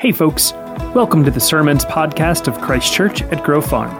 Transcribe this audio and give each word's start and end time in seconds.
Hey, 0.00 0.10
folks. 0.12 0.52
Welcome 0.94 1.24
to 1.24 1.30
the 1.30 1.40
Sermons 1.40 1.84
podcast 1.84 2.48
of 2.48 2.58
Christ 2.58 2.90
Church 2.90 3.20
at 3.20 3.44
Grove 3.44 3.66
Farm. 3.66 3.90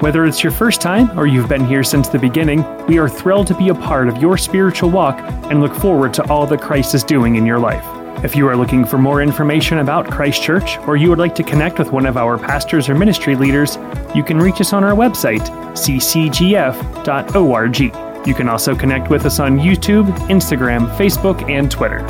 Whether 0.00 0.26
it's 0.26 0.42
your 0.42 0.52
first 0.52 0.82
time 0.82 1.18
or 1.18 1.26
you've 1.26 1.48
been 1.48 1.64
here 1.64 1.82
since 1.82 2.10
the 2.10 2.18
beginning, 2.18 2.62
we 2.86 2.98
are 2.98 3.08
thrilled 3.08 3.46
to 3.46 3.54
be 3.54 3.70
a 3.70 3.74
part 3.74 4.10
of 4.10 4.18
your 4.18 4.36
spiritual 4.36 4.90
walk 4.90 5.18
and 5.50 5.62
look 5.62 5.74
forward 5.74 6.12
to 6.12 6.28
all 6.28 6.46
that 6.46 6.60
Christ 6.60 6.94
is 6.94 7.02
doing 7.02 7.36
in 7.36 7.46
your 7.46 7.58
life. 7.58 7.82
If 8.22 8.36
you 8.36 8.46
are 8.48 8.56
looking 8.56 8.84
for 8.84 8.98
more 8.98 9.22
information 9.22 9.78
about 9.78 10.10
Christ 10.10 10.42
Church 10.42 10.76
or 10.80 10.98
you 10.98 11.08
would 11.08 11.18
like 11.18 11.34
to 11.36 11.42
connect 11.42 11.78
with 11.78 11.90
one 11.90 12.04
of 12.04 12.18
our 12.18 12.36
pastors 12.36 12.90
or 12.90 12.94
ministry 12.94 13.34
leaders, 13.34 13.78
you 14.14 14.22
can 14.22 14.40
reach 14.40 14.60
us 14.60 14.74
on 14.74 14.84
our 14.84 14.94
website, 14.94 15.48
ccgf.org. 15.72 17.80
You 18.28 18.34
can 18.34 18.50
also 18.50 18.76
connect 18.76 19.08
with 19.08 19.24
us 19.24 19.40
on 19.40 19.58
YouTube, 19.58 20.04
Instagram, 20.28 20.94
Facebook, 20.98 21.48
and 21.48 21.70
Twitter. 21.70 22.06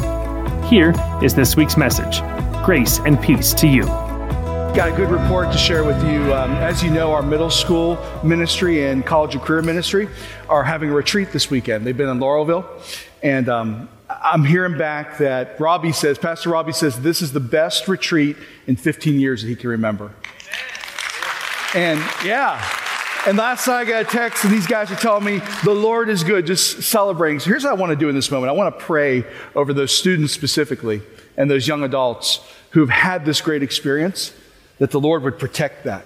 Here 0.66 0.92
is 1.22 1.36
this 1.36 1.54
week's 1.54 1.76
message 1.76 2.22
Grace 2.62 2.98
and 2.98 3.20
peace 3.22 3.54
to 3.54 3.66
you. 3.66 3.84
Got 3.84 4.90
a 4.90 4.92
good 4.92 5.10
report 5.10 5.50
to 5.50 5.56
share 5.56 5.82
with 5.82 5.96
you. 6.04 6.34
Um, 6.34 6.50
as 6.52 6.82
you 6.84 6.90
know, 6.90 7.10
our 7.10 7.22
middle 7.22 7.48
school 7.48 7.98
ministry 8.22 8.86
and 8.86 9.04
college 9.04 9.34
and 9.34 9.42
career 9.42 9.62
ministry 9.62 10.10
are 10.46 10.62
having 10.62 10.90
a 10.90 10.92
retreat 10.92 11.32
this 11.32 11.50
weekend. 11.50 11.86
They've 11.86 11.96
been 11.96 12.10
in 12.10 12.18
Laurelville, 12.18 12.66
and 13.22 13.48
um, 13.48 13.88
I'm 14.10 14.44
hearing 14.44 14.76
back 14.76 15.16
that 15.18 15.58
Robbie 15.58 15.92
says, 15.92 16.18
Pastor 16.18 16.50
Robbie 16.50 16.72
says, 16.72 17.00
this 17.00 17.22
is 17.22 17.32
the 17.32 17.40
best 17.40 17.88
retreat 17.88 18.36
in 18.66 18.76
15 18.76 19.18
years 19.18 19.40
that 19.40 19.48
he 19.48 19.56
can 19.56 19.70
remember. 19.70 20.12
And 21.74 21.98
yeah, 22.22 22.62
and 23.26 23.38
last 23.38 23.66
night 23.66 23.80
I 23.80 23.84
got 23.86 24.02
a 24.02 24.04
text, 24.04 24.44
and 24.44 24.52
these 24.52 24.66
guys 24.66 24.90
are 24.90 24.96
telling 24.96 25.24
me 25.24 25.40
the 25.64 25.74
Lord 25.74 26.10
is 26.10 26.22
good, 26.22 26.46
just 26.46 26.82
celebrating. 26.82 27.40
So 27.40 27.48
here's 27.48 27.64
what 27.64 27.70
I 27.70 27.74
want 27.76 27.90
to 27.90 27.96
do 27.96 28.10
in 28.10 28.14
this 28.14 28.30
moment 28.30 28.50
I 28.50 28.52
want 28.52 28.78
to 28.78 28.84
pray 28.84 29.24
over 29.54 29.72
those 29.72 29.96
students 29.96 30.34
specifically 30.34 31.00
and 31.40 31.50
those 31.50 31.66
young 31.66 31.82
adults 31.82 32.40
who've 32.72 32.90
had 32.90 33.24
this 33.24 33.40
great 33.40 33.62
experience, 33.62 34.34
that 34.78 34.90
the 34.90 35.00
Lord 35.00 35.22
would 35.22 35.38
protect 35.38 35.84
that 35.84 36.04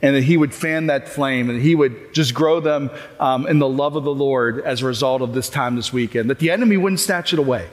and 0.00 0.16
that 0.16 0.22
He 0.22 0.38
would 0.38 0.54
fan 0.54 0.86
that 0.86 1.06
flame 1.06 1.50
and 1.50 1.60
He 1.60 1.74
would 1.74 2.14
just 2.14 2.32
grow 2.32 2.60
them 2.60 2.90
um, 3.20 3.46
in 3.46 3.58
the 3.58 3.68
love 3.68 3.94
of 3.94 4.04
the 4.04 4.14
Lord 4.14 4.60
as 4.60 4.80
a 4.80 4.86
result 4.86 5.20
of 5.20 5.34
this 5.34 5.50
time 5.50 5.76
this 5.76 5.92
weekend, 5.92 6.30
that 6.30 6.38
the 6.38 6.50
enemy 6.50 6.78
wouldn't 6.78 7.00
snatch 7.00 7.34
it 7.34 7.38
away. 7.38 7.68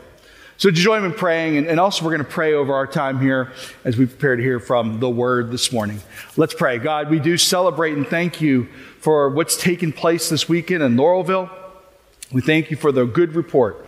So, 0.57 0.69
to 0.69 0.75
join 0.75 1.01
me 1.01 1.07
in 1.07 1.13
praying, 1.13 1.55
and, 1.55 1.66
and 1.66 1.79
also 1.79 2.03
we're 2.03 2.11
going 2.11 2.25
to 2.25 2.29
pray 2.29 2.53
over 2.53 2.73
our 2.73 2.85
time 2.85 3.21
here 3.21 3.53
as 3.85 3.95
we 3.95 4.05
prepare 4.05 4.35
to 4.35 4.44
hear 4.44 4.59
from 4.59 4.99
the 4.99 5.09
Word 5.09 5.49
this 5.49 5.71
morning. 5.71 6.01
Let's 6.35 6.53
pray. 6.53 6.77
God, 6.77 7.09
we 7.09 7.19
do 7.19 7.38
celebrate 7.38 7.94
and 7.94 8.05
thank 8.05 8.41
you 8.41 8.67
for 8.99 9.29
what's 9.29 9.55
taken 9.55 9.94
place 9.94 10.27
this 10.27 10.49
weekend 10.49 10.83
in 10.83 10.97
Laurelville. 10.97 11.49
We 12.33 12.41
thank 12.41 12.69
you 12.69 12.75
for 12.75 12.91
the 12.91 13.05
good 13.05 13.33
report 13.33 13.88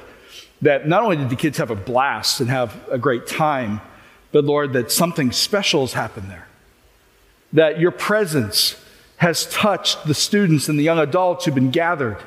that 0.63 0.87
not 0.87 1.03
only 1.03 1.17
did 1.17 1.29
the 1.29 1.35
kids 1.35 1.57
have 1.57 1.71
a 1.71 1.75
blast 1.75 2.39
and 2.39 2.49
have 2.49 2.73
a 2.89 2.97
great 2.97 3.27
time, 3.27 3.81
but 4.31 4.45
Lord, 4.45 4.73
that 4.73 4.91
something 4.91 5.31
special 5.31 5.81
has 5.81 5.93
happened 5.93 6.29
there. 6.29 6.47
That 7.51 7.79
your 7.79 7.91
presence 7.91 8.81
has 9.17 9.45
touched 9.47 10.05
the 10.07 10.13
students 10.13 10.69
and 10.69 10.79
the 10.79 10.83
young 10.83 10.99
adults 10.99 11.45
who've 11.45 11.53
been 11.53 11.69
gathered. 11.69 12.17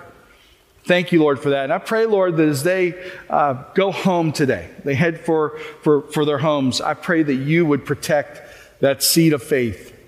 Thank 0.84 1.12
you, 1.12 1.20
Lord, 1.20 1.40
for 1.40 1.50
that. 1.50 1.64
And 1.64 1.72
I 1.72 1.78
pray, 1.78 2.04
Lord, 2.06 2.36
that 2.36 2.46
as 2.46 2.62
they 2.62 2.94
uh, 3.28 3.64
go 3.74 3.90
home 3.90 4.32
today, 4.32 4.68
they 4.84 4.94
head 4.94 5.18
for, 5.18 5.58
for, 5.82 6.02
for 6.02 6.24
their 6.24 6.38
homes, 6.38 6.80
I 6.80 6.94
pray 6.94 7.22
that 7.22 7.34
you 7.34 7.64
would 7.64 7.86
protect 7.86 8.42
that 8.80 9.02
seed 9.02 9.32
of 9.32 9.42
faith. 9.42 9.98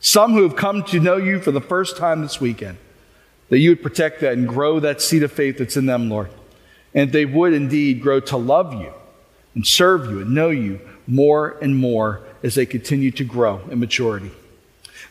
Some 0.00 0.32
who 0.32 0.42
have 0.42 0.56
come 0.56 0.82
to 0.84 1.00
know 1.00 1.16
you 1.16 1.40
for 1.40 1.52
the 1.52 1.60
first 1.60 1.96
time 1.96 2.20
this 2.20 2.40
weekend, 2.40 2.78
that 3.48 3.58
you 3.58 3.70
would 3.70 3.82
protect 3.82 4.20
that 4.20 4.32
and 4.32 4.46
grow 4.48 4.80
that 4.80 5.00
seed 5.00 5.22
of 5.22 5.30
faith 5.30 5.58
that's 5.58 5.76
in 5.76 5.86
them, 5.86 6.10
Lord. 6.10 6.30
And 6.94 7.12
they 7.12 7.24
would 7.24 7.52
indeed 7.52 8.00
grow 8.00 8.20
to 8.20 8.36
love 8.36 8.72
you 8.72 8.92
and 9.54 9.66
serve 9.66 10.10
you 10.10 10.20
and 10.20 10.34
know 10.34 10.50
you 10.50 10.80
more 11.06 11.56
and 11.60 11.76
more 11.76 12.22
as 12.42 12.54
they 12.54 12.66
continue 12.66 13.10
to 13.12 13.24
grow 13.24 13.60
in 13.70 13.80
maturity. 13.80 14.30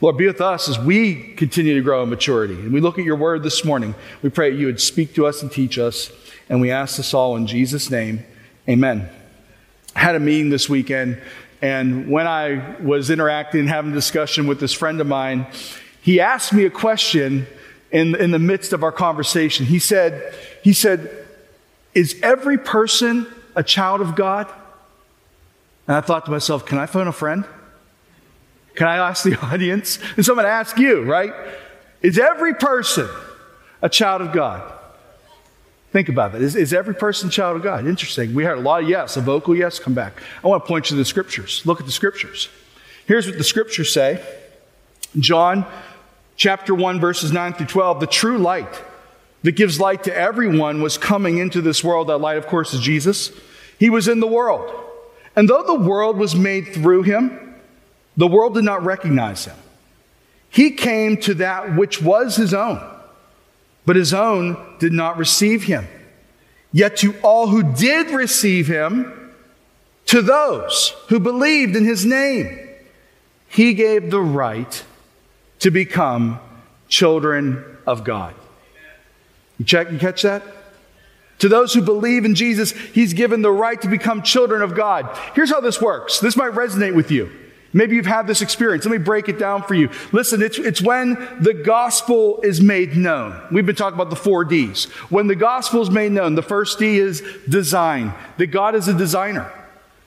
Lord, 0.02 0.18
be 0.18 0.28
with 0.28 0.42
us 0.42 0.68
as 0.68 0.80
we 0.80 1.34
continue 1.34 1.76
to 1.76 1.82
grow 1.82 2.04
in 2.04 2.10
maturity. 2.10 2.56
And 2.56 2.74
we 2.74 2.82
look 2.82 3.00
at 3.00 3.06
your 3.06 3.16
word 3.16 3.44
this 3.44 3.64
morning. 3.64 3.96
We 4.22 4.30
pray 4.30 4.52
that 4.52 4.58
you 4.58 4.66
would 4.66 4.82
speak 4.82 5.14
to 5.16 5.26
us 5.26 5.42
and 5.42 5.52
teach 5.52 5.78
us. 5.78 6.12
And 6.50 6.60
we 6.60 6.72
ask 6.72 6.98
this 6.98 7.14
all 7.14 7.36
in 7.36 7.48
Jesus' 7.48 7.90
name. 7.90 8.26
Amen. 8.68 9.10
I 9.96 10.00
had 10.00 10.16
a 10.16 10.20
meeting 10.20 10.50
this 10.50 10.68
weekend, 10.68 11.22
and 11.62 12.10
when 12.10 12.28
I 12.28 12.76
was 12.82 13.10
interacting, 13.10 13.68
having 13.68 13.92
a 13.92 13.94
discussion 13.94 14.48
with 14.48 14.60
this 14.60 14.74
friend 14.74 15.00
of 15.00 15.08
mine, 15.08 15.48
he 16.02 16.20
asked 16.20 16.52
me 16.52 16.66
a 16.66 16.70
question 16.70 17.48
in, 17.92 18.16
in 18.16 18.32
the 18.32 18.40
midst 18.40 18.74
of 18.74 18.84
our 18.84 18.92
conversation. 18.92 19.66
He 19.66 19.80
said, 19.80 20.36
he 20.64 20.74
said, 20.74 21.23
Is 21.94 22.20
every 22.24 22.58
person 22.58 23.28
a 23.56 23.64
child 23.64 24.02
of 24.02 24.16
God? 24.16 24.48
And 25.88 25.98
I 25.98 26.02
thought 26.02 26.26
to 26.26 26.32
myself, 26.32 26.66
can 26.66 26.78
I 26.78 26.86
phone 26.86 27.08
a 27.08 27.12
friend? 27.12 27.46
Can 28.76 28.88
I 28.88 28.98
ask 28.98 29.24
the 29.24 29.40
audience? 29.46 30.00
And 30.16 30.26
so 30.26 30.34
I'm 30.34 30.38
going 30.38 30.46
to 30.46 30.52
ask 30.52 30.78
you, 30.78 31.04
right? 31.04 31.34
Is 32.02 32.18
every 32.18 32.54
person 32.54 33.10
a 33.82 33.90
child 33.90 34.22
of 34.22 34.32
God? 34.32 34.72
Think 35.92 36.10
about 36.10 36.32
that. 36.32 36.42
Is, 36.42 36.56
is 36.56 36.74
every 36.74 36.96
person 36.96 37.30
a 37.30 37.32
child 37.32 37.58
of 37.58 37.64
God? 37.64 37.86
Interesting. 37.86 38.34
We 38.34 38.44
heard 38.44 38.58
a 38.58 38.62
lot 38.62 38.82
of 38.82 38.90
yes, 38.90 39.16
a 39.16 39.22
vocal 39.22 39.56
yes. 39.56 39.78
Come 39.78 39.94
back. 39.94 40.22
I 40.44 40.48
want 40.48 40.64
to 40.64 40.68
point 40.68 40.90
you 40.90 40.96
to 40.96 41.00
the 41.00 41.06
scriptures. 41.06 41.64
Look 41.66 41.80
at 41.80 41.86
the 41.86 41.92
scriptures. 41.92 42.50
Here's 43.06 43.28
what 43.28 43.38
the 43.38 43.44
scriptures 43.44 43.94
say 43.94 44.24
John 45.20 45.66
chapter 46.36 46.74
1, 46.74 47.00
verses 47.00 47.32
9 47.32 47.54
through 47.54 47.68
12. 47.68 48.00
The 48.00 48.08
true 48.08 48.40
light 48.40 48.82
that 49.44 49.54
gives 49.54 49.80
light 49.80 50.04
to 50.04 50.16
everyone 50.16 50.82
was 50.82 50.98
coming 50.98 51.38
into 51.38 51.62
this 51.62 51.84
world. 51.84 52.08
That 52.08 52.18
light, 52.18 52.38
of 52.38 52.48
course, 52.48 52.74
is 52.74 52.80
Jesus. 52.80 53.32
He 53.78 53.90
was 53.90 54.08
in 54.08 54.20
the 54.20 54.28
world. 54.28 54.74
And 55.36 55.50
though 55.50 55.64
the 55.64 55.76
world 55.76 56.18
was 56.18 56.36
made 56.36 56.74
through 56.74 57.04
him, 57.04 57.56
the 58.16 58.28
world 58.28 58.54
did 58.54 58.64
not 58.64 58.84
recognize 58.84 59.46
him. 59.46 59.56
He 60.50 60.72
came 60.72 61.18
to 61.18 61.34
that 61.36 61.76
which 61.76 62.02
was 62.02 62.36
his 62.36 62.54
own, 62.54 62.80
but 63.86 63.96
his 63.96 64.14
own 64.14 64.78
did 64.80 64.94
not 64.94 65.18
receive 65.18 65.64
him. 65.64 65.88
Yet 66.72 66.98
to 66.98 67.16
all 67.22 67.48
who 67.48 67.64
did 67.74 68.12
receive 68.12 68.68
him, 68.68 69.34
to 70.06 70.22
those 70.22 70.94
who 71.10 71.20
believed 71.20 71.76
in 71.76 71.86
his 71.86 72.06
name, 72.06 72.60
he 73.48 73.74
gave 73.74 74.12
the 74.12 74.22
right 74.22 74.84
to 75.60 75.72
become 75.72 76.40
children 76.88 77.64
of 77.88 78.04
God. 78.04 78.36
You 79.58 79.66
check, 79.66 79.92
you 79.92 80.00
catch 80.00 80.22
that? 80.24 80.44
To 81.40 81.50
those 81.50 81.74
who 81.74 81.82
believe 81.82 82.26
in 82.26 82.36
Jesus, 82.36 82.72
He's 82.72 83.14
given 83.14 83.42
the 83.42 83.52
right 83.52 83.82
to 83.82 83.88
become 83.88 84.22
children 84.22 84.62
of 84.62 84.76
God. 84.76 85.10
Here's 85.36 85.50
how 85.50 85.60
this 85.60 85.82
works. 85.82 86.20
This 86.20 86.36
might 86.36 86.54
resonate 86.54 86.96
with 86.96 87.12
you. 87.12 87.32
Maybe 87.74 87.96
you've 87.96 88.06
had 88.06 88.28
this 88.28 88.44
experience. 88.44 88.86
Let 88.86 88.92
me 88.92 89.00
break 89.00 89.30
it 89.30 89.40
down 89.40 89.64
for 89.64 89.74
you. 89.74 89.90
Listen, 90.12 90.44
it's, 90.44 90.60
it's 90.60 90.80
when 90.80 91.16
the 91.42 91.56
gospel 91.56 92.40
is 92.44 92.62
made 92.62 92.96
known. 92.96 93.42
We've 93.52 93.66
been 93.66 93.76
talking 93.76 93.96
about 94.00 94.12
the 94.12 94.16
four 94.16 94.46
D's. 94.46 94.86
When 95.10 95.26
the 95.26 95.36
gospel 95.36 95.82
is 95.82 95.90
made 95.90 96.12
known, 96.12 96.36
the 96.36 96.44
first 96.44 96.78
D 96.78 97.00
is 97.00 97.24
design. 97.50 98.14
That 98.38 98.48
God 98.48 98.76
is 98.76 98.88
a 98.88 98.94
designer. 98.94 99.52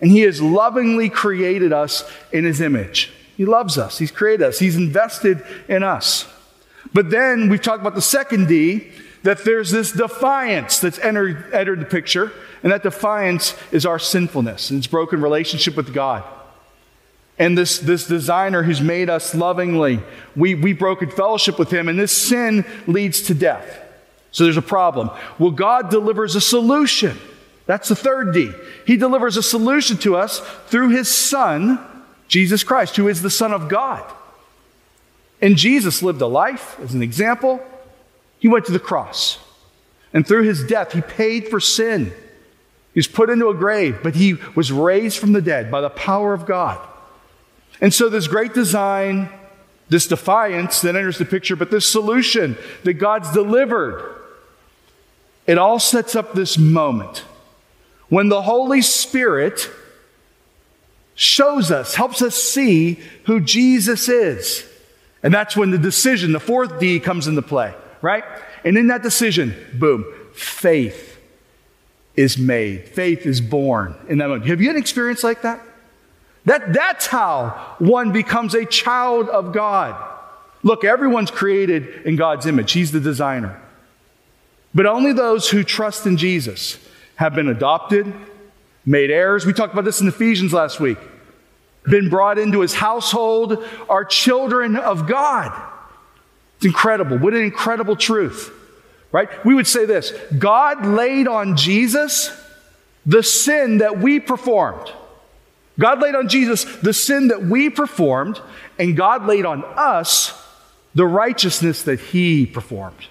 And 0.00 0.12
He 0.12 0.20
has 0.20 0.40
lovingly 0.40 1.08
created 1.10 1.72
us 1.72 2.08
in 2.32 2.44
His 2.44 2.60
image. 2.60 3.12
He 3.36 3.44
loves 3.44 3.78
us. 3.78 3.98
He's 3.98 4.12
created 4.12 4.46
us. 4.46 4.60
He's 4.60 4.76
invested 4.76 5.44
in 5.68 5.82
us. 5.82 6.26
But 6.94 7.10
then 7.10 7.48
we've 7.48 7.60
talked 7.60 7.80
about 7.80 7.96
the 7.96 8.00
second 8.00 8.46
D, 8.46 8.92
that 9.26 9.44
there's 9.44 9.72
this 9.72 9.90
defiance 9.90 10.78
that's 10.78 11.00
entered, 11.00 11.52
entered 11.52 11.80
the 11.80 11.84
picture, 11.84 12.30
and 12.62 12.70
that 12.70 12.84
defiance 12.84 13.56
is 13.72 13.84
our 13.84 13.98
sinfulness 13.98 14.70
and 14.70 14.78
its 14.78 14.86
broken 14.86 15.20
relationship 15.20 15.76
with 15.76 15.92
God. 15.92 16.22
And 17.36 17.58
this, 17.58 17.80
this 17.80 18.06
designer 18.06 18.62
who's 18.62 18.80
made 18.80 19.10
us 19.10 19.34
lovingly, 19.34 19.98
we, 20.36 20.54
we 20.54 20.72
broken 20.72 21.10
fellowship 21.10 21.58
with 21.58 21.72
him, 21.72 21.88
and 21.88 21.98
this 21.98 22.16
sin 22.16 22.64
leads 22.86 23.22
to 23.22 23.34
death. 23.34 23.80
So 24.30 24.44
there's 24.44 24.56
a 24.56 24.62
problem. 24.62 25.10
Well, 25.40 25.50
God 25.50 25.90
delivers 25.90 26.36
a 26.36 26.40
solution. 26.40 27.18
That's 27.66 27.88
the 27.88 27.96
third 27.96 28.32
D. 28.32 28.52
He 28.86 28.96
delivers 28.96 29.36
a 29.36 29.42
solution 29.42 29.96
to 29.98 30.14
us 30.14 30.38
through 30.68 30.90
his 30.90 31.12
Son, 31.12 31.80
Jesus 32.28 32.62
Christ, 32.62 32.94
who 32.94 33.08
is 33.08 33.22
the 33.22 33.30
Son 33.30 33.52
of 33.52 33.68
God. 33.68 34.04
And 35.42 35.56
Jesus 35.56 36.00
lived 36.00 36.20
a 36.20 36.28
life 36.28 36.78
as 36.78 36.94
an 36.94 37.02
example 37.02 37.60
he 38.38 38.48
went 38.48 38.66
to 38.66 38.72
the 38.72 38.78
cross. 38.78 39.38
And 40.12 40.26
through 40.26 40.44
his 40.44 40.64
death, 40.64 40.92
he 40.92 41.00
paid 41.00 41.48
for 41.48 41.60
sin. 41.60 42.12
He 42.94 42.98
was 42.98 43.08
put 43.08 43.28
into 43.28 43.48
a 43.48 43.54
grave, 43.54 43.98
but 44.02 44.14
he 44.14 44.34
was 44.54 44.72
raised 44.72 45.18
from 45.18 45.32
the 45.32 45.42
dead 45.42 45.70
by 45.70 45.80
the 45.80 45.90
power 45.90 46.32
of 46.32 46.46
God. 46.46 46.80
And 47.80 47.92
so, 47.92 48.08
this 48.08 48.26
great 48.26 48.54
design, 48.54 49.28
this 49.88 50.06
defiance 50.06 50.80
that 50.80 50.96
enters 50.96 51.18
the 51.18 51.26
picture, 51.26 51.56
but 51.56 51.70
this 51.70 51.84
solution 51.84 52.56
that 52.84 52.94
God's 52.94 53.30
delivered, 53.32 54.14
it 55.46 55.58
all 55.58 55.78
sets 55.78 56.16
up 56.16 56.32
this 56.32 56.56
moment 56.56 57.24
when 58.08 58.28
the 58.28 58.42
Holy 58.42 58.82
Spirit 58.82 59.68
shows 61.14 61.70
us, 61.70 61.94
helps 61.94 62.22
us 62.22 62.34
see 62.34 63.00
who 63.24 63.40
Jesus 63.40 64.08
is. 64.08 64.66
And 65.22 65.34
that's 65.34 65.56
when 65.56 65.70
the 65.70 65.78
decision, 65.78 66.32
the 66.32 66.40
fourth 66.40 66.78
D, 66.78 67.00
comes 67.00 67.26
into 67.26 67.42
play 67.42 67.74
right? 68.02 68.24
And 68.64 68.76
in 68.76 68.88
that 68.88 69.02
decision, 69.02 69.54
boom, 69.74 70.04
faith 70.32 71.18
is 72.16 72.38
made. 72.38 72.88
Faith 72.88 73.26
is 73.26 73.40
born 73.40 73.94
in 74.08 74.18
that 74.18 74.28
moment. 74.28 74.46
Have 74.46 74.60
you 74.60 74.68
had 74.68 74.76
an 74.76 74.82
experience 74.82 75.22
like 75.22 75.42
that? 75.42 75.60
That, 76.46 76.72
that's 76.72 77.06
how 77.06 77.76
one 77.78 78.12
becomes 78.12 78.54
a 78.54 78.64
child 78.64 79.28
of 79.28 79.52
God. 79.52 80.02
Look, 80.62 80.84
everyone's 80.84 81.30
created 81.30 82.06
in 82.06 82.16
God's 82.16 82.46
image, 82.46 82.72
He's 82.72 82.92
the 82.92 83.00
designer. 83.00 83.60
But 84.74 84.86
only 84.86 85.12
those 85.12 85.48
who 85.48 85.64
trust 85.64 86.06
in 86.06 86.16
Jesus 86.16 86.78
have 87.16 87.34
been 87.34 87.48
adopted, 87.48 88.12
made 88.84 89.10
heirs. 89.10 89.46
We 89.46 89.52
talked 89.52 89.72
about 89.72 89.84
this 89.84 90.00
in 90.00 90.08
Ephesians 90.08 90.52
last 90.52 90.80
week. 90.80 90.98
Been 91.84 92.08
brought 92.08 92.38
into 92.38 92.60
His 92.60 92.74
household, 92.74 93.64
are 93.88 94.04
children 94.04 94.76
of 94.76 95.06
God. 95.06 95.52
Incredible. 96.66 97.16
What 97.18 97.32
an 97.32 97.42
incredible 97.42 97.94
truth, 97.94 98.52
right? 99.12 99.28
We 99.44 99.54
would 99.54 99.68
say 99.68 99.86
this 99.86 100.12
God 100.36 100.84
laid 100.84 101.28
on 101.28 101.56
Jesus 101.56 102.30
the 103.06 103.22
sin 103.22 103.78
that 103.78 104.00
we 104.00 104.18
performed. 104.18 104.92
God 105.78 106.00
laid 106.00 106.16
on 106.16 106.28
Jesus 106.28 106.64
the 106.64 106.92
sin 106.92 107.28
that 107.28 107.42
we 107.42 107.70
performed, 107.70 108.40
and 108.80 108.96
God 108.96 109.26
laid 109.26 109.46
on 109.46 109.62
us 109.76 110.44
the 110.96 111.06
righteousness 111.06 111.82
that 111.84 112.00
He 112.00 112.46
performed. 112.46 113.06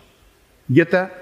You 0.67 0.75
get 0.75 0.91
that? 0.91 1.13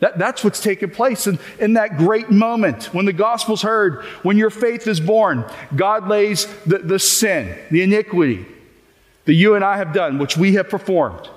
that 0.00 0.18
that's 0.18 0.42
what's 0.42 0.60
taken 0.60 0.90
place 0.90 1.28
in, 1.28 1.38
in 1.60 1.74
that 1.74 1.96
great 1.96 2.28
moment 2.28 2.92
when 2.94 3.04
the 3.04 3.12
gospel's 3.12 3.62
heard, 3.62 4.04
when 4.24 4.36
your 4.36 4.50
faith 4.50 4.88
is 4.88 4.98
born. 4.98 5.44
God 5.76 6.08
lays 6.08 6.46
the, 6.64 6.78
the 6.78 6.98
sin, 6.98 7.56
the 7.70 7.82
iniquity 7.82 8.46
that 9.26 9.34
you 9.34 9.54
and 9.54 9.64
I 9.64 9.76
have 9.76 9.92
done, 9.92 10.18
which 10.18 10.36
we 10.36 10.54
have 10.54 10.68
performed, 10.68 11.28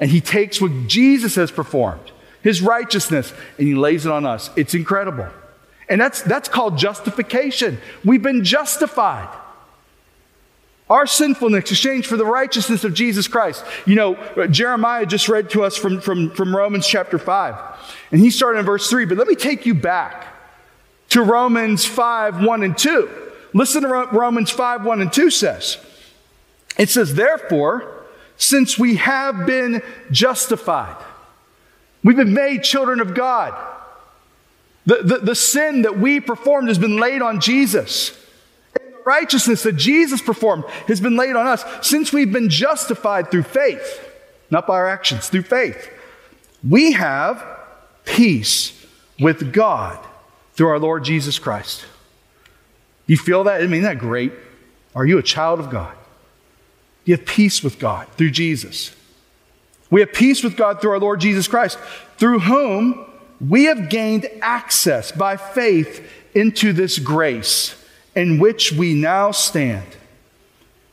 and 0.00 0.10
He 0.10 0.20
takes 0.20 0.60
what 0.60 0.86
Jesus 0.86 1.34
has 1.36 1.50
performed, 1.50 2.12
His 2.42 2.60
righteousness, 2.60 3.32
and 3.58 3.66
He 3.66 3.74
lays 3.74 4.06
it 4.06 4.12
on 4.12 4.26
us. 4.26 4.50
It's 4.56 4.74
incredible. 4.74 5.28
And 5.88 6.00
that's, 6.00 6.22
that's 6.22 6.48
called 6.48 6.78
justification. 6.78 7.78
We've 8.04 8.22
been 8.22 8.44
justified. 8.44 9.28
Our 10.88 11.06
sinfulness 11.06 11.70
exchanged 11.70 12.08
for 12.08 12.16
the 12.16 12.24
righteousness 12.24 12.84
of 12.84 12.94
Jesus 12.94 13.26
Christ. 13.26 13.64
You 13.86 13.96
know, 13.96 14.46
Jeremiah 14.48 15.06
just 15.06 15.28
read 15.28 15.50
to 15.50 15.64
us 15.64 15.76
from, 15.76 16.00
from, 16.00 16.30
from 16.30 16.54
Romans 16.54 16.86
chapter 16.86 17.18
5. 17.18 17.56
And 18.12 18.20
he 18.20 18.30
started 18.30 18.60
in 18.60 18.66
verse 18.66 18.88
3. 18.88 19.04
But 19.04 19.18
let 19.18 19.26
me 19.26 19.34
take 19.34 19.66
you 19.66 19.74
back 19.74 20.26
to 21.10 21.22
Romans 21.22 21.84
5 21.84 22.44
1 22.44 22.62
and 22.62 22.78
2. 22.78 23.10
Listen 23.52 23.82
to 23.82 23.88
Romans 23.88 24.50
5 24.50 24.84
1 24.84 25.00
and 25.00 25.12
2 25.12 25.30
says. 25.30 25.78
It 26.78 26.88
says, 26.88 27.14
Therefore, 27.14 27.95
since 28.36 28.78
we 28.78 28.96
have 28.96 29.46
been 29.46 29.82
justified, 30.10 30.96
we've 32.04 32.16
been 32.16 32.34
made 32.34 32.62
children 32.62 33.00
of 33.00 33.14
God 33.14 33.54
the, 34.86 35.02
the, 35.02 35.18
the 35.18 35.34
sin 35.34 35.82
that 35.82 35.98
we 35.98 36.20
performed 36.20 36.68
has 36.68 36.78
been 36.78 36.96
laid 36.96 37.20
on 37.20 37.40
Jesus. 37.40 38.16
And 38.80 38.94
the 38.94 39.02
righteousness 39.04 39.64
that 39.64 39.74
Jesus 39.74 40.22
performed 40.22 40.64
has 40.86 41.00
been 41.00 41.16
laid 41.16 41.34
on 41.34 41.46
us 41.46 41.64
since 41.82 42.12
we've 42.12 42.32
been 42.32 42.48
justified 42.48 43.30
through 43.30 43.42
faith, 43.42 44.00
not 44.48 44.66
by 44.66 44.74
our 44.74 44.88
actions, 44.88 45.28
through 45.28 45.42
faith. 45.42 45.90
We 46.66 46.92
have 46.92 47.44
peace 48.04 48.86
with 49.18 49.52
God 49.52 49.98
through 50.54 50.68
our 50.68 50.78
Lord 50.78 51.02
Jesus 51.02 51.38
Christ. 51.38 51.84
You 53.06 53.16
feel 53.16 53.44
that? 53.44 53.60
I 53.60 53.64
mean, 53.64 53.82
isn't 53.82 53.82
that 53.82 53.98
great? 53.98 54.32
Are 54.94 55.04
you 55.04 55.18
a 55.18 55.22
child 55.22 55.58
of 55.58 55.68
God? 55.68 55.94
You 57.06 57.16
have 57.16 57.24
peace 57.24 57.62
with 57.62 57.78
God 57.78 58.08
through 58.18 58.32
Jesus. 58.32 58.94
We 59.90 60.00
have 60.00 60.12
peace 60.12 60.42
with 60.42 60.56
God 60.56 60.80
through 60.80 60.90
our 60.90 60.98
Lord 60.98 61.20
Jesus 61.20 61.48
Christ, 61.48 61.78
through 62.18 62.40
whom 62.40 63.06
we 63.40 63.64
have 63.64 63.88
gained 63.88 64.28
access 64.42 65.12
by 65.12 65.36
faith 65.36 66.06
into 66.34 66.72
this 66.72 66.98
grace 66.98 67.80
in 68.14 68.38
which 68.38 68.72
we 68.72 68.94
now 68.94 69.30
stand. 69.30 69.86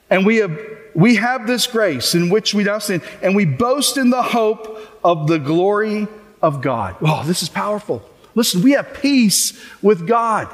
And 0.09 0.25
we 0.25 0.37
have, 0.37 0.57
we 0.93 1.15
have 1.15 1.47
this 1.47 1.65
grace 1.65 2.13
in 2.13 2.29
which 2.29 2.53
we 2.53 2.63
now 2.63 2.77
stand, 2.77 3.01
and 3.23 3.35
we 3.35 3.45
boast 3.45 3.97
in 3.97 4.11
the 4.11 4.21
hope 4.21 4.79
of 5.03 5.27
the 5.27 5.39
glory 5.39 6.07
of 6.41 6.61
God. 6.61 6.95
Oh, 7.01 7.23
this 7.25 7.41
is 7.41 7.49
powerful. 7.49 8.03
Listen, 8.35 8.61
we 8.61 8.71
have 8.73 8.93
peace 8.93 9.59
with 9.81 10.07
God. 10.07 10.53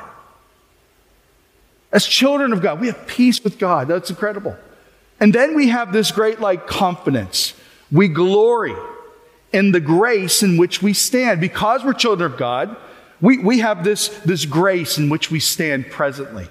As 1.91 2.05
children 2.05 2.53
of 2.53 2.61
God, 2.61 2.79
we 2.79 2.87
have 2.87 3.07
peace 3.07 3.43
with 3.43 3.57
God. 3.59 3.89
That's 3.89 4.09
incredible. 4.09 4.55
And 5.19 5.33
then 5.33 5.55
we 5.55 5.69
have 5.69 5.91
this 5.91 6.11
great, 6.11 6.39
like, 6.39 6.67
confidence. 6.67 7.53
We 7.91 8.07
glory 8.07 8.75
in 9.51 9.71
the 9.71 9.79
grace 9.79 10.43
in 10.43 10.57
which 10.57 10.81
we 10.81 10.93
stand. 10.93 11.41
Because 11.41 11.83
we're 11.83 11.93
children 11.93 12.31
of 12.31 12.37
God, 12.37 12.75
we, 13.21 13.37
we 13.39 13.59
have 13.59 13.83
this, 13.83 14.09
this 14.19 14.45
grace 14.45 14.97
in 14.97 15.09
which 15.09 15.29
we 15.29 15.39
stand 15.39 15.89
presently. 15.89 16.47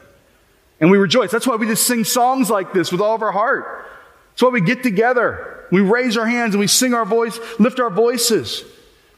And 0.80 0.90
we 0.90 0.98
rejoice. 0.98 1.30
That's 1.30 1.46
why 1.46 1.56
we 1.56 1.66
just 1.66 1.86
sing 1.86 2.04
songs 2.04 2.50
like 2.50 2.72
this 2.72 2.92
with 2.92 3.00
all 3.00 3.14
of 3.14 3.22
our 3.22 3.32
heart. 3.32 3.86
That's 4.30 4.42
why 4.42 4.50
we 4.50 4.60
get 4.60 4.82
together. 4.82 5.66
We 5.72 5.80
raise 5.80 6.16
our 6.16 6.26
hands 6.26 6.54
and 6.54 6.60
we 6.60 6.66
sing 6.66 6.94
our 6.94 7.04
voice, 7.04 7.38
lift 7.58 7.80
our 7.80 7.90
voices. 7.90 8.64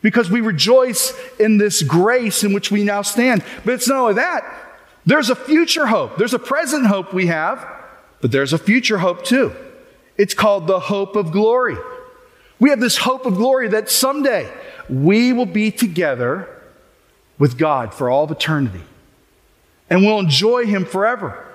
Because 0.02 0.30
we 0.30 0.40
rejoice 0.40 1.12
in 1.38 1.58
this 1.58 1.82
grace 1.82 2.42
in 2.42 2.54
which 2.54 2.70
we 2.70 2.84
now 2.84 3.02
stand. 3.02 3.44
But 3.64 3.74
it's 3.74 3.88
not 3.88 3.98
only 3.98 4.14
that. 4.14 4.44
There's 5.04 5.28
a 5.28 5.34
future 5.34 5.86
hope. 5.86 6.16
There's 6.16 6.34
a 6.34 6.38
present 6.38 6.86
hope 6.86 7.12
we 7.12 7.26
have, 7.26 7.66
but 8.20 8.30
there's 8.30 8.52
a 8.52 8.58
future 8.58 8.98
hope 8.98 9.24
too. 9.24 9.54
It's 10.16 10.34
called 10.34 10.66
the 10.66 10.80
hope 10.80 11.16
of 11.16 11.32
glory. 11.32 11.76
We 12.58 12.70
have 12.70 12.80
this 12.80 12.98
hope 12.98 13.24
of 13.24 13.36
glory 13.36 13.68
that 13.68 13.88
someday 13.88 14.52
we 14.88 15.32
will 15.32 15.46
be 15.46 15.70
together 15.70 16.48
with 17.38 17.56
God 17.56 17.94
for 17.94 18.10
all 18.10 18.24
of 18.24 18.30
eternity. 18.30 18.82
And 19.88 20.04
we'll 20.04 20.18
enjoy 20.18 20.66
Him 20.66 20.84
forever. 20.84 21.46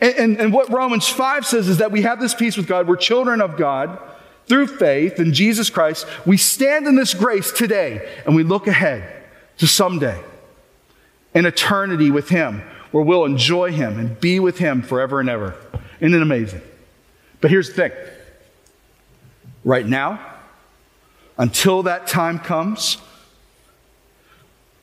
And, 0.00 0.14
and, 0.14 0.40
and, 0.40 0.52
what 0.52 0.70
Romans 0.70 1.08
5 1.08 1.46
says 1.46 1.68
is 1.68 1.78
that 1.78 1.90
we 1.90 2.02
have 2.02 2.20
this 2.20 2.34
peace 2.34 2.56
with 2.56 2.66
God. 2.66 2.86
We're 2.86 2.96
children 2.96 3.40
of 3.40 3.56
God 3.56 3.98
through 4.46 4.66
faith 4.66 5.18
in 5.18 5.32
Jesus 5.32 5.70
Christ. 5.70 6.06
We 6.26 6.36
stand 6.36 6.86
in 6.86 6.96
this 6.96 7.14
grace 7.14 7.52
today 7.52 8.08
and 8.24 8.34
we 8.34 8.42
look 8.42 8.66
ahead 8.66 9.24
to 9.58 9.66
someday, 9.66 10.20
an 11.34 11.46
eternity 11.46 12.10
with 12.10 12.28
Him, 12.28 12.62
where 12.90 13.04
we'll 13.04 13.24
enjoy 13.24 13.72
Him 13.72 13.98
and 13.98 14.18
be 14.20 14.40
with 14.40 14.58
Him 14.58 14.82
forever 14.82 15.20
and 15.20 15.28
ever. 15.28 15.54
Isn't 16.00 16.14
it 16.14 16.22
amazing? 16.22 16.62
But 17.40 17.50
here's 17.50 17.68
the 17.68 17.74
thing 17.74 17.92
right 19.64 19.86
now, 19.86 20.20
until 21.36 21.82
that 21.84 22.06
time 22.06 22.38
comes, 22.38 22.98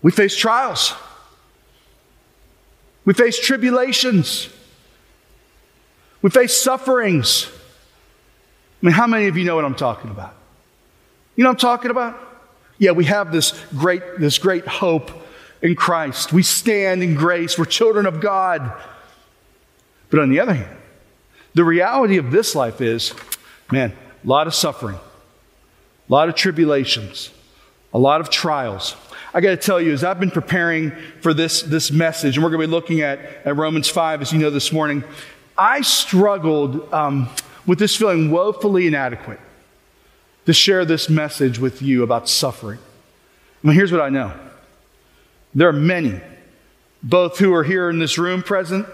we 0.01 0.11
face 0.11 0.35
trials. 0.35 0.93
We 3.05 3.13
face 3.13 3.39
tribulations. 3.39 4.49
We 6.21 6.29
face 6.29 6.59
sufferings. 6.59 7.49
I 8.81 8.85
mean, 8.85 8.93
how 8.93 9.07
many 9.07 9.27
of 9.27 9.37
you 9.37 9.45
know 9.45 9.55
what 9.55 9.65
I'm 9.65 9.75
talking 9.75 10.11
about? 10.11 10.35
You 11.35 11.43
know 11.43 11.49
what 11.49 11.63
I'm 11.63 11.69
talking 11.69 11.91
about? 11.91 12.19
Yeah, 12.77 12.91
we 12.91 13.05
have 13.05 13.31
this 13.31 13.59
great, 13.71 14.19
this 14.19 14.37
great 14.37 14.67
hope 14.67 15.11
in 15.65 15.75
Christ. 15.75 16.31
We 16.31 16.43
stand 16.43 17.01
in 17.01 17.15
grace. 17.15 17.57
We're 17.57 17.65
children 17.65 18.05
of 18.05 18.21
God. 18.21 18.71
But 20.11 20.19
on 20.19 20.29
the 20.29 20.39
other 20.39 20.53
hand, 20.53 20.77
the 21.55 21.63
reality 21.63 22.17
of 22.17 22.31
this 22.31 22.53
life 22.53 22.81
is, 22.81 23.13
man, 23.71 23.91
a 24.23 24.27
lot 24.27 24.45
of 24.45 24.53
suffering, 24.53 24.97
a 24.97 26.13
lot 26.13 26.29
of 26.29 26.35
tribulations, 26.35 27.31
a 27.95 27.97
lot 27.97 28.21
of 28.21 28.29
trials. 28.29 28.95
I 29.33 29.41
got 29.41 29.49
to 29.49 29.57
tell 29.57 29.81
you, 29.81 29.91
as 29.91 30.03
I've 30.03 30.19
been 30.19 30.29
preparing 30.29 30.91
for 31.21 31.33
this, 31.33 31.63
this 31.63 31.91
message, 31.91 32.37
and 32.37 32.43
we're 32.43 32.51
going 32.51 32.61
to 32.61 32.67
be 32.67 32.71
looking 32.71 33.01
at, 33.01 33.19
at 33.43 33.55
Romans 33.55 33.89
5, 33.89 34.21
as 34.21 34.31
you 34.31 34.37
know, 34.37 34.51
this 34.51 34.71
morning, 34.71 35.03
I 35.57 35.81
struggled 35.81 36.93
um, 36.93 37.27
with 37.65 37.79
this 37.79 37.95
feeling 37.95 38.29
woefully 38.29 38.85
inadequate 38.85 39.39
to 40.45 40.53
share 40.53 40.85
this 40.85 41.09
message 41.09 41.57
with 41.57 41.81
you 41.81 42.03
about 42.03 42.29
suffering. 42.29 42.77
I 43.63 43.67
mean, 43.67 43.75
here's 43.75 43.91
what 43.91 44.01
I 44.01 44.09
know 44.09 44.31
there 45.55 45.69
are 45.69 45.73
many, 45.73 46.19
both 47.01 47.39
who 47.39 47.53
are 47.53 47.63
here 47.63 47.89
in 47.89 47.97
this 47.97 48.17
room 48.17 48.43
present, 48.43 48.85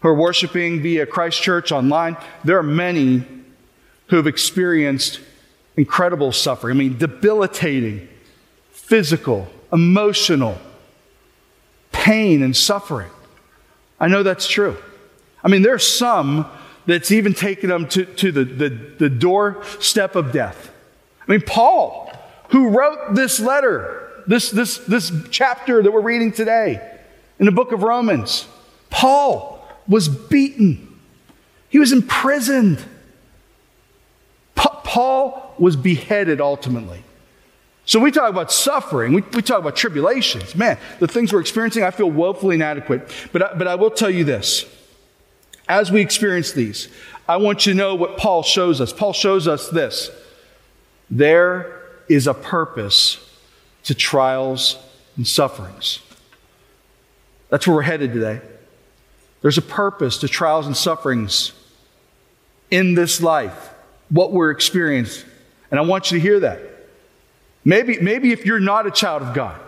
who 0.00 0.08
are 0.08 0.14
worshiping 0.14 0.82
via 0.82 1.06
Christ 1.06 1.42
Church 1.42 1.70
online, 1.70 2.16
there 2.42 2.58
are 2.58 2.62
many 2.62 3.24
who 4.08 4.16
have 4.16 4.26
experienced 4.26 5.20
incredible 5.76 6.32
suffering. 6.32 6.76
I 6.76 6.78
mean, 6.78 6.98
debilitating, 6.98 8.08
physical, 8.70 9.48
emotional 9.72 10.58
pain 11.92 12.42
and 12.42 12.56
suffering. 12.56 13.10
I 14.00 14.08
know 14.08 14.22
that's 14.22 14.48
true. 14.48 14.76
I 15.44 15.48
mean, 15.48 15.62
there's 15.62 15.86
some 15.86 16.46
that's 16.86 17.12
even 17.12 17.32
taken 17.32 17.70
them 17.70 17.86
to, 17.88 18.04
to 18.04 18.32
the, 18.32 18.44
the, 18.44 18.68
the 18.98 19.10
doorstep 19.10 20.16
of 20.16 20.32
death. 20.32 20.72
I 21.26 21.30
mean, 21.30 21.42
Paul, 21.42 22.12
who 22.48 22.70
wrote 22.70 23.14
this 23.14 23.38
letter, 23.38 24.01
this, 24.26 24.50
this, 24.50 24.78
this 24.78 25.12
chapter 25.30 25.82
that 25.82 25.90
we're 25.90 26.00
reading 26.00 26.32
today 26.32 26.80
in 27.38 27.46
the 27.46 27.52
book 27.52 27.72
of 27.72 27.82
Romans, 27.82 28.46
Paul 28.90 29.66
was 29.88 30.08
beaten, 30.08 30.98
he 31.68 31.78
was 31.78 31.92
imprisoned. 31.92 32.84
Paul 34.92 35.54
was 35.58 35.74
beheaded 35.74 36.38
ultimately. 36.38 37.02
So 37.86 37.98
we 37.98 38.10
talk 38.10 38.28
about 38.28 38.52
suffering, 38.52 39.14
we, 39.14 39.22
we 39.32 39.40
talk 39.40 39.58
about 39.58 39.74
tribulations. 39.74 40.54
Man, 40.54 40.78
the 41.00 41.08
things 41.08 41.32
we're 41.32 41.40
experiencing, 41.40 41.82
I 41.82 41.90
feel 41.90 42.10
woefully 42.10 42.56
inadequate. 42.56 43.10
But 43.32 43.42
I, 43.42 43.54
but 43.54 43.66
I 43.66 43.74
will 43.76 43.90
tell 43.90 44.10
you 44.10 44.24
this 44.24 44.66
as 45.66 45.90
we 45.90 46.02
experience 46.02 46.52
these, 46.52 46.88
I 47.26 47.38
want 47.38 47.64
you 47.64 47.72
to 47.72 47.78
know 47.78 47.94
what 47.94 48.18
Paul 48.18 48.42
shows 48.42 48.82
us. 48.82 48.92
Paul 48.92 49.14
shows 49.14 49.48
us 49.48 49.70
this 49.70 50.10
there 51.10 51.80
is 52.08 52.26
a 52.26 52.34
purpose 52.34 53.16
to 53.84 53.94
trials 53.94 54.78
and 55.16 55.26
sufferings. 55.26 56.00
That's 57.48 57.66
where 57.66 57.76
we're 57.76 57.82
headed 57.82 58.12
today. 58.12 58.40
There's 59.42 59.58
a 59.58 59.62
purpose 59.62 60.18
to 60.18 60.28
trials 60.28 60.66
and 60.66 60.76
sufferings 60.76 61.52
in 62.70 62.94
this 62.94 63.20
life, 63.20 63.70
what 64.08 64.32
we're 64.32 64.50
experiencing. 64.50 65.28
And 65.70 65.78
I 65.78 65.82
want 65.82 66.10
you 66.10 66.18
to 66.18 66.22
hear 66.22 66.40
that. 66.40 66.60
Maybe, 67.64 67.98
maybe 68.00 68.32
if 68.32 68.46
you're 68.46 68.60
not 68.60 68.86
a 68.86 68.90
child 68.90 69.22
of 69.22 69.34
God, 69.34 69.60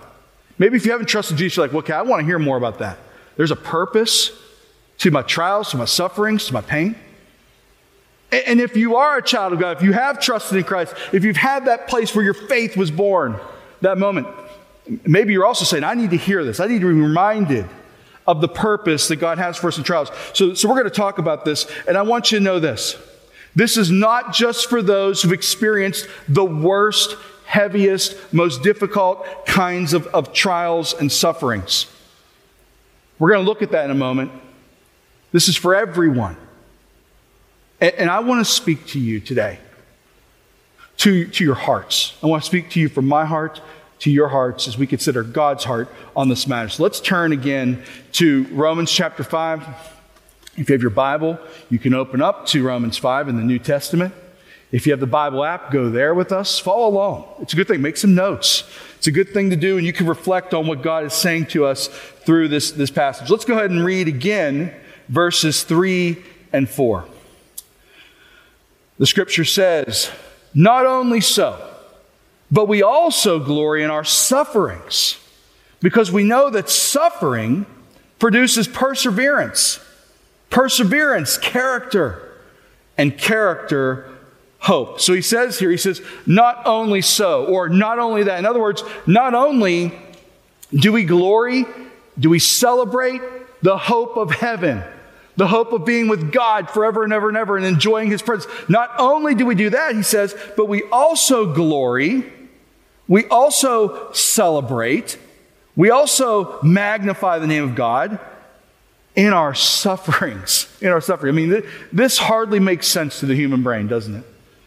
maybe 0.58 0.76
if 0.76 0.84
you 0.84 0.92
haven't 0.92 1.06
trusted 1.06 1.36
Jesus, 1.36 1.56
you're 1.56 1.66
like, 1.66 1.74
okay, 1.74 1.92
I 1.92 2.02
want 2.02 2.20
to 2.20 2.26
hear 2.26 2.38
more 2.38 2.56
about 2.56 2.78
that. 2.78 2.98
There's 3.36 3.50
a 3.50 3.56
purpose 3.56 4.32
to 4.98 5.10
my 5.10 5.22
trials, 5.22 5.70
to 5.70 5.76
my 5.76 5.84
sufferings, 5.84 6.46
to 6.46 6.54
my 6.54 6.60
pain. 6.60 6.96
And 8.32 8.60
if 8.60 8.76
you 8.76 8.96
are 8.96 9.18
a 9.18 9.22
child 9.22 9.52
of 9.52 9.60
God, 9.60 9.76
if 9.76 9.82
you 9.82 9.92
have 9.92 10.20
trusted 10.20 10.56
in 10.58 10.64
Christ, 10.64 10.94
if 11.12 11.24
you've 11.24 11.36
had 11.36 11.66
that 11.66 11.88
place 11.88 12.14
where 12.14 12.24
your 12.24 12.34
faith 12.34 12.76
was 12.76 12.90
born, 12.90 13.38
that 13.84 13.98
moment, 13.98 14.26
maybe 15.06 15.32
you're 15.32 15.46
also 15.46 15.64
saying, 15.64 15.84
I 15.84 15.94
need 15.94 16.10
to 16.10 16.16
hear 16.16 16.44
this. 16.44 16.60
I 16.60 16.66
need 16.66 16.80
to 16.80 16.86
be 16.86 17.00
reminded 17.00 17.66
of 18.26 18.40
the 18.40 18.48
purpose 18.48 19.08
that 19.08 19.16
God 19.16 19.38
has 19.38 19.56
for 19.56 19.68
us 19.68 19.78
in 19.78 19.84
trials. 19.84 20.10
So, 20.32 20.54
so 20.54 20.68
we're 20.68 20.74
going 20.74 20.84
to 20.84 20.90
talk 20.90 21.18
about 21.18 21.44
this, 21.44 21.66
and 21.86 21.96
I 21.96 22.02
want 22.02 22.32
you 22.32 22.38
to 22.38 22.44
know 22.44 22.58
this. 22.58 22.96
This 23.54 23.76
is 23.76 23.90
not 23.90 24.32
just 24.32 24.68
for 24.68 24.82
those 24.82 25.22
who've 25.22 25.32
experienced 25.32 26.08
the 26.28 26.44
worst, 26.44 27.16
heaviest, 27.46 28.32
most 28.32 28.62
difficult 28.62 29.26
kinds 29.46 29.92
of, 29.92 30.06
of 30.08 30.32
trials 30.32 30.92
and 30.94 31.10
sufferings. 31.12 31.86
We're 33.18 33.30
going 33.30 33.44
to 33.44 33.48
look 33.48 33.62
at 33.62 33.70
that 33.72 33.84
in 33.84 33.90
a 33.90 33.94
moment. 33.94 34.32
This 35.30 35.48
is 35.48 35.56
for 35.56 35.74
everyone. 35.74 36.36
And, 37.80 37.94
and 37.94 38.10
I 38.10 38.20
want 38.20 38.44
to 38.44 38.50
speak 38.50 38.86
to 38.88 38.98
you 38.98 39.20
today, 39.20 39.58
to, 41.04 41.26
to 41.26 41.44
your 41.44 41.54
hearts. 41.54 42.16
I 42.22 42.26
want 42.28 42.42
to 42.42 42.46
speak 42.46 42.70
to 42.70 42.80
you 42.80 42.88
from 42.88 43.06
my 43.06 43.26
heart 43.26 43.60
to 43.98 44.10
your 44.10 44.28
hearts 44.28 44.66
as 44.66 44.78
we 44.78 44.86
consider 44.86 45.22
God's 45.22 45.62
heart 45.62 45.90
on 46.16 46.30
this 46.30 46.46
matter. 46.46 46.70
So 46.70 46.82
let's 46.82 46.98
turn 46.98 47.30
again 47.30 47.82
to 48.12 48.44
Romans 48.44 48.90
chapter 48.90 49.22
5. 49.22 49.68
If 50.56 50.70
you 50.70 50.72
have 50.72 50.80
your 50.80 50.88
Bible, 50.88 51.38
you 51.68 51.78
can 51.78 51.92
open 51.92 52.22
up 52.22 52.46
to 52.46 52.64
Romans 52.64 52.96
5 52.96 53.28
in 53.28 53.36
the 53.36 53.42
New 53.42 53.58
Testament. 53.58 54.14
If 54.72 54.86
you 54.86 54.94
have 54.94 55.00
the 55.00 55.06
Bible 55.06 55.44
app, 55.44 55.70
go 55.70 55.90
there 55.90 56.14
with 56.14 56.32
us. 56.32 56.58
Follow 56.58 56.88
along. 56.88 57.26
It's 57.42 57.52
a 57.52 57.56
good 57.56 57.68
thing. 57.68 57.82
Make 57.82 57.98
some 57.98 58.14
notes. 58.14 58.64
It's 58.96 59.06
a 59.06 59.12
good 59.12 59.28
thing 59.28 59.50
to 59.50 59.56
do, 59.56 59.76
and 59.76 59.86
you 59.86 59.92
can 59.92 60.06
reflect 60.06 60.54
on 60.54 60.66
what 60.66 60.80
God 60.80 61.04
is 61.04 61.12
saying 61.12 61.46
to 61.48 61.66
us 61.66 61.88
through 61.88 62.48
this, 62.48 62.70
this 62.70 62.90
passage. 62.90 63.28
Let's 63.28 63.44
go 63.44 63.58
ahead 63.58 63.70
and 63.70 63.84
read 63.84 64.08
again 64.08 64.74
verses 65.10 65.64
3 65.64 66.24
and 66.50 66.66
4. 66.66 67.04
The 68.96 69.06
scripture 69.06 69.44
says, 69.44 70.10
Not 70.54 70.86
only 70.86 71.20
so, 71.20 71.58
but 72.50 72.68
we 72.68 72.82
also 72.82 73.40
glory 73.40 73.82
in 73.82 73.90
our 73.90 74.04
sufferings 74.04 75.18
because 75.80 76.12
we 76.12 76.22
know 76.24 76.50
that 76.50 76.70
suffering 76.70 77.66
produces 78.18 78.68
perseverance. 78.68 79.80
Perseverance, 80.50 81.36
character, 81.36 82.38
and 82.96 83.18
character, 83.18 84.08
hope. 84.60 85.00
So 85.00 85.12
he 85.12 85.20
says 85.20 85.58
here, 85.58 85.70
he 85.70 85.76
says, 85.76 86.00
not 86.26 86.64
only 86.64 87.02
so, 87.02 87.44
or 87.46 87.68
not 87.68 87.98
only 87.98 88.22
that. 88.22 88.38
In 88.38 88.46
other 88.46 88.60
words, 88.60 88.84
not 89.06 89.34
only 89.34 89.92
do 90.72 90.92
we 90.92 91.04
glory, 91.04 91.64
do 92.18 92.30
we 92.30 92.38
celebrate 92.38 93.20
the 93.62 93.76
hope 93.76 94.16
of 94.16 94.30
heaven, 94.30 94.82
the 95.36 95.48
hope 95.48 95.72
of 95.72 95.84
being 95.84 96.08
with 96.08 96.32
God 96.32 96.70
forever 96.70 97.02
and 97.02 97.12
ever 97.12 97.28
and 97.28 97.36
ever 97.36 97.56
and 97.56 97.66
enjoying 97.66 98.10
his 98.10 98.22
presence. 98.22 98.52
Not 98.68 98.90
only 98.98 99.34
do 99.34 99.46
we 99.46 99.54
do 99.54 99.70
that, 99.70 99.94
he 99.94 100.02
says, 100.02 100.36
but 100.56 100.68
we 100.68 100.82
also 100.84 101.52
glory 101.52 102.24
we 103.06 103.26
also 103.26 104.12
celebrate, 104.12 105.18
we 105.76 105.90
also 105.90 106.60
magnify 106.62 107.38
the 107.38 107.46
name 107.46 107.64
of 107.64 107.74
God 107.74 108.18
in 109.14 109.32
our 109.32 109.54
sufferings. 109.54 110.68
In 110.80 110.88
our 110.88 111.00
suffering. 111.00 111.34
I 111.34 111.36
mean, 111.36 111.62
this 111.92 112.18
hardly 112.18 112.60
makes 112.60 112.88
sense 112.88 113.20
to 113.20 113.26
the 113.26 113.34
human 113.34 113.62
brain, 113.62 113.86
doesn't 113.86 114.14
it? 114.14 114.24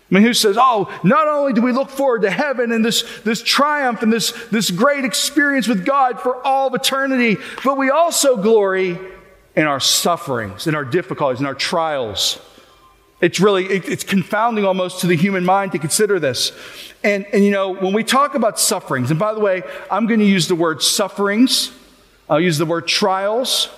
I 0.09 0.13
mean, 0.13 0.23
who 0.23 0.33
says, 0.33 0.55
oh, 0.57 0.89
not 1.03 1.27
only 1.27 1.51
do 1.51 1.61
we 1.61 1.73
look 1.73 1.89
forward 1.89 2.21
to 2.21 2.29
heaven 2.29 2.71
and 2.71 2.85
this, 2.85 3.03
this 3.25 3.41
triumph 3.41 4.03
and 4.03 4.13
this, 4.13 4.31
this 4.51 4.71
great 4.71 5.03
experience 5.03 5.67
with 5.67 5.85
God 5.85 6.21
for 6.21 6.41
all 6.45 6.67
of 6.67 6.73
eternity, 6.75 7.37
but 7.65 7.77
we 7.77 7.89
also 7.89 8.37
glory 8.37 8.97
in 9.57 9.65
our 9.65 9.79
sufferings, 9.79 10.67
in 10.67 10.75
our 10.75 10.85
difficulties, 10.85 11.39
in 11.39 11.47
our 11.47 11.55
trials. 11.55 12.39
It's 13.19 13.39
really, 13.39 13.65
it, 13.65 13.89
it's 13.89 14.03
confounding 14.03 14.63
almost 14.63 15.01
to 15.01 15.07
the 15.07 15.15
human 15.15 15.43
mind 15.43 15.71
to 15.71 15.79
consider 15.79 16.19
this. 16.19 16.51
And, 17.03 17.25
and 17.33 17.43
you 17.43 17.49
know, 17.49 17.73
when 17.73 17.91
we 17.91 18.03
talk 18.03 18.35
about 18.35 18.59
sufferings, 18.59 19.09
and 19.09 19.19
by 19.19 19.33
the 19.33 19.39
way, 19.39 19.63
I'm 19.89 20.05
going 20.05 20.19
to 20.19 20.25
use 20.27 20.47
the 20.47 20.53
word 20.53 20.83
sufferings, 20.83 21.71
I'll 22.29 22.39
use 22.39 22.59
the 22.59 22.67
word 22.67 22.87
trials, 22.87 23.69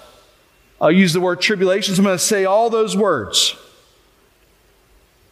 I'll 0.81 0.91
use 0.91 1.13
the 1.13 1.21
word 1.21 1.39
tribulations. 1.39 1.97
I'm 1.97 2.05
going 2.05 2.17
to 2.17 2.23
say 2.23 2.43
all 2.43 2.69
those 2.69 2.95
words. 2.97 3.55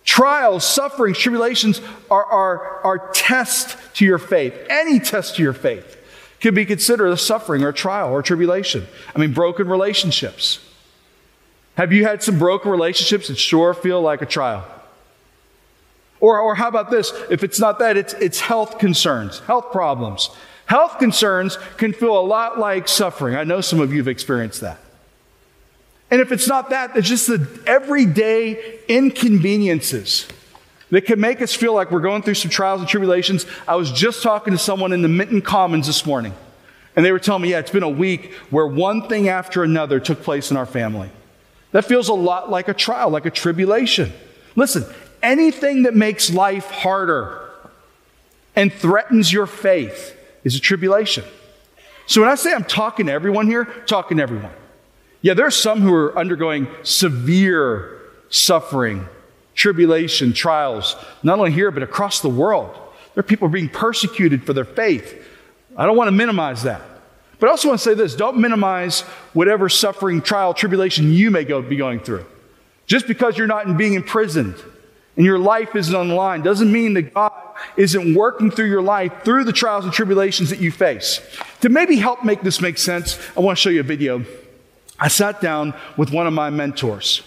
Trials, 0.06 0.66
sufferings, 0.66 1.18
tribulations 1.18 1.82
are, 2.10 2.24
are, 2.24 2.82
are 2.86 3.12
tests 3.14 3.76
to 3.96 4.06
your 4.06 4.18
faith. 4.18 4.54
Any 4.70 5.00
test 5.00 5.36
to 5.36 5.44
your 5.44 5.54
faith 5.54 5.97
can 6.40 6.54
be 6.54 6.66
considered 6.66 7.08
a 7.08 7.18
suffering 7.18 7.64
or 7.64 7.70
a 7.70 7.74
trial 7.74 8.12
or 8.12 8.22
tribulation. 8.22 8.88
I 9.16 9.20
mean, 9.20 9.34
broken 9.34 9.68
relationships 9.68 10.60
have 11.78 11.94
you 11.94 12.06
had 12.06 12.24
some 12.24 12.40
broken 12.40 12.72
relationships 12.72 13.28
that 13.28 13.38
sure 13.38 13.74
feel 13.74 14.02
like 14.02 14.24
a 14.24 14.26
trial? 14.26 14.66
Or, 16.20 16.40
or 16.40 16.56
how 16.56 16.68
about 16.68 16.90
this? 16.90 17.14
If 17.30 17.44
it's 17.44 17.60
not 17.60 17.78
that, 17.80 17.96
it's, 17.96 18.14
it's 18.16 18.40
health 18.40 18.80
concerns, 18.80 19.40
health 19.42 19.72
problems. 19.72 20.32
Health 20.66 20.98
concerns 20.98 21.58
can 21.78 21.94
feel 21.94 22.20
a 22.20 22.26
lot 22.26 22.58
like 22.58 22.88
suffering. 22.88 23.36
I 23.36 23.44
know 23.44 23.62
some 23.62 23.80
of 23.80 23.92
you 23.92 24.00
have 24.00 24.08
experienced 24.08 24.62
that. 24.62 24.80
And 26.10 26.20
if 26.20 26.32
it's 26.32 26.48
not 26.48 26.72
that, 26.72 26.98
it's 26.98 27.08
just 27.08 27.28
the 27.28 27.48
everyday 27.68 28.80
inconveniences 28.88 30.28
that 30.90 31.06
can 31.06 31.20
make 31.20 31.42
us 31.42 31.54
feel 31.54 31.74
like 31.74 31.92
we're 31.92 32.00
going 32.00 32.22
through 32.22 32.36
some 32.36 32.50
trials 32.50 32.80
and 32.80 32.90
tribulations. 32.90 33.46
I 33.68 33.76
was 33.76 33.92
just 33.92 34.24
talking 34.24 34.54
to 34.54 34.58
someone 34.58 34.94
in 34.94 35.02
the 35.02 35.08
Minton 35.08 35.42
Commons 35.42 35.88
this 35.88 36.06
morning, 36.06 36.34
and 36.96 37.06
they 37.06 37.12
were 37.12 37.20
telling 37.20 37.42
me, 37.42 37.52
yeah, 37.52 37.60
it's 37.60 37.72
been 37.72 37.84
a 37.84 37.90
week 37.90 38.34
where 38.50 38.68
one 38.68 39.08
thing 39.08 39.30
after 39.30 39.64
another 39.64 40.00
took 40.00 40.24
place 40.24 40.52
in 40.52 40.58
our 40.58 40.66
family. 40.66 41.10
That 41.72 41.86
feels 41.86 42.08
a 42.08 42.14
lot 42.14 42.50
like 42.50 42.70
a 42.70 42.74
trial, 42.74 43.10
like 43.10 43.26
a 43.26 43.32
tribulation. 43.32 44.14
Listen, 44.56 44.86
anything 45.22 45.84
that 45.84 45.96
makes 45.96 46.32
life 46.32 46.72
harder 46.72 47.50
and 48.56 48.72
threatens 48.72 49.32
your 49.32 49.46
faith 49.46 50.18
is 50.44 50.56
a 50.56 50.60
tribulation. 50.60 51.24
So 52.08 52.22
when 52.22 52.30
I 52.30 52.36
say 52.36 52.54
I'm 52.54 52.64
talking 52.64 53.08
to 53.08 53.12
everyone 53.12 53.48
here, 53.48 53.66
talking 53.86 54.18
to 54.18 54.24
everyone. 54.24 54.54
Yeah, 55.22 55.34
there 55.34 55.46
are 55.46 55.52
some 55.52 55.82
who 55.82 55.94
are 55.94 56.18
undergoing 56.18 56.68
severe 56.84 58.00
suffering, 58.30 59.08
tribulation, 59.58 60.32
trials, 60.32 60.96
not 61.24 61.40
only 61.40 61.52
here, 61.52 61.72
but 61.72 61.84
across 61.84 62.22
the 62.22 62.30
world. 62.30 62.74
There 63.14 63.20
are 63.20 63.24
people 63.24 63.50
being 63.50 63.68
persecuted 63.68 64.46
for 64.46 64.54
their 64.54 64.64
faith. 64.64 65.22
I 65.76 65.86
don't 65.86 65.98
want 65.98 66.08
to 66.08 66.14
minimize 66.14 66.64
that. 66.64 66.82
But 67.40 67.48
I 67.48 67.50
also 67.52 67.68
want 67.68 67.80
to 67.80 67.84
say 67.84 67.94
this 67.94 68.16
don't 68.16 68.38
minimize 68.38 69.02
whatever 69.34 69.68
suffering, 69.68 70.22
trial, 70.22 70.54
tribulation 70.54 71.12
you 71.12 71.30
may 71.30 71.44
go, 71.44 71.62
be 71.62 71.76
going 71.76 72.00
through. 72.00 72.26
Just 72.86 73.08
because 73.08 73.38
you're 73.38 73.48
not 73.48 73.78
being 73.78 73.96
imprisoned 73.96 74.56
and 75.18 75.26
your 75.26 75.40
life 75.40 75.76
isn't 75.76 75.94
on 75.94 76.08
the 76.08 76.16
line 76.16 76.42
doesn't 76.42 76.72
mean 76.72 76.94
that 76.94 77.14
God 77.14 77.34
isn't 77.76 78.16
working 78.16 78.50
through 78.50 78.68
your 78.70 78.82
life 78.82 79.24
through 79.24 79.44
the 79.44 79.52
trials 79.52 79.84
and 79.84 79.94
tribulations 79.94 80.52
that 80.52 80.60
you 80.60 80.72
face. 80.72 81.20
To 81.62 81.70
maybe 81.70 81.98
help 81.98 82.24
make 82.24 82.42
this 82.42 82.62
make 82.62 82.78
sense, 82.78 83.20
I 83.36 83.42
want 83.42 83.58
to 83.58 83.62
show 83.62 83.70
you 83.70 83.82
a 83.82 83.84
video. 83.84 84.24
I 85.00 85.10
sat 85.10 85.42
down 85.42 85.74
with 85.98 86.12
one 86.12 86.28
of 86.28 86.34
my 86.34 86.50
mentors, 86.50 87.22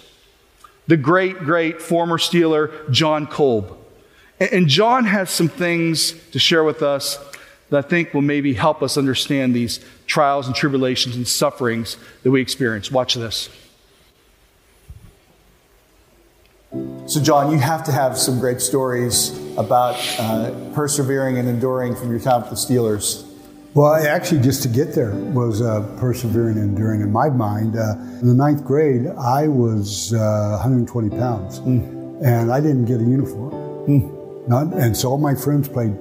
the 0.90 0.96
great, 0.96 1.38
great 1.38 1.80
former 1.80 2.18
Steeler, 2.18 2.90
Jon 2.90 3.28
Kolb. 3.28 3.78
And 4.40 4.66
Jon 4.66 5.04
has 5.04 5.30
some 5.30 5.46
things 5.46 6.14
to 6.32 6.40
share 6.40 6.64
with 6.64 6.82
us 6.82 7.16
that 7.68 7.84
I 7.84 7.88
think 7.88 8.12
will 8.12 8.22
maybe 8.22 8.54
help 8.54 8.82
us 8.82 8.98
understand 8.98 9.54
these 9.54 9.78
trials 10.08 10.48
and 10.48 10.56
tribulations 10.56 11.14
and 11.14 11.28
sufferings 11.28 11.96
that 12.24 12.32
we 12.32 12.40
experience. 12.40 12.90
Watch 12.90 13.14
this. 13.14 13.48
So, 17.06 17.22
Jon, 17.22 17.52
you 17.52 17.58
have 17.58 17.84
to 17.84 17.92
have 17.92 18.18
some 18.18 18.40
great 18.40 18.60
stories 18.60 19.30
about 19.56 19.94
uh, 20.18 20.52
persevering 20.74 21.38
and 21.38 21.48
enduring 21.48 21.94
from 21.94 22.10
your 22.10 22.18
time 22.18 22.40
with 22.40 22.50
the 22.50 22.56
Steelers. 22.56 23.29
Well, 23.72 23.94
actually, 23.94 24.40
just 24.40 24.62
to 24.64 24.68
get 24.68 24.94
there 24.94 25.12
was 25.12 25.62
uh, 25.62 25.82
persevering 26.00 26.58
and 26.58 26.70
enduring 26.70 27.02
in 27.02 27.12
my 27.12 27.30
mind. 27.30 27.76
Uh, 27.76 27.94
in 28.20 28.26
the 28.26 28.34
ninth 28.34 28.64
grade, 28.64 29.06
I 29.06 29.46
was 29.46 30.10
120 30.12 31.06
uh, 31.06 31.18
pounds, 31.18 31.60
mm. 31.60 32.20
and 32.20 32.52
I 32.52 32.60
didn't 32.60 32.86
get 32.86 32.98
a 32.98 33.04
uniform. 33.04 33.52
Mm. 33.86 34.48
Not, 34.48 34.72
and 34.74 34.96
so 34.96 35.10
all 35.10 35.18
my 35.18 35.36
friends 35.36 35.68
played 35.68 35.96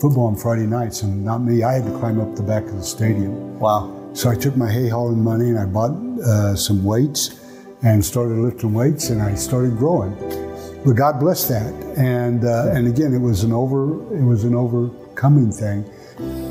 football 0.00 0.28
on 0.28 0.36
Friday 0.36 0.66
nights, 0.66 1.02
and 1.02 1.22
not 1.22 1.42
me. 1.42 1.62
I 1.62 1.74
had 1.74 1.84
to 1.84 1.98
climb 1.98 2.18
up 2.20 2.36
the 2.36 2.42
back 2.42 2.64
of 2.64 2.76
the 2.76 2.82
stadium. 2.82 3.58
Wow. 3.58 4.10
So 4.14 4.30
I 4.30 4.34
took 4.34 4.56
my 4.56 4.70
hay 4.72 4.88
hauling 4.88 5.22
money 5.22 5.50
and 5.50 5.58
I 5.58 5.66
bought 5.66 5.92
uh, 6.24 6.56
some 6.56 6.82
weights, 6.82 7.38
and 7.82 8.02
started 8.02 8.38
lifting 8.38 8.72
weights, 8.72 9.10
and 9.10 9.20
I 9.20 9.34
started 9.34 9.76
growing. 9.76 10.14
But 10.86 10.92
God 10.92 11.20
bless 11.20 11.46
that, 11.48 11.74
and 11.98 12.46
uh, 12.46 12.72
and 12.72 12.88
again, 12.88 13.12
it 13.12 13.20
was 13.20 13.44
an 13.44 13.52
over 13.52 14.10
it 14.16 14.24
was 14.24 14.44
an 14.44 14.54
overcoming 14.54 15.52
thing. 15.52 15.84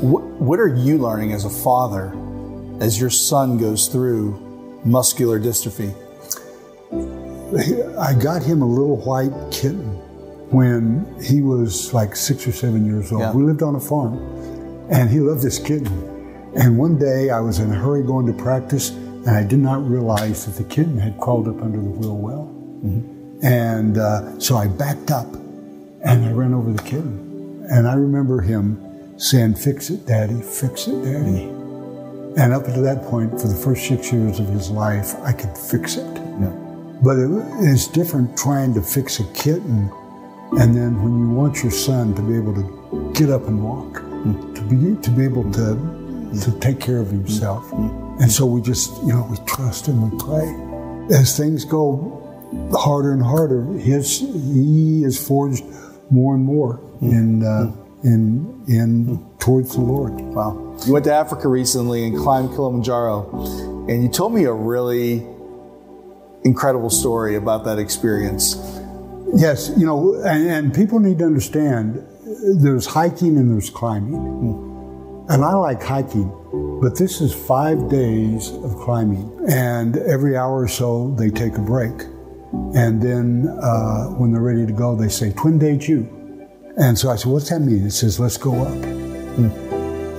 What, 0.00 0.22
what 0.22 0.60
are 0.60 0.68
you 0.68 0.98
learning 0.98 1.32
as 1.32 1.44
a 1.44 1.50
father 1.50 2.12
as 2.80 3.00
your 3.00 3.10
son 3.10 3.58
goes 3.58 3.88
through 3.88 4.80
muscular 4.84 5.38
dystrophy? 5.38 5.94
I 7.98 8.14
got 8.14 8.42
him 8.42 8.62
a 8.62 8.66
little 8.66 8.96
white 8.96 9.32
kitten 9.50 9.96
when 10.50 11.04
he 11.22 11.42
was 11.42 11.92
like 11.92 12.16
six 12.16 12.46
or 12.46 12.52
seven 12.52 12.86
years 12.86 13.12
old. 13.12 13.22
Yeah. 13.22 13.32
We 13.32 13.42
lived 13.42 13.62
on 13.62 13.76
a 13.76 13.80
farm, 13.80 14.18
and 14.90 15.10
he 15.10 15.20
loved 15.20 15.42
this 15.42 15.58
kitten. 15.58 15.86
And 16.56 16.76
one 16.76 16.98
day 16.98 17.30
I 17.30 17.40
was 17.40 17.58
in 17.58 17.70
a 17.70 17.74
hurry 17.74 18.02
going 18.02 18.26
to 18.26 18.32
practice, 18.32 18.90
and 18.90 19.30
I 19.30 19.44
did 19.44 19.58
not 19.58 19.86
realize 19.88 20.46
that 20.46 20.62
the 20.62 20.68
kitten 20.68 20.98
had 20.98 21.18
crawled 21.18 21.48
up 21.48 21.62
under 21.62 21.78
the 21.78 21.84
wheel 21.84 22.16
well. 22.16 22.46
And 23.42 23.98
uh, 23.98 24.38
so 24.38 24.56
I 24.56 24.66
backed 24.66 25.10
up 25.10 25.26
and 26.02 26.24
I 26.24 26.32
ran 26.32 26.54
over 26.54 26.72
the 26.72 26.82
kitten. 26.82 27.66
And 27.70 27.86
I 27.86 27.94
remember 27.94 28.40
him 28.40 28.78
saying, 29.20 29.54
Fix 29.54 29.90
it, 29.90 30.06
Daddy, 30.06 30.40
fix 30.40 30.88
it, 30.88 31.02
Daddy. 31.04 31.44
And 32.36 32.52
up 32.52 32.66
until 32.66 32.82
that 32.82 33.02
point, 33.04 33.40
for 33.40 33.48
the 33.48 33.54
first 33.56 33.86
six 33.86 34.12
years 34.12 34.38
of 34.38 34.46
his 34.48 34.70
life, 34.70 35.14
I 35.22 35.32
could 35.32 35.56
fix 35.56 35.96
it. 35.96 36.20
But 37.02 37.18
it, 37.18 37.30
it's 37.60 37.88
different 37.88 38.36
trying 38.36 38.74
to 38.74 38.82
fix 38.82 39.20
a 39.20 39.24
kitten, 39.32 39.90
and 40.52 40.76
then 40.76 41.02
when 41.02 41.18
you 41.18 41.30
want 41.30 41.62
your 41.62 41.72
son 41.72 42.14
to 42.14 42.22
be 42.22 42.36
able 42.36 42.54
to 42.54 43.12
get 43.14 43.30
up 43.30 43.46
and 43.48 43.64
walk, 43.64 44.00
hmm. 44.00 44.54
to 44.54 44.62
be 44.62 45.00
to 45.00 45.10
be 45.10 45.24
able 45.24 45.50
to 45.52 46.40
to 46.44 46.60
take 46.60 46.78
care 46.78 46.98
of 46.98 47.08
himself, 47.08 47.64
hmm. 47.70 48.20
and 48.20 48.30
so 48.30 48.44
we 48.44 48.60
just 48.60 48.94
you 49.02 49.14
know 49.14 49.26
we 49.30 49.38
trust 49.46 49.88
and 49.88 50.10
we 50.10 50.18
pray. 50.18 51.16
As 51.16 51.36
things 51.36 51.64
go 51.64 52.18
harder 52.72 53.12
and 53.12 53.22
harder, 53.22 53.64
his 53.78 54.20
he 54.20 55.02
is 55.02 55.16
forged 55.26 55.64
more 56.10 56.34
and 56.34 56.44
more 56.44 56.74
hmm. 56.74 57.10
in 57.10 57.42
uh, 57.42 57.72
in 58.02 58.64
in 58.68 59.26
towards 59.38 59.74
the 59.74 59.80
Lord. 59.80 60.12
Wow. 60.12 60.76
You 60.86 60.92
went 60.92 61.04
to 61.06 61.12
Africa 61.12 61.48
recently 61.48 62.04
and 62.06 62.16
climbed 62.16 62.50
Kilimanjaro, 62.50 63.86
and 63.88 64.02
you 64.02 64.08
told 64.08 64.34
me 64.34 64.44
a 64.44 64.52
really 64.52 65.26
incredible 66.44 66.90
story 66.90 67.36
about 67.36 67.64
that 67.64 67.78
experience. 67.78 68.56
Yes, 69.34 69.70
you 69.76 69.86
know, 69.86 70.14
and, 70.24 70.48
and 70.48 70.74
people 70.74 70.98
need 70.98 71.18
to 71.18 71.24
understand 71.24 72.04
there's 72.56 72.86
hiking 72.86 73.36
and 73.36 73.52
there's 73.52 73.70
climbing. 73.70 74.14
And 75.28 75.44
I 75.44 75.54
like 75.54 75.82
hiking, 75.82 76.28
but 76.82 76.98
this 76.98 77.20
is 77.20 77.32
five 77.32 77.88
days 77.88 78.50
of 78.50 78.76
climbing. 78.78 79.30
And 79.48 79.96
every 79.98 80.36
hour 80.36 80.62
or 80.62 80.68
so, 80.68 81.14
they 81.16 81.30
take 81.30 81.56
a 81.56 81.60
break. 81.60 81.92
And 82.74 83.00
then 83.00 83.46
uh, 83.62 84.06
when 84.08 84.32
they're 84.32 84.42
ready 84.42 84.66
to 84.66 84.72
go, 84.72 84.96
they 84.96 85.08
say, 85.08 85.32
Twin 85.32 85.58
date 85.58 85.86
you. 85.86 86.19
And 86.80 86.98
so 86.98 87.10
I 87.10 87.16
said, 87.16 87.30
What's 87.30 87.50
that 87.50 87.60
mean? 87.60 87.86
It 87.86 87.90
says, 87.90 88.18
Let's 88.18 88.38
go 88.38 88.62
up. 88.62 88.72
Hmm. 88.72 89.50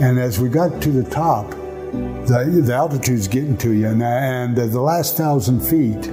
And 0.02 0.20
as 0.20 0.40
we 0.40 0.48
got 0.48 0.82
to 0.84 0.92
the 0.92 1.10
top, 1.10 1.50
the, 1.52 2.62
the 2.64 2.74
altitude's 2.74 3.28
getting 3.28 3.58
to 3.58 3.72
you. 3.72 3.88
And, 3.88 4.04
and 4.04 4.56
the 4.56 4.80
last 4.80 5.18
thousand 5.18 5.62
feet, 5.62 6.08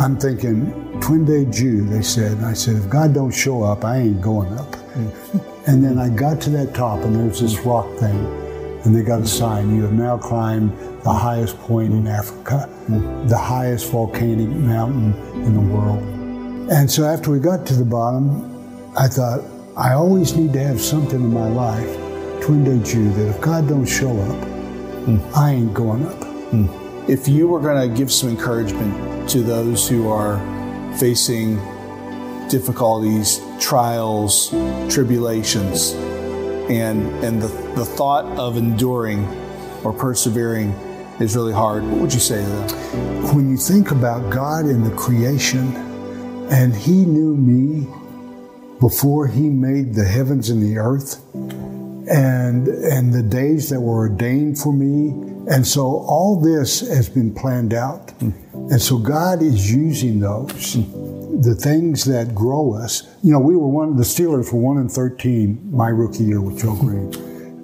I'm 0.00 0.18
thinking, 0.18 1.00
twin 1.00 1.26
day 1.26 1.44
Jew, 1.44 1.84
they 1.84 2.00
said. 2.00 2.32
And 2.32 2.46
I 2.46 2.54
said, 2.54 2.76
if 2.76 2.88
God 2.88 3.12
don't 3.14 3.30
show 3.30 3.62
up, 3.62 3.84
I 3.84 3.98
ain't 3.98 4.20
going 4.22 4.52
up. 4.58 4.74
Hmm. 4.74 5.38
and 5.66 5.84
then 5.84 5.98
I 5.98 6.08
got 6.08 6.40
to 6.42 6.50
that 6.50 6.74
top, 6.74 7.00
and 7.04 7.14
there's 7.14 7.40
this 7.40 7.58
rock 7.60 7.86
thing, 7.98 8.16
and 8.84 8.96
they 8.96 9.02
got 9.02 9.20
a 9.20 9.26
sign 9.26 9.76
You 9.76 9.82
have 9.82 9.92
now 9.92 10.18
climbed 10.18 10.72
the 11.04 11.12
highest 11.12 11.58
point 11.58 11.92
in 11.92 12.06
Africa, 12.06 12.62
hmm. 12.86 13.28
the 13.28 13.38
highest 13.38 13.90
volcanic 13.90 14.48
mountain 14.48 15.14
in 15.44 15.54
the 15.54 15.74
world. 15.74 16.02
And 16.70 16.90
so 16.90 17.04
after 17.04 17.30
we 17.30 17.40
got 17.40 17.66
to 17.66 17.74
the 17.74 17.84
bottom, 17.84 18.50
I 18.98 19.06
thought, 19.06 19.44
I 19.76 19.92
always 19.92 20.36
need 20.36 20.52
to 20.54 20.62
have 20.64 20.80
something 20.80 21.20
in 21.20 21.32
my 21.32 21.48
life, 21.48 21.96
to 22.42 22.64
day 22.64 22.82
Jew, 22.82 23.12
that 23.12 23.28
if 23.28 23.40
God 23.40 23.68
don't 23.68 23.86
show 23.86 24.10
up, 24.18 25.36
I 25.36 25.52
ain't 25.52 25.72
going 25.72 26.04
up. 26.06 27.08
If 27.08 27.28
you 27.28 27.46
were 27.46 27.60
going 27.60 27.88
to 27.88 27.96
give 27.96 28.12
some 28.12 28.30
encouragement 28.30 29.30
to 29.30 29.42
those 29.42 29.88
who 29.88 30.08
are 30.08 30.38
facing 30.98 31.56
difficulties, 32.48 33.40
trials, 33.60 34.50
tribulations, 34.92 35.92
and 36.68 37.06
and 37.24 37.40
the, 37.40 37.48
the 37.76 37.84
thought 37.84 38.24
of 38.38 38.56
enduring 38.56 39.24
or 39.84 39.92
persevering 39.92 40.70
is 41.20 41.36
really 41.36 41.52
hard, 41.52 41.84
what 41.84 42.00
would 42.00 42.14
you 42.14 42.20
say 42.20 42.42
to 42.42 42.48
them? 42.48 43.34
when 43.34 43.48
you 43.48 43.56
think 43.56 43.92
about 43.92 44.30
God 44.30 44.64
in 44.64 44.82
the 44.82 44.90
creation, 44.96 45.76
and 46.50 46.74
He 46.74 47.04
knew 47.04 47.36
me 47.36 47.86
before 48.80 49.26
He 49.28 49.48
made 49.48 49.94
the 49.94 50.04
heavens 50.04 50.50
and 50.50 50.62
the 50.62 50.78
earth, 50.78 51.20
and 51.34 52.66
and 52.68 53.12
the 53.12 53.22
days 53.22 53.68
that 53.70 53.80
were 53.80 53.98
ordained 54.08 54.58
for 54.58 54.72
me, 54.72 55.10
and 55.52 55.66
so 55.66 55.82
all 56.08 56.40
this 56.40 56.80
has 56.80 57.08
been 57.08 57.32
planned 57.34 57.74
out, 57.74 58.12
and 58.20 58.80
so 58.80 58.98
God 58.98 59.42
is 59.42 59.70
using 59.72 60.20
those, 60.20 60.74
the 61.42 61.54
things 61.54 62.04
that 62.06 62.34
grow 62.34 62.74
us. 62.74 63.02
You 63.22 63.32
know, 63.32 63.38
we 63.40 63.54
were 63.56 63.68
one. 63.68 63.96
The 63.96 64.02
Steelers 64.02 64.52
were 64.52 64.60
one 64.60 64.78
in 64.78 64.88
thirteen 64.88 65.60
my 65.70 65.88
rookie 65.88 66.24
year 66.24 66.40
with 66.40 66.60
Joe 66.60 66.74
Greene. 66.74 67.14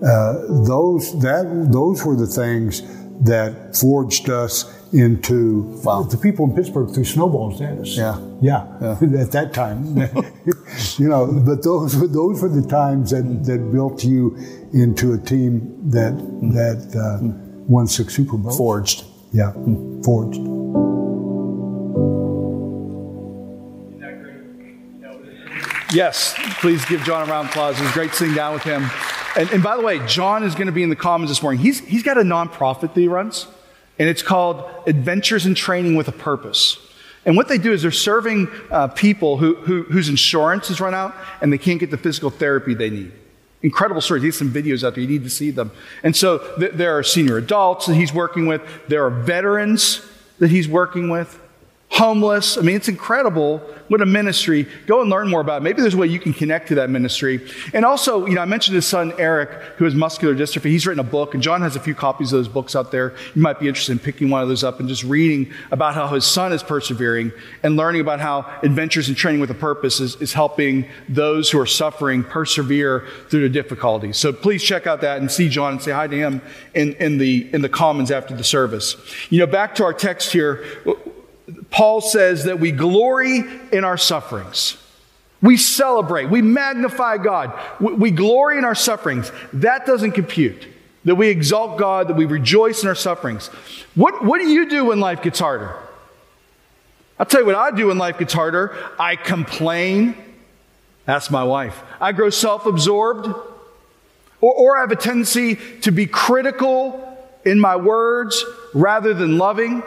Uh, 0.04 0.44
those 0.66 1.18
that 1.22 1.68
those 1.72 2.04
were 2.04 2.16
the 2.16 2.26
things 2.26 2.82
that 3.24 3.74
forged 3.74 4.28
us 4.28 4.70
into 4.92 5.62
Wow. 5.82 6.02
the 6.02 6.18
people 6.18 6.44
in 6.44 6.54
Pittsburgh 6.54 6.90
threw 6.94 7.02
snowballs 7.04 7.60
at 7.62 7.78
us. 7.78 7.96
Yeah. 7.96 8.18
yeah, 8.42 8.66
at 9.18 9.32
that 9.32 9.52
time, 9.54 9.96
you 10.98 11.08
know. 11.08 11.26
But 11.26 11.62
those 11.62 11.96
were 11.96 12.06
those 12.20 12.42
were 12.42 12.48
the 12.48 12.66
times 12.66 13.10
that, 13.10 13.44
that 13.44 13.72
built 13.72 14.04
you 14.04 14.36
into 14.72 15.12
a 15.12 15.18
team 15.18 15.90
that 15.90 16.16
that 16.52 16.96
uh, 16.96 17.18
won 17.66 17.86
six 17.86 18.14
Super 18.14 18.36
Bowls. 18.36 18.56
Forged. 18.56 19.04
yeah, 19.32 19.52
forged. 20.02 20.40
Yes, 25.92 26.34
please 26.60 26.84
give 26.84 27.02
Jon 27.04 27.26
a 27.26 27.30
round 27.30 27.46
of 27.46 27.52
applause. 27.52 27.78
It 27.80 27.84
was 27.84 27.92
great 27.92 28.12
sitting 28.12 28.34
down 28.34 28.52
with 28.52 28.64
him. 28.64 28.90
And, 29.36 29.50
and 29.50 29.62
by 29.62 29.76
the 29.76 29.82
way, 29.82 30.04
Jon 30.06 30.42
is 30.42 30.54
going 30.54 30.66
to 30.66 30.72
be 30.72 30.82
in 30.82 30.90
the 30.90 30.96
Commons 30.96 31.30
this 31.30 31.42
morning. 31.42 31.60
He's, 31.60 31.80
he's 31.80 32.02
got 32.02 32.18
a 32.18 32.22
nonprofit 32.22 32.92
that 32.94 33.00
he 33.00 33.06
runs, 33.06 33.46
and 33.98 34.08
it's 34.08 34.22
called 34.22 34.68
Adventures 34.86 35.46
in 35.46 35.54
Training 35.54 35.94
with 35.94 36.08
a 36.08 36.12
Purpose. 36.12 36.78
And 37.26 37.36
what 37.36 37.48
they 37.48 37.58
do 37.58 37.72
is 37.72 37.82
they're 37.82 37.90
serving 37.90 38.48
uh, 38.70 38.88
people 38.88 39.36
who, 39.36 39.56
who, 39.56 39.82
whose 39.82 40.08
insurance 40.08 40.68
has 40.68 40.80
run 40.80 40.94
out 40.94 41.14
and 41.42 41.52
they 41.52 41.58
can't 41.58 41.80
get 41.80 41.90
the 41.90 41.98
physical 41.98 42.30
therapy 42.30 42.72
they 42.72 42.88
need. 42.88 43.12
Incredible 43.62 44.00
stories. 44.00 44.22
He 44.22 44.28
has 44.28 44.36
some 44.36 44.52
videos 44.52 44.84
out 44.84 44.94
there. 44.94 45.02
You 45.02 45.08
need 45.08 45.24
to 45.24 45.30
see 45.30 45.50
them. 45.50 45.72
And 46.04 46.14
so 46.14 46.38
th- 46.58 46.72
there 46.72 46.96
are 46.96 47.02
senior 47.02 47.36
adults 47.36 47.86
that 47.86 47.94
he's 47.96 48.14
working 48.14 48.46
with. 48.46 48.62
There 48.86 49.04
are 49.04 49.10
veterans 49.10 50.06
that 50.38 50.50
he's 50.50 50.68
working 50.68 51.10
with. 51.10 51.40
Homeless. 51.90 52.58
I 52.58 52.62
mean, 52.62 52.76
it's 52.76 52.88
incredible. 52.88 53.58
What 53.88 54.02
a 54.02 54.06
ministry. 54.06 54.66
Go 54.86 55.00
and 55.00 55.08
learn 55.08 55.28
more 55.28 55.40
about 55.40 55.58
it. 55.58 55.64
Maybe 55.64 55.80
there's 55.80 55.94
a 55.94 55.96
way 55.96 56.08
you 56.08 56.18
can 56.18 56.34
connect 56.34 56.68
to 56.68 56.74
that 56.74 56.90
ministry. 56.90 57.48
And 57.72 57.84
also, 57.84 58.26
you 58.26 58.34
know, 58.34 58.42
I 58.42 58.44
mentioned 58.44 58.74
his 58.74 58.84
son 58.84 59.14
Eric, 59.18 59.50
who 59.76 59.84
has 59.84 59.94
muscular 59.94 60.34
dystrophy. 60.34 60.64
He's 60.64 60.84
written 60.84 60.98
a 60.98 61.08
book, 61.08 61.32
and 61.32 61.42
Jon 61.42 61.62
has 61.62 61.76
a 61.76 61.80
few 61.80 61.94
copies 61.94 62.32
of 62.32 62.38
those 62.38 62.48
books 62.48 62.74
out 62.74 62.90
there. 62.90 63.14
You 63.34 63.40
might 63.40 63.60
be 63.60 63.68
interested 63.68 63.92
in 63.92 64.00
picking 64.00 64.30
one 64.30 64.42
of 64.42 64.48
those 64.48 64.64
up 64.64 64.80
and 64.80 64.88
just 64.88 65.04
reading 65.04 65.52
about 65.70 65.94
how 65.94 66.08
his 66.08 66.24
son 66.24 66.52
is 66.52 66.62
persevering 66.62 67.30
and 67.62 67.76
learning 67.76 68.00
about 68.00 68.18
how 68.18 68.52
Adventures 68.62 69.08
in 69.08 69.14
Training 69.14 69.40
with 69.40 69.50
a 69.50 69.54
Purpose 69.54 70.00
is, 70.00 70.16
is 70.16 70.32
helping 70.32 70.88
those 71.08 71.50
who 71.50 71.60
are 71.60 71.66
suffering 71.66 72.24
persevere 72.24 73.06
through 73.30 73.42
the 73.42 73.48
difficulties. 73.48 74.16
So 74.16 74.32
please 74.32 74.62
check 74.62 74.88
out 74.88 75.00
that 75.02 75.20
and 75.20 75.30
see 75.30 75.48
Jon 75.48 75.74
and 75.74 75.82
say 75.82 75.92
hi 75.92 76.08
to 76.08 76.16
him 76.16 76.42
in, 76.74 76.94
in, 76.94 77.18
the, 77.18 77.48
in 77.54 77.62
the 77.62 77.68
Commons 77.68 78.10
after 78.10 78.36
the 78.36 78.44
service. 78.44 78.96
You 79.30 79.38
know, 79.38 79.46
back 79.46 79.76
to 79.76 79.84
our 79.84 79.94
text 79.94 80.32
here. 80.32 80.64
Paul 81.76 82.00
says 82.00 82.44
that 82.44 82.58
we 82.58 82.72
glory 82.72 83.44
in 83.70 83.84
our 83.84 83.98
sufferings. 83.98 84.78
We 85.42 85.58
celebrate, 85.58 86.30
we 86.30 86.40
magnify 86.40 87.18
God, 87.18 87.52
we, 87.78 88.10
glory 88.10 88.56
in 88.56 88.64
our 88.64 88.74
sufferings. 88.74 89.30
That 89.52 89.84
doesn't 89.84 90.12
compute. 90.12 90.66
That 91.04 91.16
we 91.16 91.28
exalt 91.28 91.76
God, 91.76 92.08
that 92.08 92.16
we 92.16 92.24
rejoice 92.24 92.82
in 92.82 92.88
our 92.88 92.94
sufferings. 92.94 93.48
What, 93.94 94.24
what 94.24 94.40
do 94.40 94.48
you 94.48 94.70
do 94.70 94.86
when 94.86 95.00
life 95.00 95.20
gets 95.20 95.38
harder? 95.38 95.76
I'll 97.18 97.26
tell 97.26 97.40
you 97.40 97.46
what 97.46 97.56
I 97.56 97.70
do 97.70 97.88
when 97.88 97.98
life 97.98 98.18
gets 98.18 98.32
harder. 98.32 98.74
I 98.98 99.16
complain. 99.16 100.16
That's 101.04 101.30
my 101.30 101.44
wife. 101.44 101.78
I 102.00 102.12
grow 102.12 102.30
self 102.30 102.64
absorbed. 102.64 103.26
Or, 104.40 104.54
or 104.54 104.78
I 104.78 104.80
have 104.80 104.92
a 104.92 104.96
tendency 104.96 105.56
to 105.82 105.90
be 105.90 106.06
critical 106.06 107.22
in 107.44 107.60
my 107.60 107.76
words 107.76 108.42
rather 108.72 109.12
than 109.12 109.36
loving. 109.36 109.82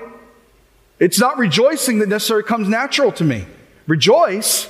It's 1.00 1.20
not 1.20 1.38
rejoicing 1.38 2.00
that 2.00 2.10
necessarily 2.10 2.44
comes 2.44 2.68
natural 2.68 3.12
to 3.14 3.24
me. 3.24 3.46
Rejoice. 3.88 4.70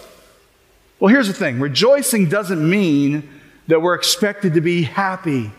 Well, 0.99 1.11
here's 1.11 1.27
the 1.27 1.33
thing 1.33 1.59
rejoicing 1.59 2.29
doesn't 2.29 2.67
mean 2.67 3.27
that 3.67 3.81
we're 3.81 3.95
expected 3.95 4.53
to 4.53 4.61
be 4.61 4.83
happy 4.83 5.51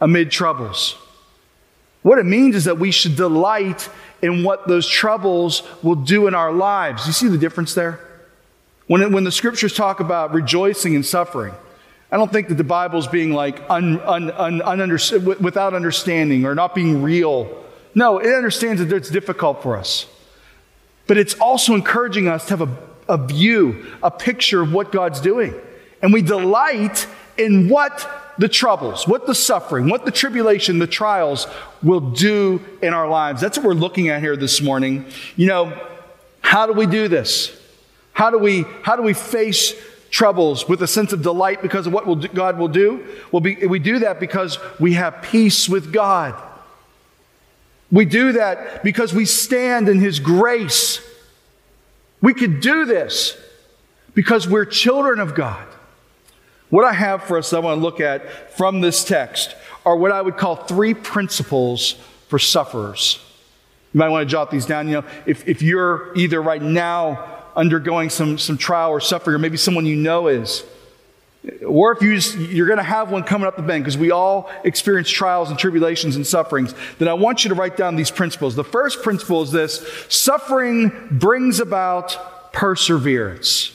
amid 0.00 0.30
troubles. 0.30 0.96
What 2.02 2.18
it 2.18 2.24
means 2.24 2.56
is 2.56 2.64
that 2.64 2.78
we 2.78 2.90
should 2.90 3.16
delight 3.16 3.88
in 4.22 4.42
what 4.42 4.66
those 4.66 4.86
troubles 4.86 5.62
will 5.82 5.94
do 5.96 6.26
in 6.26 6.34
our 6.34 6.52
lives. 6.52 7.06
You 7.06 7.12
see 7.12 7.28
the 7.28 7.38
difference 7.38 7.74
there? 7.74 8.00
When, 8.86 9.02
it, 9.02 9.10
when 9.10 9.24
the 9.24 9.32
scriptures 9.32 9.74
talk 9.74 10.00
about 10.00 10.32
rejoicing 10.32 10.94
and 10.94 11.04
suffering, 11.04 11.54
I 12.10 12.16
don't 12.16 12.32
think 12.32 12.48
that 12.48 12.56
the 12.56 12.64
Bible's 12.64 13.06
being 13.06 13.32
like 13.32 13.62
un, 13.70 14.00
un, 14.00 14.30
un, 14.62 14.90
without 15.40 15.74
understanding 15.74 16.44
or 16.44 16.54
not 16.54 16.74
being 16.74 17.02
real. 17.02 17.59
No, 17.94 18.18
it 18.18 18.32
understands 18.32 18.84
that 18.84 18.94
it's 18.94 19.10
difficult 19.10 19.62
for 19.62 19.76
us. 19.76 20.06
But 21.06 21.18
it's 21.18 21.34
also 21.34 21.74
encouraging 21.74 22.28
us 22.28 22.46
to 22.46 22.56
have 22.56 22.68
a, 22.68 22.78
a 23.14 23.26
view, 23.26 23.86
a 24.02 24.10
picture 24.10 24.60
of 24.62 24.72
what 24.72 24.92
God's 24.92 25.20
doing. 25.20 25.54
And 26.02 26.12
we 26.12 26.22
delight 26.22 27.06
in 27.36 27.68
what 27.68 28.08
the 28.38 28.48
troubles, 28.48 29.06
what 29.06 29.26
the 29.26 29.34
suffering, 29.34 29.88
what 29.88 30.04
the 30.04 30.10
tribulation, 30.10 30.78
the 30.78 30.86
trials 30.86 31.46
will 31.82 32.00
do 32.00 32.62
in 32.80 32.94
our 32.94 33.08
lives. 33.08 33.40
That's 33.40 33.58
what 33.58 33.66
we're 33.66 33.74
looking 33.74 34.08
at 34.08 34.20
here 34.20 34.36
this 34.36 34.62
morning. 34.62 35.04
You 35.36 35.46
know, 35.46 35.88
how 36.40 36.66
do 36.66 36.72
we 36.72 36.86
do 36.86 37.08
this? 37.08 37.58
How 38.12 38.30
do 38.30 38.38
we, 38.38 38.64
how 38.82 38.96
do 38.96 39.02
we 39.02 39.14
face 39.14 39.74
troubles 40.10 40.68
with 40.68 40.82
a 40.82 40.86
sense 40.86 41.12
of 41.12 41.22
delight 41.22 41.62
because 41.62 41.86
of 41.86 41.92
what 41.92 42.06
will, 42.06 42.16
God 42.16 42.58
will 42.58 42.68
do? 42.68 43.06
Well, 43.30 43.40
be, 43.40 43.54
we 43.66 43.78
do 43.78 44.00
that 44.00 44.20
because 44.20 44.58
we 44.78 44.94
have 44.94 45.22
peace 45.22 45.68
with 45.68 45.92
God. 45.92 46.34
We 47.90 48.04
do 48.04 48.32
that 48.32 48.82
because 48.84 49.12
we 49.12 49.24
stand 49.24 49.88
in 49.88 49.98
His 49.98 50.20
grace. 50.20 51.00
We 52.20 52.34
could 52.34 52.60
do 52.60 52.84
this 52.84 53.36
because 54.14 54.48
we're 54.48 54.64
children 54.64 55.18
of 55.18 55.34
God. 55.34 55.66
What 56.68 56.84
I 56.84 56.92
have 56.92 57.24
for 57.24 57.36
us, 57.36 57.52
I 57.52 57.58
want 57.58 57.78
to 57.78 57.82
look 57.82 58.00
at 58.00 58.56
from 58.56 58.80
this 58.80 59.02
text 59.04 59.56
are 59.84 59.96
what 59.96 60.12
I 60.12 60.22
would 60.22 60.36
call 60.36 60.56
three 60.56 60.94
principles 60.94 61.94
for 62.28 62.38
sufferers. 62.38 63.18
You 63.92 63.98
might 63.98 64.08
want 64.08 64.28
to 64.28 64.30
jot 64.30 64.50
these 64.52 64.66
down. 64.66 64.86
You 64.86 65.00
know, 65.00 65.04
if, 65.26 65.48
if 65.48 65.62
you're 65.62 66.16
either 66.16 66.40
right 66.40 66.62
now 66.62 67.44
undergoing 67.56 68.08
some, 68.08 68.38
some 68.38 68.56
trial 68.56 68.90
or 68.90 69.00
suffering, 69.00 69.34
or 69.34 69.38
maybe 69.38 69.56
someone 69.56 69.84
you 69.84 69.96
know 69.96 70.28
is, 70.28 70.64
or 71.66 71.92
if 71.92 72.02
you 72.02 72.12
you're 72.48 72.66
going 72.66 72.78
to 72.78 72.82
have 72.82 73.10
one 73.10 73.22
coming 73.22 73.46
up 73.46 73.56
the 73.56 73.62
bank, 73.62 73.84
because 73.84 73.96
we 73.96 74.10
all 74.10 74.50
experience 74.64 75.08
trials 75.08 75.48
and 75.48 75.58
tribulations 75.58 76.16
and 76.16 76.26
sufferings, 76.26 76.74
then 76.98 77.08
I 77.08 77.14
want 77.14 77.44
you 77.44 77.48
to 77.48 77.54
write 77.54 77.76
down 77.76 77.96
these 77.96 78.10
principles. 78.10 78.54
The 78.54 78.64
first 78.64 79.02
principle 79.02 79.42
is 79.42 79.50
this 79.50 79.86
suffering 80.08 80.92
brings 81.10 81.58
about 81.58 82.52
perseverance. 82.52 83.72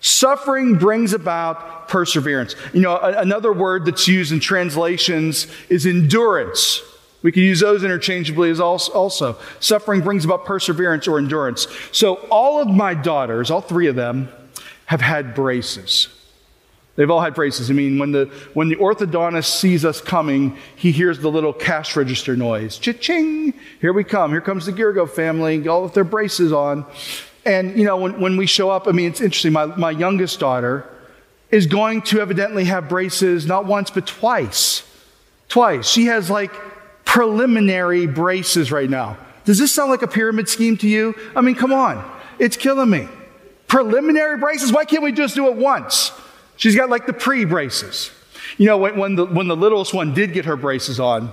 Suffering 0.00 0.76
brings 0.76 1.12
about 1.12 1.88
perseverance. 1.88 2.56
You 2.72 2.80
know, 2.80 2.98
another 2.98 3.52
word 3.52 3.84
that's 3.86 4.06
used 4.08 4.32
in 4.32 4.40
translations 4.40 5.46
is 5.68 5.86
endurance. 5.86 6.82
We 7.22 7.32
can 7.32 7.42
use 7.42 7.60
those 7.60 7.84
interchangeably 7.84 8.50
as 8.50 8.60
also. 8.60 9.38
Suffering 9.60 10.02
brings 10.02 10.26
about 10.26 10.44
perseverance 10.44 11.08
or 11.08 11.18
endurance. 11.18 11.66
So 11.90 12.16
all 12.30 12.60
of 12.60 12.68
my 12.68 12.92
daughters, 12.92 13.50
all 13.50 13.62
three 13.62 13.86
of 13.86 13.96
them, 13.96 14.28
have 14.86 15.00
had 15.00 15.34
braces. 15.34 16.08
They've 16.96 17.10
all 17.10 17.20
had 17.20 17.34
braces. 17.34 17.70
I 17.70 17.74
mean, 17.74 17.98
when 17.98 18.12
the, 18.12 18.26
when 18.54 18.68
the 18.68 18.76
orthodontist 18.76 19.58
sees 19.58 19.84
us 19.84 20.00
coming, 20.00 20.56
he 20.76 20.92
hears 20.92 21.18
the 21.18 21.30
little 21.30 21.52
cash 21.52 21.96
register 21.96 22.36
noise. 22.36 22.78
Cha-ching! 22.78 23.52
Here 23.80 23.92
we 23.92 24.04
come. 24.04 24.30
Here 24.30 24.40
comes 24.40 24.66
the 24.66 24.72
Girgo 24.72 25.10
family, 25.10 25.66
all 25.66 25.82
with 25.82 25.94
their 25.94 26.04
braces 26.04 26.52
on. 26.52 26.86
And, 27.44 27.76
you 27.76 27.84
know, 27.84 27.96
when, 27.96 28.20
when 28.20 28.36
we 28.36 28.46
show 28.46 28.70
up, 28.70 28.86
I 28.86 28.92
mean, 28.92 29.10
it's 29.10 29.20
interesting. 29.20 29.52
My, 29.52 29.66
my 29.66 29.90
youngest 29.90 30.38
daughter 30.38 30.88
is 31.50 31.66
going 31.66 32.02
to 32.02 32.20
evidently 32.20 32.64
have 32.64 32.88
braces 32.88 33.44
not 33.44 33.66
once, 33.66 33.90
but 33.90 34.06
twice. 34.06 34.84
Twice. 35.48 35.88
She 35.88 36.06
has 36.06 36.30
like 36.30 36.52
preliminary 37.04 38.06
braces 38.06 38.70
right 38.70 38.88
now. 38.88 39.18
Does 39.44 39.58
this 39.58 39.72
sound 39.72 39.90
like 39.90 40.02
a 40.02 40.08
pyramid 40.08 40.48
scheme 40.48 40.76
to 40.78 40.88
you? 40.88 41.14
I 41.36 41.40
mean, 41.40 41.54
come 41.54 41.72
on. 41.72 42.08
It's 42.38 42.56
killing 42.56 42.88
me. 42.88 43.08
Preliminary 43.66 44.38
braces? 44.38 44.72
Why 44.72 44.84
can't 44.84 45.02
we 45.02 45.12
just 45.12 45.34
do 45.34 45.48
it 45.48 45.56
once? 45.56 46.12
She's 46.56 46.76
got 46.76 46.90
like 46.90 47.06
the 47.06 47.12
pre 47.12 47.44
braces. 47.44 48.10
You 48.58 48.66
know, 48.66 48.78
when, 48.78 48.96
when, 48.96 49.14
the, 49.16 49.26
when 49.26 49.48
the 49.48 49.56
littlest 49.56 49.94
one 49.94 50.14
did 50.14 50.32
get 50.32 50.44
her 50.44 50.56
braces 50.56 51.00
on, 51.00 51.32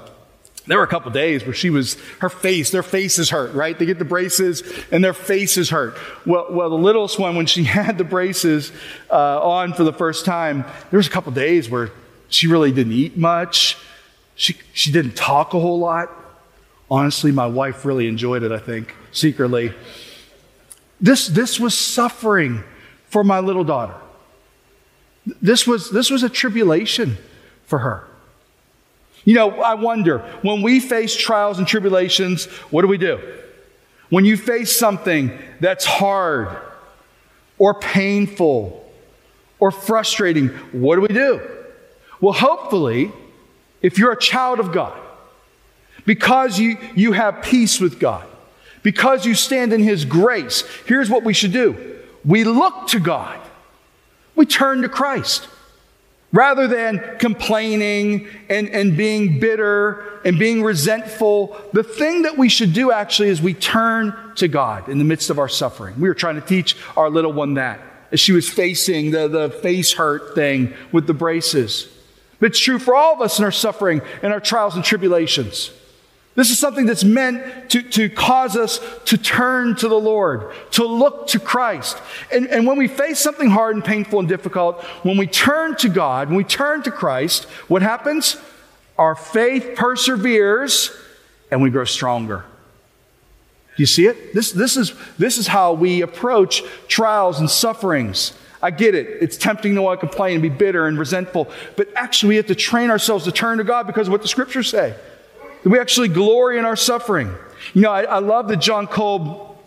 there 0.67 0.77
were 0.77 0.83
a 0.83 0.87
couple 0.87 1.11
days 1.11 1.43
where 1.43 1.53
she 1.53 1.69
was, 1.69 1.95
her 2.19 2.29
face, 2.29 2.69
their 2.69 2.83
faces 2.83 3.29
hurt, 3.29 3.53
right? 3.53 3.77
They 3.77 3.85
get 3.85 3.99
the 3.99 4.05
braces 4.05 4.63
and 4.91 5.03
their 5.03 5.13
faces 5.13 5.69
hurt. 5.69 5.97
Well, 6.25 6.47
well 6.51 6.69
the 6.69 6.77
littlest 6.77 7.19
one, 7.19 7.35
when 7.35 7.45
she 7.45 7.63
had 7.65 7.97
the 7.97 8.03
braces 8.03 8.71
uh, 9.09 9.41
on 9.41 9.73
for 9.73 9.83
the 9.83 9.93
first 9.93 10.25
time, 10.25 10.63
there 10.89 10.97
was 10.97 11.07
a 11.07 11.09
couple 11.09 11.31
days 11.31 11.69
where 11.69 11.91
she 12.29 12.47
really 12.47 12.71
didn't 12.71 12.93
eat 12.93 13.17
much. 13.17 13.77
She, 14.35 14.57
she 14.73 14.91
didn't 14.91 15.15
talk 15.15 15.53
a 15.53 15.59
whole 15.59 15.79
lot. 15.79 16.09
Honestly, 16.89 17.31
my 17.31 17.47
wife 17.47 17.85
really 17.85 18.07
enjoyed 18.07 18.43
it, 18.43 18.51
I 18.51 18.59
think, 18.59 18.95
secretly. 19.11 19.73
This, 20.99 21.27
this 21.27 21.59
was 21.59 21.75
suffering 21.75 22.63
for 23.07 23.23
my 23.23 23.39
little 23.39 23.63
daughter. 23.63 23.95
This 25.25 25.67
was, 25.67 25.91
this 25.91 26.09
was 26.09 26.23
a 26.23 26.29
tribulation 26.29 27.17
for 27.65 27.79
her. 27.79 28.07
You 29.23 29.35
know, 29.35 29.61
I 29.61 29.75
wonder, 29.75 30.19
when 30.41 30.61
we 30.61 30.79
face 30.79 31.15
trials 31.15 31.59
and 31.59 31.67
tribulations, 31.67 32.45
what 32.71 32.81
do 32.81 32.87
we 32.87 32.97
do? 32.97 33.19
When 34.09 34.25
you 34.25 34.35
face 34.35 34.77
something 34.77 35.37
that's 35.59 35.85
hard 35.85 36.49
or 37.57 37.75
painful 37.75 38.91
or 39.59 39.71
frustrating, 39.71 40.49
what 40.71 40.95
do 40.95 41.01
we 41.01 41.07
do? 41.09 41.39
Well, 42.19 42.33
hopefully, 42.33 43.11
if 43.81 43.97
you're 43.97 44.11
a 44.11 44.19
child 44.19 44.59
of 44.59 44.71
God, 44.71 44.99
because 46.05 46.59
you, 46.59 46.77
you 46.95 47.11
have 47.11 47.43
peace 47.43 47.79
with 47.79 47.99
God, 47.99 48.25
because 48.83 49.25
you 49.25 49.35
stand 49.35 49.71
in 49.71 49.81
His 49.81 50.03
grace, 50.05 50.63
here's 50.85 51.09
what 51.09 51.23
we 51.23 51.33
should 51.33 51.53
do 51.53 51.99
we 52.23 52.43
look 52.43 52.87
to 52.87 52.99
God, 52.99 53.39
we 54.41 54.47
turn 54.47 54.81
to 54.81 54.89
Christ. 54.89 55.47
Rather 56.33 56.67
than 56.67 57.17
complaining 57.19 58.27
and, 58.49 58.67
and 58.69 58.97
being 58.97 59.39
bitter 59.39 60.19
and 60.25 60.39
being 60.39 60.63
resentful, 60.63 61.55
the 61.73 61.83
thing 61.83 62.23
that 62.23 62.39
we 62.39 62.49
should 62.49 62.73
do 62.73 62.91
actually 62.91 63.29
is 63.29 63.39
we 63.39 63.53
turn 63.53 64.15
to 64.37 64.47
God 64.47 64.89
in 64.89 64.97
the 64.97 65.03
midst 65.03 65.29
of 65.29 65.37
our 65.37 65.47
suffering. 65.47 65.93
We 65.99 66.09
were 66.09 66.15
trying 66.15 66.41
to 66.41 66.41
teach 66.41 66.75
our 66.97 67.07
little 67.07 67.31
one 67.31 67.53
that 67.53 67.81
as 68.11 68.19
she 68.19 68.31
was 68.31 68.49
facing 68.49 69.11
the, 69.11 69.27
the 69.27 69.51
face 69.51 69.93
hurt 69.93 70.33
thing 70.33 70.73
with 70.91 71.05
the 71.05 71.13
braces. 71.13 71.87
But 72.39 72.47
it's 72.47 72.59
true 72.59 72.79
for 72.79 72.95
all 72.95 73.13
of 73.13 73.21
us 73.21 73.37
in 73.37 73.45
our 73.45 73.51
suffering 73.51 74.01
and 74.23 74.33
our 74.33 74.39
trials 74.39 74.73
and 74.75 74.83
tribulations. 74.83 75.69
This 76.33 76.49
is 76.49 76.57
something 76.57 76.85
that's 76.85 77.03
meant 77.03 77.69
to, 77.71 77.81
to 77.81 78.09
cause 78.09 78.55
us 78.55 78.79
to 79.05 79.17
turn 79.17 79.75
to 79.75 79.89
the 79.89 79.99
Lord, 79.99 80.53
to 80.71 80.85
look 80.85 81.27
to 81.27 81.39
Christ. 81.39 81.97
And, 82.31 82.47
and 82.47 82.65
when 82.65 82.77
we 82.77 82.87
face 82.87 83.19
something 83.19 83.49
hard 83.49 83.75
and 83.75 83.83
painful 83.83 84.19
and 84.19 84.29
difficult, 84.29 84.81
when 85.03 85.17
we 85.17 85.27
turn 85.27 85.75
to 85.77 85.89
God, 85.89 86.29
when 86.29 86.37
we 86.37 86.45
turn 86.45 86.83
to 86.83 86.91
Christ, 86.91 87.43
what 87.67 87.81
happens? 87.81 88.37
Our 88.97 89.15
faith 89.15 89.75
perseveres 89.75 90.95
and 91.51 91.61
we 91.61 91.69
grow 91.69 91.83
stronger. 91.83 92.45
Do 93.75 93.83
you 93.83 93.87
see 93.87 94.05
it? 94.05 94.33
This, 94.33 94.51
this, 94.53 94.77
is, 94.77 94.93
this 95.17 95.37
is 95.37 95.47
how 95.47 95.73
we 95.73 96.01
approach 96.01 96.63
trials 96.87 97.39
and 97.39 97.49
sufferings. 97.49 98.33
I 98.61 98.71
get 98.71 98.95
it. 98.95 99.21
It's 99.21 99.37
tempting 99.37 99.75
to 99.75 99.81
want 99.81 99.99
to 99.99 100.07
complain 100.07 100.33
and 100.35 100.41
be 100.41 100.49
bitter 100.49 100.87
and 100.87 100.97
resentful. 100.97 101.49
But 101.75 101.89
actually, 101.95 102.29
we 102.29 102.35
have 102.37 102.47
to 102.47 102.55
train 102.55 102.89
ourselves 102.89 103.25
to 103.25 103.31
turn 103.31 103.57
to 103.57 103.63
God 103.63 103.87
because 103.87 104.07
of 104.07 104.11
what 104.11 104.21
the 104.21 104.27
scriptures 104.27 104.69
say. 104.69 104.95
We 105.63 105.79
actually 105.79 106.07
glory 106.07 106.57
in 106.57 106.65
our 106.65 106.75
suffering. 106.75 107.33
You 107.73 107.81
know, 107.81 107.91
I, 107.91 108.03
I 108.03 108.19
love 108.19 108.47
that 108.47 108.57
Jon 108.57 108.87
Kolb 108.87 109.57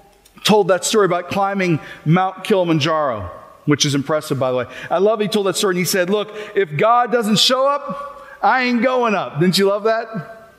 told 0.42 0.68
that 0.68 0.84
story 0.84 1.06
about 1.06 1.28
climbing 1.30 1.80
Mount 2.04 2.44
Kilimanjaro, 2.44 3.30
which 3.64 3.86
is 3.86 3.94
impressive, 3.94 4.38
by 4.38 4.50
the 4.50 4.56
way. 4.58 4.66
I 4.90 4.98
love 4.98 5.20
he 5.20 5.28
told 5.28 5.46
that 5.46 5.56
story 5.56 5.72
and 5.72 5.78
he 5.78 5.84
said, 5.84 6.10
Look, 6.10 6.34
if 6.54 6.76
God 6.76 7.12
doesn't 7.12 7.38
show 7.38 7.66
up, 7.66 8.26
I 8.42 8.64
ain't 8.64 8.82
going 8.82 9.14
up. 9.14 9.40
Didn't 9.40 9.56
you 9.56 9.66
love 9.66 9.84
that? 9.84 10.50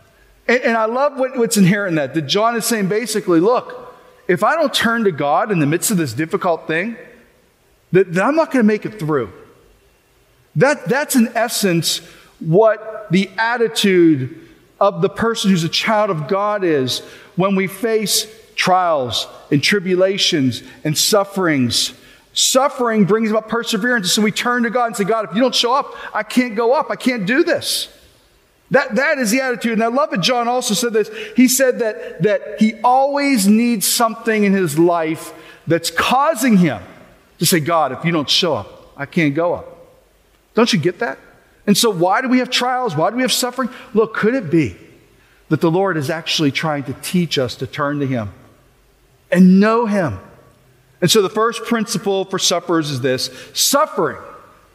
And, 0.48 0.62
and 0.62 0.78
I 0.78 0.86
love 0.86 1.18
what, 1.18 1.38
what's 1.38 1.58
inherent 1.58 1.90
in 1.90 1.96
that. 1.96 2.14
That 2.14 2.24
Jon 2.24 2.56
is 2.56 2.66
saying 2.66 2.88
basically, 2.88 3.40
look, 3.40 3.96
if 4.28 4.44
I 4.44 4.56
don't 4.56 4.74
turn 4.74 5.04
to 5.04 5.12
God 5.12 5.52
in 5.52 5.60
the 5.60 5.68
midst 5.68 5.92
of 5.92 5.98
this 5.98 6.14
difficult 6.14 6.68
thing, 6.68 6.98
that, 7.92 8.12
that 8.14 8.24
I'm 8.24 8.36
not 8.36 8.52
going 8.52 8.64
to 8.64 8.68
make 8.68 8.86
it 8.86 8.98
through. 8.98 9.32
That, 10.56 10.88
that's 10.88 11.16
in 11.16 11.30
essence 11.36 12.00
what 12.40 13.08
the 13.12 13.30
attitude 13.38 14.45
of 14.80 15.02
the 15.02 15.10
person 15.10 15.50
who's 15.50 15.64
a 15.64 15.70
child 15.70 16.10
of 16.10 16.28
God 16.28 16.64
is 16.64 17.00
when 17.36 17.56
we 17.56 17.68
face 17.68 18.28
trials 18.56 19.28
and 19.52 19.62
tribulations 19.62 20.64
and 20.84 20.98
sufferings. 20.98 21.94
Suffering 22.34 23.06
brings 23.06 23.32
about 23.32 23.48
perseverance. 23.48 24.12
So 24.12 24.22
we 24.22 24.32
turn 24.32 24.64
to 24.64 24.70
God 24.70 24.88
and 24.88 24.96
say, 24.96 25.06
God, 25.06 25.30
if 25.30 25.36
you 25.36 25.42
don't 25.42 25.56
show 25.56 25.74
up, 25.74 25.94
I 26.14 26.24
can't 26.24 26.56
go 26.56 26.74
up. 26.74 26.92
I 26.92 26.96
can't 26.96 27.26
do 27.26 27.44
this. 27.44 27.90
That, 28.72 28.96
that 28.96 29.20
is 29.20 29.32
the 29.32 29.42
attitude. 29.42 29.74
And 29.74 29.84
I 29.84 29.88
love 29.88 30.12
it. 30.14 30.22
Jon 30.22 30.48
also 30.48 30.74
said 30.74 30.92
this. 30.92 31.10
He 31.36 31.48
said 31.48 31.80
that, 31.80 32.24
that 32.24 32.60
he 32.60 32.74
always 32.84 33.48
needs 33.48 33.88
something 33.88 34.44
in 34.44 34.54
his 34.54 34.78
life 34.78 35.34
that's 35.68 35.92
causing 35.92 36.58
him 36.58 36.82
to 37.40 37.46
say, 37.46 37.60
God, 37.60 37.92
if 37.92 38.04
you 38.04 38.12
don't 38.12 38.30
show 38.30 38.54
up, 38.56 38.94
I 38.98 39.06
can't 39.06 39.34
go 39.34 39.54
up. 39.54 39.72
Don't 40.56 40.72
you 40.72 40.80
get 40.80 41.00
that? 41.00 41.20
And 41.68 41.78
so, 41.78 41.90
why 41.90 42.22
do 42.22 42.30
we 42.30 42.40
have 42.40 42.50
trials? 42.50 42.96
Why 42.96 43.10
do 43.10 43.16
we 43.16 43.24
have 43.24 43.32
suffering? 43.32 43.70
Look, 43.94 44.14
could 44.14 44.36
it 44.36 44.52
be 44.52 44.76
that 45.50 45.62
the 45.62 45.72
Lord 45.72 45.98
is 45.98 46.10
actually 46.10 46.52
trying 46.52 46.84
to 46.84 46.94
teach 46.94 47.38
us 47.38 47.56
to 47.56 47.68
turn 47.68 48.00
to 48.00 48.08
Him 48.08 48.32
and 49.32 49.60
know 49.60 49.86
Him. 49.86 50.20
And 51.02 51.12
so 51.12 51.22
the 51.22 51.30
first 51.30 51.64
principle 51.66 52.26
for 52.26 52.40
sufferers 52.40 52.90
is 52.90 53.02
this 53.02 53.30
suffering 53.54 54.18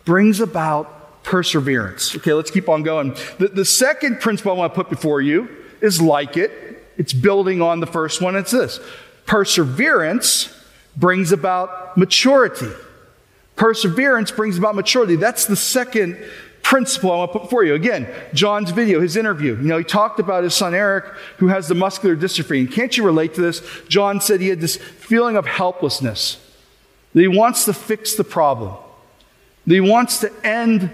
brings 0.04 0.40
about 0.40 1.22
perseverance. 1.22 2.14
Okay, 2.16 2.32
let's 2.32 2.50
keep 2.50 2.68
on 2.68 2.82
going. 2.82 3.16
The, 3.38 3.50
the 3.52 3.64
second 3.64 4.20
principle 4.20 4.52
I 4.52 4.54
want 4.54 4.72
to 4.72 4.76
put 4.76 4.90
before 4.90 5.20
you 5.20 5.48
is 5.80 6.00
like 6.00 6.36
it, 6.36 6.52
it's 6.96 7.12
building 7.12 7.62
on 7.62 7.80
the 7.80 7.86
first 7.86 8.20
one. 8.20 8.36
It's 8.36 8.52
this 8.52 8.80
perseverance 9.26 10.54
brings 10.96 11.32
about 11.32 11.96
maturity. 11.96 12.70
Perseverance 13.56 14.30
brings 14.30 14.56
about 14.58 14.74
maturity. 14.74 15.16
That's 15.16 15.46
the 15.46 15.56
second 15.56 16.18
principle 16.70 17.10
I 17.10 17.16
want 17.16 17.32
to 17.32 17.38
put 17.40 17.46
before 17.46 17.64
you. 17.64 17.74
Again, 17.74 18.06
Jon's 18.32 18.70
video, 18.70 19.00
his 19.00 19.16
interview. 19.16 19.56
You 19.56 19.62
know, 19.64 19.78
he 19.78 19.82
talked 19.82 20.20
about 20.20 20.44
his 20.44 20.54
son 20.54 20.72
Eric, 20.72 21.04
who 21.38 21.48
has 21.48 21.66
the 21.66 21.74
muscular 21.74 22.14
dystrophy. 22.14 22.60
And 22.60 22.72
can't 22.72 22.96
you 22.96 23.04
relate 23.04 23.34
to 23.34 23.40
this? 23.40 23.60
Jon 23.88 24.20
said 24.20 24.40
he 24.40 24.50
had 24.50 24.60
this 24.60 24.76
feeling 24.76 25.36
of 25.36 25.46
helplessness, 25.46 26.38
that 27.12 27.20
he 27.22 27.26
wants 27.26 27.64
to 27.64 27.72
fix 27.72 28.14
the 28.14 28.22
problem, 28.22 28.76
that 29.66 29.74
he 29.74 29.80
wants 29.80 30.20
to 30.20 30.32
end 30.44 30.90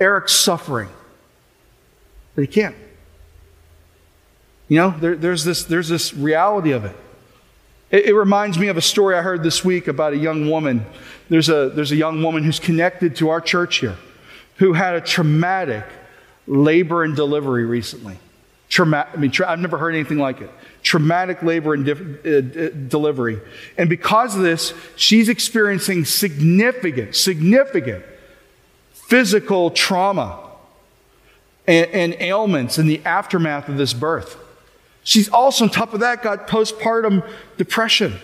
Eric's 0.00 0.34
suffering, 0.34 0.88
but 2.34 2.40
he 2.40 2.48
can't. 2.48 2.74
You 4.66 4.78
know, 4.78 4.90
there, 4.98 5.14
there's, 5.14 5.44
this, 5.44 5.62
there's 5.62 5.88
this 5.88 6.12
reality 6.12 6.72
of 6.72 6.84
it. 6.84 6.96
it. 7.92 8.06
It 8.06 8.14
reminds 8.14 8.58
me 8.58 8.66
of 8.66 8.76
a 8.76 8.82
story 8.82 9.14
I 9.14 9.22
heard 9.22 9.44
this 9.44 9.64
week 9.64 9.86
about 9.86 10.12
a 10.12 10.18
young 10.18 10.50
woman. 10.50 10.84
There's 11.28 11.48
a, 11.48 11.68
there's 11.68 11.92
a 11.92 11.96
young 11.96 12.20
woman 12.20 12.42
who's 12.42 12.58
connected 12.58 13.14
to 13.16 13.28
our 13.28 13.40
church 13.40 13.76
here 13.76 13.96
who 14.60 14.74
had 14.74 14.94
a 14.94 15.00
traumatic 15.00 15.84
labor 16.46 17.02
and 17.02 17.16
delivery 17.16 17.64
recently. 17.64 18.18
Trauma- 18.68 19.08
I 19.12 19.16
mean, 19.16 19.30
tra- 19.30 19.50
I've 19.50 19.58
never 19.58 19.78
heard 19.78 19.94
anything 19.94 20.18
like 20.18 20.42
it. 20.42 20.50
Traumatic 20.82 21.42
labor 21.42 21.72
and 21.72 21.88
uh, 21.88 22.68
delivery. 22.88 23.40
And 23.78 23.88
because 23.88 24.36
of 24.36 24.42
this, 24.42 24.74
she's 24.96 25.30
experiencing 25.30 26.04
significant, 26.04 27.16
significant 27.16 28.04
physical 28.92 29.70
trauma 29.70 30.38
and, 31.66 31.90
and 31.90 32.16
ailments 32.20 32.76
in 32.78 32.86
the 32.86 33.02
aftermath 33.06 33.66
of 33.70 33.78
this 33.78 33.94
birth. 33.94 34.36
She's 35.04 35.30
also, 35.30 35.64
on 35.64 35.70
top 35.70 35.94
of 35.94 36.00
that, 36.00 36.22
got 36.22 36.48
postpartum 36.48 37.26
depression. 37.56 38.16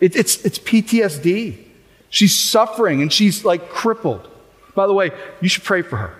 It, 0.00 0.16
it's, 0.16 0.44
it's 0.44 0.58
PTSD. 0.58 1.64
She's 2.10 2.38
suffering 2.38 3.00
and 3.00 3.10
she's 3.10 3.42
like 3.42 3.70
crippled. 3.70 4.29
By 4.80 4.86
the 4.86 4.94
way, 4.94 5.10
you 5.42 5.48
should 5.50 5.64
pray 5.64 5.82
for 5.82 5.98
her. 5.98 6.14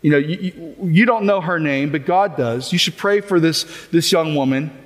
You 0.00 0.10
know, 0.10 0.18
you, 0.18 0.74
you, 0.82 1.06
don't 1.06 1.26
know 1.26 1.40
her 1.40 1.60
name, 1.60 1.92
but 1.92 2.06
God 2.06 2.36
does. 2.36 2.72
You 2.72 2.78
should 2.78 2.96
pray 2.96 3.20
for 3.20 3.38
this, 3.38 3.86
this 3.92 4.10
young 4.10 4.34
woman. 4.34 4.76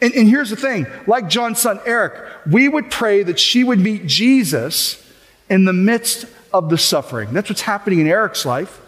And, 0.00 0.14
and 0.14 0.28
here's 0.28 0.50
the 0.50 0.56
thing 0.56 0.86
like 1.08 1.28
Jon's 1.28 1.58
son 1.58 1.80
Eric, 1.84 2.12
we 2.48 2.68
would 2.68 2.92
pray 2.92 3.24
that 3.24 3.40
she 3.40 3.64
would 3.64 3.80
meet 3.80 4.06
Jesus 4.06 5.04
in 5.50 5.64
the 5.64 5.72
midst 5.72 6.26
of 6.54 6.70
the 6.70 6.78
suffering. 6.78 7.32
That's 7.32 7.48
what's 7.50 7.62
happening 7.62 7.98
in 7.98 8.06
Eric's 8.06 8.46
life. 8.46 8.80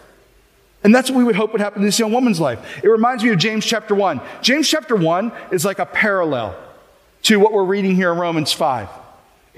And 0.81 0.95
that's 0.95 1.11
what 1.11 1.17
we 1.17 1.25
would 1.25 1.35
hope 1.35 1.51
would 1.51 1.59
happen 1.59 1.81
in 1.81 1.85
this 1.85 1.99
young 1.99 2.13
woman's 2.13 2.39
life. 2.39 2.81
It 2.81 2.87
reminds 2.87 3.21
me 3.21 3.31
of 3.31 3.37
James 3.37 3.65
chapter 3.65 3.93
1. 3.93 4.21
James 4.41 4.69
chapter 4.69 4.95
1 4.95 5.33
is 5.51 5.65
like 5.65 5.79
a 5.79 5.85
parallel 5.85 6.55
to 7.23 7.37
what 7.37 7.51
we're 7.51 7.65
reading 7.65 7.95
here 7.95 8.13
in 8.13 8.17
Romans 8.17 8.53
5. 8.53 8.87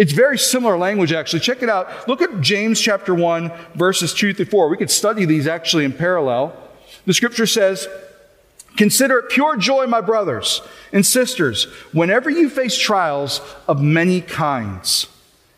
It's 0.01 0.13
very 0.13 0.39
similar 0.39 0.79
language, 0.79 1.13
actually. 1.13 1.41
Check 1.41 1.61
it 1.61 1.69
out. 1.69 2.07
Look 2.07 2.23
at 2.23 2.41
James 2.41 2.81
chapter 2.81 3.13
1, 3.13 3.51
verses 3.75 4.15
2 4.15 4.33
through 4.33 4.45
4. 4.45 4.67
We 4.67 4.77
could 4.77 4.89
study 4.89 5.25
these 5.25 5.45
actually 5.45 5.85
in 5.85 5.93
parallel. 5.93 6.57
The 7.05 7.13
scripture 7.13 7.45
says, 7.45 7.87
Consider 8.77 9.19
it 9.19 9.29
pure 9.29 9.57
joy, 9.57 9.85
my 9.85 10.01
brothers 10.01 10.63
and 10.91 11.05
sisters, 11.05 11.65
whenever 11.93 12.31
you 12.31 12.49
face 12.49 12.75
trials 12.75 13.41
of 13.67 13.79
many 13.79 14.21
kinds, 14.21 15.05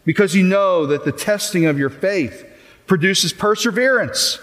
because 0.03 0.35
you 0.35 0.43
know 0.43 0.87
that 0.87 1.05
the 1.05 1.13
testing 1.13 1.65
of 1.65 1.79
your 1.79 1.89
faith 1.89 2.45
produces 2.85 3.31
perseverance. 3.31 4.39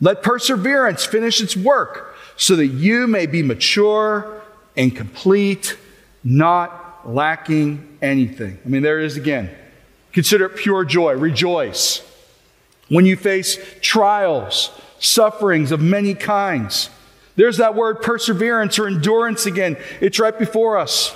Let 0.00 0.22
perseverance 0.22 1.04
finish 1.04 1.42
its 1.42 1.54
work 1.54 2.16
so 2.38 2.56
that 2.56 2.68
you 2.68 3.06
may 3.06 3.26
be 3.26 3.42
mature 3.42 4.40
and 4.78 4.96
complete, 4.96 5.76
not 6.24 6.89
lacking 7.08 7.98
anything. 8.02 8.58
I 8.64 8.68
mean, 8.68 8.82
there 8.82 9.00
it 9.00 9.06
is 9.06 9.16
again. 9.16 9.50
Consider 10.12 10.46
it 10.46 10.56
pure 10.56 10.84
joy. 10.84 11.14
Rejoice. 11.14 12.02
When 12.88 13.06
you 13.06 13.16
face 13.16 13.58
trials, 13.80 14.70
sufferings 14.98 15.72
of 15.72 15.80
many 15.80 16.14
kinds, 16.14 16.90
there's 17.36 17.58
that 17.58 17.74
word 17.74 18.02
perseverance 18.02 18.78
or 18.78 18.86
endurance 18.86 19.46
again. 19.46 19.76
It's 20.00 20.18
right 20.18 20.36
before 20.36 20.78
us. 20.78 21.14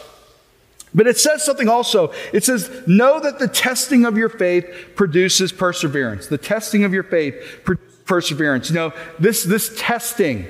But 0.95 1.09
it 1.09 1.19
says 1.19 1.45
something 1.45 1.69
also. 1.69 2.13
It 2.33 2.45
says, 2.45 2.71
Know 2.87 3.19
that 3.19 3.41
the 3.41 3.49
testing 3.49 4.05
of 4.05 4.17
your 4.17 4.29
faith 4.29 4.93
produces 4.95 5.51
perseverance. 5.51 6.29
The 6.29 6.39
testing 6.39 6.85
of 6.85 6.95
your 6.95 7.03
faith 7.03 7.63
produces 7.65 7.99
perseverance. 8.05 8.71
You 8.71 8.77
know, 8.77 8.93
this, 9.19 9.43
this 9.43 9.75
testing 9.77 10.47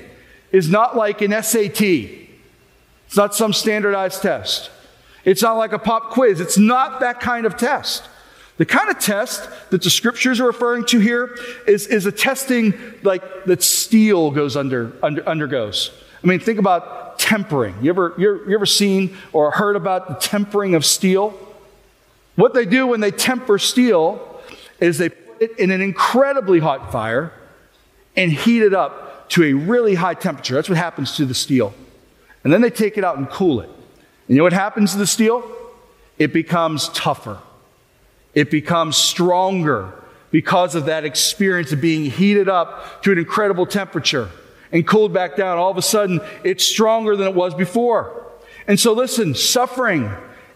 is 0.52 0.68
not 0.68 0.96
like 0.96 1.22
an 1.22 1.30
SAT, 1.42 1.80
it's 1.80 3.16
not 3.16 3.34
some 3.34 3.52
standardized 3.52 4.22
test. 4.22 4.70
It's 5.24 5.42
not 5.42 5.54
like 5.54 5.72
a 5.72 5.78
pop 5.78 6.10
quiz. 6.10 6.40
It's 6.40 6.58
not 6.58 7.00
that 7.00 7.20
kind 7.20 7.46
of 7.46 7.56
test. 7.56 8.08
The 8.56 8.66
kind 8.66 8.88
of 8.88 8.98
test 8.98 9.48
that 9.70 9.82
the 9.82 9.90
scriptures 9.90 10.38
are 10.38 10.46
referring 10.46 10.84
to 10.86 11.00
here 11.00 11.36
is, 11.66 11.86
is 11.88 12.06
a 12.06 12.12
testing 12.12 12.74
like 13.02 13.44
that 13.46 13.62
steel 13.62 14.30
goes 14.30 14.56
under, 14.56 14.92
under 15.02 15.28
undergoes. 15.28 15.90
I 16.22 16.26
mean, 16.26 16.38
think 16.40 16.58
about 16.58 17.18
tempering. 17.18 17.74
You 17.82 17.90
ever, 17.90 18.14
you 18.16 18.44
you 18.46 18.54
ever 18.54 18.66
seen 18.66 19.16
or 19.32 19.50
heard 19.50 19.76
about 19.76 20.08
the 20.08 20.14
tempering 20.14 20.74
of 20.74 20.84
steel? 20.84 21.38
What 22.36 22.54
they 22.54 22.64
do 22.64 22.86
when 22.86 23.00
they 23.00 23.10
temper 23.10 23.58
steel 23.58 24.40
is 24.80 24.98
they 24.98 25.08
put 25.08 25.42
it 25.42 25.58
in 25.58 25.70
an 25.70 25.80
incredibly 25.80 26.60
hot 26.60 26.92
fire 26.92 27.32
and 28.16 28.32
heat 28.32 28.62
it 28.62 28.74
up 28.74 29.28
to 29.30 29.42
a 29.44 29.52
really 29.52 29.94
high 29.94 30.14
temperature. 30.14 30.54
That's 30.54 30.68
what 30.68 30.78
happens 30.78 31.16
to 31.16 31.24
the 31.24 31.34
steel. 31.34 31.74
And 32.44 32.52
then 32.52 32.60
they 32.60 32.70
take 32.70 32.96
it 32.98 33.04
out 33.04 33.16
and 33.16 33.28
cool 33.28 33.60
it. 33.60 33.70
You 34.28 34.36
know 34.36 34.42
what 34.42 34.52
happens 34.52 34.92
to 34.92 34.98
the 34.98 35.06
steel? 35.06 35.42
It 36.18 36.32
becomes 36.32 36.88
tougher. 36.90 37.38
It 38.34 38.50
becomes 38.50 38.96
stronger 38.96 39.92
because 40.30 40.74
of 40.74 40.86
that 40.86 41.04
experience 41.04 41.72
of 41.72 41.80
being 41.80 42.10
heated 42.10 42.48
up 42.48 43.02
to 43.02 43.12
an 43.12 43.18
incredible 43.18 43.66
temperature 43.66 44.30
and 44.72 44.86
cooled 44.86 45.12
back 45.12 45.36
down. 45.36 45.58
All 45.58 45.70
of 45.70 45.76
a 45.76 45.82
sudden, 45.82 46.20
it's 46.42 46.64
stronger 46.64 47.16
than 47.16 47.28
it 47.28 47.34
was 47.34 47.54
before. 47.54 48.24
And 48.66 48.80
so, 48.80 48.92
listen, 48.92 49.34
suffering 49.34 50.10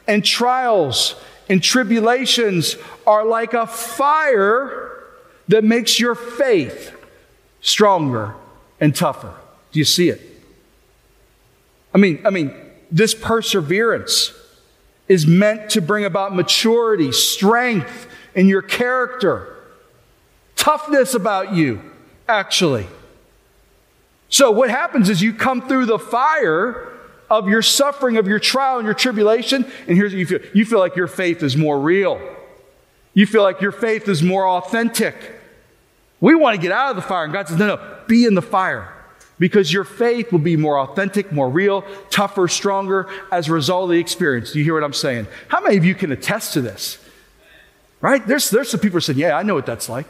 and 0.06 0.24
trials 0.24 1.14
and 1.48 1.62
tribulations 1.62 2.76
are 3.06 3.24
like 3.24 3.54
a 3.54 3.66
fire 3.66 5.04
that 5.48 5.62
makes 5.62 6.00
your 6.00 6.14
faith 6.14 6.94
stronger 7.60 8.34
and 8.80 8.94
tougher. 8.94 9.32
Do 9.72 9.78
you 9.78 9.84
see 9.84 10.08
it? 10.08 10.20
I 11.94 11.98
mean, 11.98 12.20
I 12.24 12.30
mean, 12.30 12.54
this 12.90 13.14
perseverance 13.14 14.32
is 15.08 15.26
meant 15.26 15.70
to 15.70 15.80
bring 15.80 16.04
about 16.04 16.34
maturity, 16.34 17.12
strength 17.12 18.06
in 18.34 18.48
your 18.48 18.62
character, 18.62 19.56
toughness 20.56 21.14
about 21.14 21.54
you, 21.54 21.80
actually. 22.28 22.86
So, 24.28 24.50
what 24.50 24.68
happens 24.68 25.08
is 25.08 25.22
you 25.22 25.32
come 25.32 25.66
through 25.66 25.86
the 25.86 25.98
fire 25.98 26.92
of 27.30 27.48
your 27.48 27.62
suffering, 27.62 28.16
of 28.16 28.26
your 28.26 28.38
trial 28.38 28.78
and 28.78 28.84
your 28.84 28.94
tribulation, 28.94 29.64
and 29.86 29.96
here's 29.96 30.12
what 30.12 30.18
you 30.18 30.26
feel 30.26 30.40
you 30.54 30.64
feel 30.64 30.78
like 30.78 30.96
your 30.96 31.06
faith 31.06 31.42
is 31.42 31.56
more 31.56 31.80
real. 31.80 32.20
You 33.14 33.26
feel 33.26 33.42
like 33.42 33.60
your 33.60 33.72
faith 33.72 34.08
is 34.08 34.22
more 34.22 34.46
authentic. 34.46 35.14
We 36.20 36.34
want 36.34 36.56
to 36.56 36.60
get 36.60 36.72
out 36.72 36.90
of 36.90 36.96
the 36.96 37.02
fire, 37.02 37.24
and 37.24 37.32
God 37.32 37.48
says, 37.48 37.58
no, 37.58 37.66
no, 37.66 37.98
be 38.06 38.24
in 38.24 38.34
the 38.34 38.42
fire 38.42 38.92
because 39.38 39.72
your 39.72 39.84
faith 39.84 40.32
will 40.32 40.38
be 40.38 40.56
more 40.56 40.78
authentic, 40.80 41.32
more 41.32 41.48
real, 41.48 41.82
tougher, 42.10 42.48
stronger 42.48 43.08
as 43.30 43.48
a 43.48 43.52
result 43.52 43.84
of 43.84 43.90
the 43.90 43.98
experience. 43.98 44.52
Do 44.52 44.58
you 44.58 44.64
hear 44.64 44.74
what 44.74 44.84
I'm 44.84 44.92
saying? 44.92 45.26
How 45.48 45.60
many 45.60 45.76
of 45.76 45.84
you 45.84 45.94
can 45.94 46.12
attest 46.12 46.54
to 46.54 46.60
this? 46.60 46.98
Right? 48.00 48.24
There's, 48.26 48.50
there's 48.50 48.70
some 48.70 48.80
people 48.80 49.00
saying, 49.00 49.18
Yeah, 49.18 49.36
I 49.36 49.42
know 49.42 49.54
what 49.54 49.66
that's 49.66 49.88
like. 49.88 50.06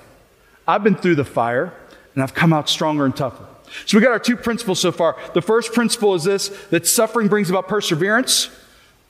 I've 0.67 0.85
been 0.85 0.97
through 0.97 1.17
the 1.17 1.25
fire 1.25 1.73
and 2.15 2.23
I've 2.23 2.35
come 2.35 2.53
out 2.53 2.69
stronger 2.69 3.05
and 3.05 3.17
tougher. 3.17 3.47
So 3.87 3.99
we 3.99 4.03
got 4.03 4.13
our 4.13 4.19
two 4.19 4.37
principles 4.37 4.81
so 4.81 4.93
far. 4.93 5.17
The 5.35 5.43
first 5.43 5.73
principle 5.73 6.15
is 6.15 6.25
this 6.25 6.49
that 6.71 6.87
suffering 6.87 7.29
brings 7.29 7.51
about 7.51 7.69
perseverance. 7.69 8.51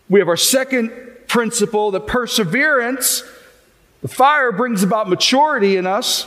We 0.09 0.20
have 0.20 0.28
our 0.28 0.37
second 0.37 0.92
principle 1.26 1.90
that 1.92 2.07
perseverance, 2.07 3.22
the 4.02 4.09
fire 4.09 4.52
brings 4.52 4.83
about 4.83 5.09
maturity 5.09 5.76
in 5.76 5.87
us. 5.87 6.26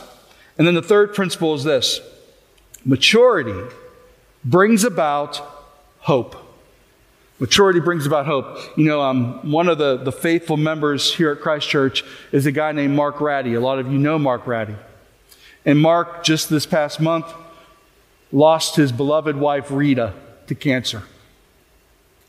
And 0.58 0.66
then 0.66 0.74
the 0.74 0.82
third 0.82 1.14
principle 1.14 1.54
is 1.54 1.64
this 1.64 2.00
maturity 2.84 3.74
brings 4.44 4.84
about 4.84 5.36
hope. 6.00 6.36
Maturity 7.38 7.80
brings 7.80 8.06
about 8.06 8.26
hope. 8.26 8.58
You 8.76 8.84
know, 8.84 9.02
um, 9.02 9.50
one 9.50 9.68
of 9.68 9.78
the, 9.78 9.96
the 9.96 10.12
faithful 10.12 10.56
members 10.56 11.12
here 11.12 11.32
at 11.32 11.40
Christ 11.40 11.68
Church 11.68 12.04
is 12.30 12.46
a 12.46 12.52
guy 12.52 12.72
named 12.72 12.94
Mark 12.94 13.20
Ratty. 13.20 13.54
A 13.54 13.60
lot 13.60 13.78
of 13.78 13.90
you 13.90 13.98
know 13.98 14.18
Mark 14.18 14.46
Ratty. 14.46 14.76
And 15.64 15.80
Mark, 15.80 16.24
just 16.24 16.50
this 16.50 16.66
past 16.66 17.00
month, 17.00 17.26
lost 18.30 18.76
his 18.76 18.92
beloved 18.92 19.36
wife, 19.36 19.70
Rita. 19.70 20.14
to 20.46 20.54
cancer. 20.54 21.02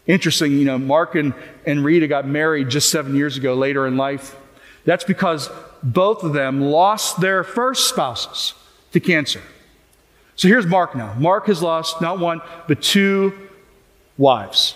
Interesting, 0.06 0.54
you 0.54 0.66
know, 0.66 0.78
Mark 0.78 1.16
and, 1.16 1.34
and 1.66 1.84
Rita 1.84 2.08
got 2.08 2.28
married 2.28 2.70
just 2.70 2.90
seven 2.90 3.16
years 3.16 3.38
ago 3.38 3.54
later 3.54 3.88
in 3.88 3.98
life. 3.98 4.36
That's 4.86 5.04
because 5.04 5.50
both 5.82 6.24
of 6.24 6.34
them 6.34 6.62
lost 6.62 7.22
their 7.22 7.44
first 7.44 7.88
spouses 7.88 8.54
to 8.92 9.00
cancer. 9.00 9.42
So 10.36 10.48
here's 10.48 10.66
Mark 10.66 10.96
now. 10.96 11.14
Mark 11.14 11.48
has 11.48 11.62
lost 11.62 12.02
not 12.02 12.20
one, 12.20 12.42
but 12.68 12.82
two 12.82 13.50
wives. 14.18 14.76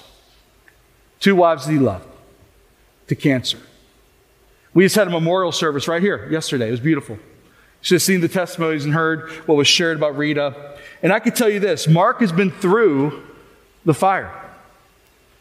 Two 1.20 1.36
wives 1.36 1.66
that 1.66 1.72
he 1.72 1.80
loved 1.80 2.08
to 3.08 3.16
cancer. 3.16 3.58
We 4.74 4.84
just 4.86 4.96
had 4.96 5.08
a 5.08 5.12
memorial 5.12 5.52
service 5.52 5.88
right 5.88 6.02
here 6.02 6.28
yesterday. 6.30 6.68
It 6.68 6.72
was 6.72 6.80
beautiful. 6.80 7.16
You 7.16 7.22
should 7.82 7.96
have 7.96 8.02
seen 8.04 8.22
the 8.22 8.28
testimonies 8.28 8.86
and 8.86 8.94
heard 8.94 9.30
what 9.48 9.56
was 9.56 9.68
shared 9.68 9.98
about 9.98 10.18
Rita. 10.18 10.78
And 11.02 11.12
I 11.12 11.20
can 11.20 11.34
tell 11.34 11.50
you 11.50 11.60
this 11.60 11.88
Mark 11.88 12.20
has 12.20 12.32
been 12.32 12.52
through 12.52 13.24
the 13.86 13.94
fire. 13.94 14.32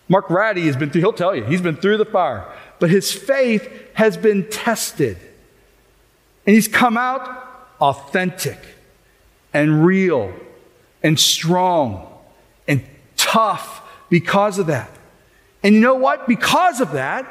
Mark 0.09 0.31
Ratty 0.31 0.67
has 0.67 0.77
been 0.77 0.91
through, 0.91 1.01
he'll 1.01 1.13
tell 1.13 1.35
you, 1.35 1.45
he's 1.45 1.61
been 1.61 1.77
through 1.77 1.97
the 1.97 2.05
fire. 2.05 2.47
But 2.79 2.91
his 2.91 3.13
faith 3.13 3.69
has 3.95 4.17
been 4.17 4.49
tested. 4.49 5.19
And 6.47 6.55
he's 6.55 6.69
come 6.69 6.97
out 6.97 7.43
authentic 7.81 8.59
and 9.57 9.87
real 9.87 10.35
and 11.03 11.19
strong 11.19 12.07
and 12.69 12.85
tough 13.17 13.81
because 14.11 14.59
of 14.59 14.67
that. 14.67 14.91
And 15.63 15.75
you 15.75 15.81
know 15.81 15.95
what? 15.95 16.29
Because 16.29 16.83
of 16.83 16.93
that, 16.93 17.27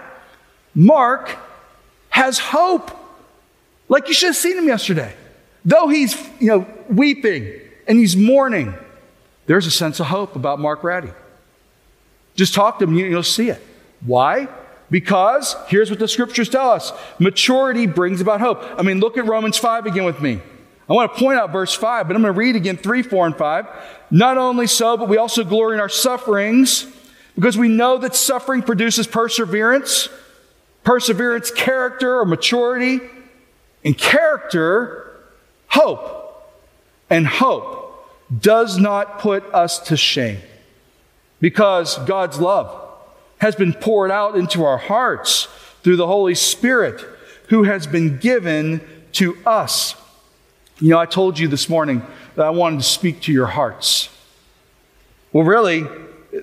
Mark 0.73 1.37
has 2.09 2.39
hope. 2.39 2.89
Like 3.89 4.07
you 4.07 4.15
should 4.15 4.29
have 4.29 4.35
seen 4.35 4.57
him 4.57 4.65
yesterday. 4.65 5.13
Though 5.63 5.87
he's, 5.87 6.19
you 6.39 6.47
know, 6.47 6.67
weeping 6.89 7.61
and 7.87 7.99
he's 7.99 8.17
mourning, 8.17 8.73
there's 9.45 9.67
a 9.67 9.71
sense 9.71 9.99
of 9.99 10.07
hope 10.07 10.35
about 10.35 10.59
Mark 10.59 10.83
Ratty. 10.83 11.11
Just 12.33 12.55
talk 12.55 12.79
to 12.79 12.85
him, 12.85 12.95
you'll 12.95 13.21
see 13.21 13.51
it. 13.51 13.61
Why? 14.03 14.47
Because 14.89 15.55
here's 15.67 15.91
what 15.91 15.99
the 15.99 16.07
scriptures 16.07 16.49
tell 16.49 16.71
us 16.71 16.91
maturity 17.19 17.85
brings 17.85 18.19
about 18.19 18.41
hope. 18.41 18.63
I 18.77 18.81
mean, 18.81 18.99
look 18.99 19.15
at 19.15 19.27
Romans 19.27 19.59
5 19.59 19.85
again 19.85 20.05
with 20.05 20.21
me. 20.21 20.41
I 20.89 20.93
want 20.93 21.13
to 21.13 21.19
point 21.19 21.39
out 21.39 21.51
verse 21.51 21.73
5, 21.73 22.07
but 22.07 22.15
I'm 22.15 22.21
going 22.21 22.33
to 22.33 22.37
read 22.37 22.55
again 22.55 22.77
3, 22.77 23.01
4, 23.01 23.25
and 23.27 23.35
5. 23.35 23.67
Not 24.11 24.37
only 24.37 24.67
so, 24.67 24.97
but 24.97 25.09
we 25.09 25.17
also 25.17 25.43
glory 25.43 25.75
in 25.75 25.81
our 25.81 25.89
sufferings 25.89 26.85
because 27.33 27.57
we 27.57 27.67
know 27.67 27.97
that 27.97 28.15
suffering 28.15 28.61
produces 28.61 29.07
perseverance, 29.07 30.09
perseverance, 30.83 31.49
character 31.49 32.19
or 32.19 32.25
maturity, 32.25 32.99
and 33.83 33.97
character, 33.97 35.19
hope. 35.67 36.21
And 37.09 37.27
hope 37.27 38.07
does 38.39 38.77
not 38.77 39.19
put 39.19 39.43
us 39.53 39.79
to 39.79 39.97
shame 39.97 40.39
because 41.39 41.97
God's 41.99 42.39
love 42.39 42.81
has 43.39 43.55
been 43.55 43.73
poured 43.73 44.11
out 44.11 44.35
into 44.35 44.63
our 44.63 44.77
hearts 44.77 45.47
through 45.83 45.97
the 45.97 46.07
Holy 46.07 46.33
Spirit 46.33 47.03
who 47.49 47.63
has 47.63 47.85
been 47.85 48.17
given 48.17 48.81
to 49.13 49.37
us. 49.45 49.95
You 50.79 50.89
know, 50.89 50.99
I 50.99 51.05
told 51.05 51.39
you 51.39 51.47
this 51.47 51.69
morning 51.69 52.05
that 52.35 52.45
I 52.45 52.49
wanted 52.49 52.79
to 52.79 52.85
speak 52.85 53.21
to 53.21 53.31
your 53.31 53.45
hearts. 53.45 54.09
Well, 55.31 55.45
really, 55.45 55.85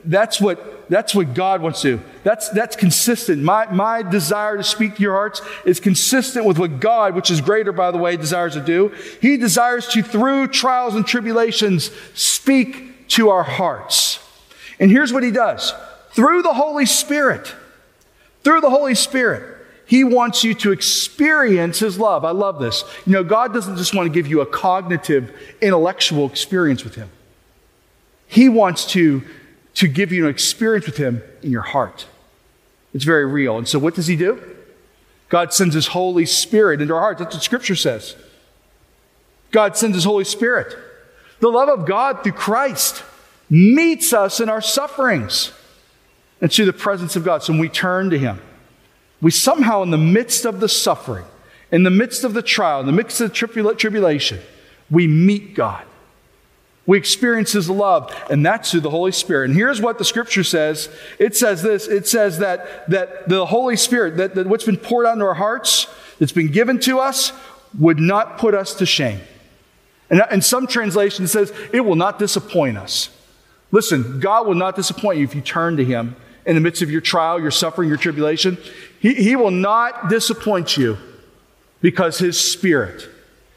that's 0.04 0.40
what, 0.40 0.88
that's 0.88 1.14
what 1.14 1.34
God 1.34 1.60
wants 1.60 1.82
to 1.82 1.96
do. 1.96 2.04
That's, 2.24 2.48
that's 2.50 2.76
consistent. 2.76 3.42
My, 3.42 3.70
my 3.70 4.02
desire 4.02 4.56
to 4.56 4.64
speak 4.64 4.96
to 4.96 5.02
your 5.02 5.12
hearts 5.12 5.42
is 5.64 5.80
consistent 5.80 6.46
with 6.46 6.58
what 6.58 6.80
God, 6.80 7.14
which 7.14 7.30
is 7.30 7.40
greater, 7.40 7.72
by 7.72 7.90
the 7.90 7.98
way, 7.98 8.16
desires 8.16 8.54
to 8.54 8.60
do. 8.60 8.88
He 9.20 9.36
desires 9.36 9.86
to, 9.88 10.02
through 10.02 10.48
trials 10.48 10.94
and 10.94 11.06
tribulations, 11.06 11.90
speak 12.14 13.08
to 13.08 13.28
our 13.28 13.42
hearts. 13.42 14.18
And 14.78 14.90
here's 14.90 15.12
what 15.12 15.22
He 15.22 15.30
does 15.30 15.74
through 16.12 16.42
the 16.42 16.54
Holy 16.54 16.86
Spirit, 16.86 17.54
through 18.44 18.60
the 18.60 18.70
Holy 18.70 18.94
Spirit, 18.94 19.61
He 19.92 20.04
wants 20.04 20.42
you 20.42 20.54
to 20.54 20.72
experience 20.72 21.80
His 21.80 21.98
love. 21.98 22.24
I 22.24 22.30
love 22.30 22.58
this. 22.58 22.82
You 23.04 23.12
know, 23.12 23.22
God 23.22 23.52
doesn't 23.52 23.76
just 23.76 23.94
want 23.94 24.06
to 24.06 24.10
give 24.10 24.26
you 24.26 24.40
a 24.40 24.46
cognitive, 24.46 25.38
intellectual 25.60 26.24
experience 26.26 26.82
with 26.82 26.94
Him, 26.94 27.10
He 28.26 28.48
wants 28.48 28.86
to 28.92 29.22
to 29.74 29.88
give 29.88 30.10
you 30.10 30.24
an 30.24 30.30
experience 30.30 30.86
with 30.86 30.96
Him 30.96 31.22
in 31.42 31.50
your 31.50 31.60
heart. 31.60 32.06
It's 32.94 33.04
very 33.04 33.26
real. 33.26 33.58
And 33.58 33.68
so, 33.68 33.78
what 33.78 33.94
does 33.94 34.06
He 34.06 34.16
do? 34.16 34.42
God 35.28 35.52
sends 35.52 35.74
His 35.74 35.88
Holy 35.88 36.24
Spirit 36.24 36.80
into 36.80 36.94
our 36.94 37.00
hearts. 37.00 37.18
That's 37.20 37.34
what 37.34 37.44
Scripture 37.44 37.76
says. 37.76 38.16
God 39.50 39.76
sends 39.76 39.94
His 39.94 40.04
Holy 40.04 40.24
Spirit. 40.24 40.74
The 41.40 41.50
love 41.50 41.68
of 41.68 41.86
God 41.86 42.22
through 42.22 42.32
Christ 42.32 43.04
meets 43.50 44.14
us 44.14 44.40
in 44.40 44.48
our 44.48 44.62
sufferings 44.62 45.52
and 46.40 46.50
through 46.50 46.64
the 46.64 46.72
presence 46.72 47.14
of 47.14 47.24
God. 47.24 47.42
So, 47.42 47.52
when 47.52 47.60
we 47.60 47.68
turn 47.68 48.08
to 48.08 48.18
Him, 48.18 48.40
we 49.22 49.30
somehow, 49.30 49.82
in 49.82 49.90
the 49.90 49.96
midst 49.96 50.44
of 50.44 50.60
the 50.60 50.68
suffering, 50.68 51.24
in 51.70 51.84
the 51.84 51.90
midst 51.90 52.24
of 52.24 52.34
the 52.34 52.42
trial, 52.42 52.80
in 52.80 52.86
the 52.86 52.92
midst 52.92 53.20
of 53.20 53.30
the 53.30 53.74
tribulation, 53.74 54.40
we 54.90 55.06
meet 55.06 55.54
God. 55.54 55.84
We 56.84 56.98
experience 56.98 57.52
His 57.52 57.70
love, 57.70 58.12
and 58.28 58.44
that's 58.44 58.72
through 58.72 58.80
the 58.80 58.90
Holy 58.90 59.12
Spirit. 59.12 59.50
And 59.50 59.56
here's 59.56 59.80
what 59.80 59.98
the 59.98 60.04
Scripture 60.04 60.42
says 60.42 60.88
it 61.20 61.36
says 61.36 61.62
this 61.62 61.86
it 61.86 62.08
says 62.08 62.40
that, 62.40 62.90
that 62.90 63.28
the 63.28 63.46
Holy 63.46 63.76
Spirit, 63.76 64.16
that, 64.16 64.34
that 64.34 64.48
what's 64.48 64.64
been 64.64 64.76
poured 64.76 65.06
out 65.06 65.12
into 65.12 65.24
our 65.24 65.34
hearts, 65.34 65.86
that's 66.18 66.32
been 66.32 66.50
given 66.50 66.80
to 66.80 66.98
us, 66.98 67.32
would 67.78 68.00
not 68.00 68.38
put 68.38 68.54
us 68.54 68.74
to 68.74 68.86
shame. 68.86 69.20
And 70.10 70.22
in 70.32 70.42
some 70.42 70.66
translations, 70.66 71.30
it 71.30 71.32
says 71.32 71.52
it 71.72 71.80
will 71.80 71.96
not 71.96 72.18
disappoint 72.18 72.76
us. 72.76 73.08
Listen, 73.70 74.18
God 74.18 74.48
will 74.48 74.56
not 74.56 74.74
disappoint 74.74 75.18
you 75.18 75.24
if 75.24 75.34
you 75.34 75.40
turn 75.40 75.76
to 75.76 75.84
Him 75.84 76.16
in 76.44 76.56
the 76.56 76.60
midst 76.60 76.82
of 76.82 76.90
your 76.90 77.00
trial, 77.00 77.40
your 77.40 77.52
suffering, 77.52 77.88
your 77.88 77.96
tribulation. 77.96 78.58
He, 79.02 79.14
he 79.14 79.36
will 79.36 79.50
not 79.50 80.08
disappoint 80.08 80.76
you 80.76 80.96
because 81.80 82.18
His 82.18 82.38
Spirit, 82.38 83.08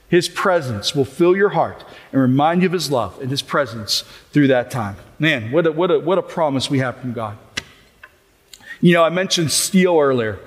His 0.10 0.28
presence 0.28 0.96
will 0.96 1.06
fill 1.06 1.36
your 1.36 1.50
heart 1.50 1.86
and 2.12 2.20
remind 2.20 2.64
you 2.64 2.66
of 2.66 2.74
His 2.74 2.90
love 2.90 3.22
and 3.22 3.30
His 3.30 3.44
presence 3.44 4.02
through 4.32 4.48
that 4.48 4.72
time. 4.72 4.96
Man, 5.20 5.52
what 5.52 5.68
a, 5.68 5.72
what 5.72 5.92
a, 5.92 6.00
what 6.00 6.18
a 6.18 6.24
promise 6.24 6.68
we 6.68 6.80
have 6.80 6.98
from 6.98 7.14
God. 7.14 7.38
You 8.82 8.94
know, 8.94 9.04
I 9.04 9.10
mentioned 9.10 9.52
steel 9.52 10.00
earlier, 10.00 10.40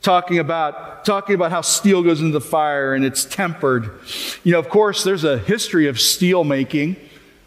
talking 0.00 0.38
about, 0.38 1.04
talking 1.04 1.34
about 1.34 1.50
how 1.50 1.60
steel 1.60 2.02
goes 2.02 2.22
into 2.22 2.32
the 2.32 2.40
fire 2.40 2.94
and 2.94 3.04
it's 3.04 3.26
tempered. 3.26 3.90
You 4.44 4.52
know, 4.52 4.58
of 4.58 4.70
course, 4.70 5.04
there's 5.04 5.24
a 5.24 5.36
history 5.36 5.88
of 5.88 6.00
steel 6.00 6.42
making 6.42 6.96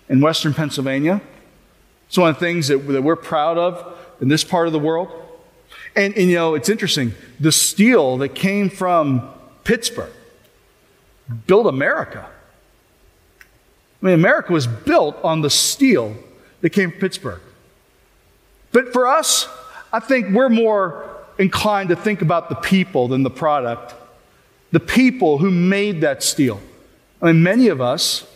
in 0.07 0.21
western 0.21 0.53
Pennsylvania. 0.53 1.19
It's 2.07 2.17
one 2.19 2.29
of 2.29 2.35
the 2.35 2.39
things 2.39 2.67
that, 2.67 2.77
that 2.77 3.01
we're 3.01 3.15
proud 3.15 3.57
of 3.57 3.97
in 4.21 4.27
this 4.27 4.43
part 4.43 4.67
of 4.67 4.73
the 4.73 4.79
world. 4.79 5.24
And, 5.95 6.15
and, 6.17 6.29
you 6.29 6.35
know, 6.35 6.55
it's 6.55 6.69
interesting. 6.69 7.13
The 7.39 7.51
steel 7.51 8.17
that 8.17 8.35
came 8.35 8.69
from 8.69 9.29
Pittsburgh 9.63 10.11
built 11.47 11.67
America. 11.67 12.27
I 14.01 14.05
mean, 14.05 14.13
America 14.15 14.51
was 14.53 14.67
built 14.67 15.17
on 15.23 15.41
the 15.41 15.49
steel 15.49 16.15
that 16.61 16.71
came 16.71 16.91
from 16.91 16.99
Pittsburgh. 16.99 17.41
But 18.71 18.91
for 18.91 19.07
us, 19.07 19.47
I 19.93 19.99
think 19.99 20.35
we're 20.35 20.49
more 20.49 21.09
inclined 21.37 21.89
to 21.89 21.95
think 21.95 22.21
about 22.21 22.49
the 22.49 22.55
people 22.55 23.07
than 23.07 23.23
the 23.23 23.29
product. 23.29 23.95
The 24.71 24.79
people 24.79 25.37
who 25.37 25.49
made 25.49 26.01
that 26.01 26.21
steel. 26.21 26.59
I 27.21 27.27
mean, 27.27 27.41
many 27.41 27.69
of 27.69 27.79
us, 27.79 28.27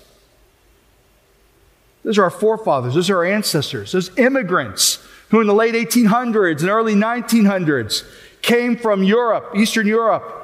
those 2.03 2.17
are 2.17 2.23
our 2.23 2.29
forefathers, 2.29 2.95
those 2.95 3.09
are 3.09 3.17
our 3.17 3.25
ancestors, 3.25 3.91
those 3.91 4.17
immigrants 4.17 5.05
who 5.29 5.41
in 5.41 5.47
the 5.47 5.53
late 5.53 5.75
1800s 5.75 6.61
and 6.61 6.69
early 6.69 6.95
1900s 6.95 8.03
came 8.41 8.77
from 8.77 9.03
Europe, 9.03 9.51
Eastern 9.55 9.87
Europe, 9.87 10.35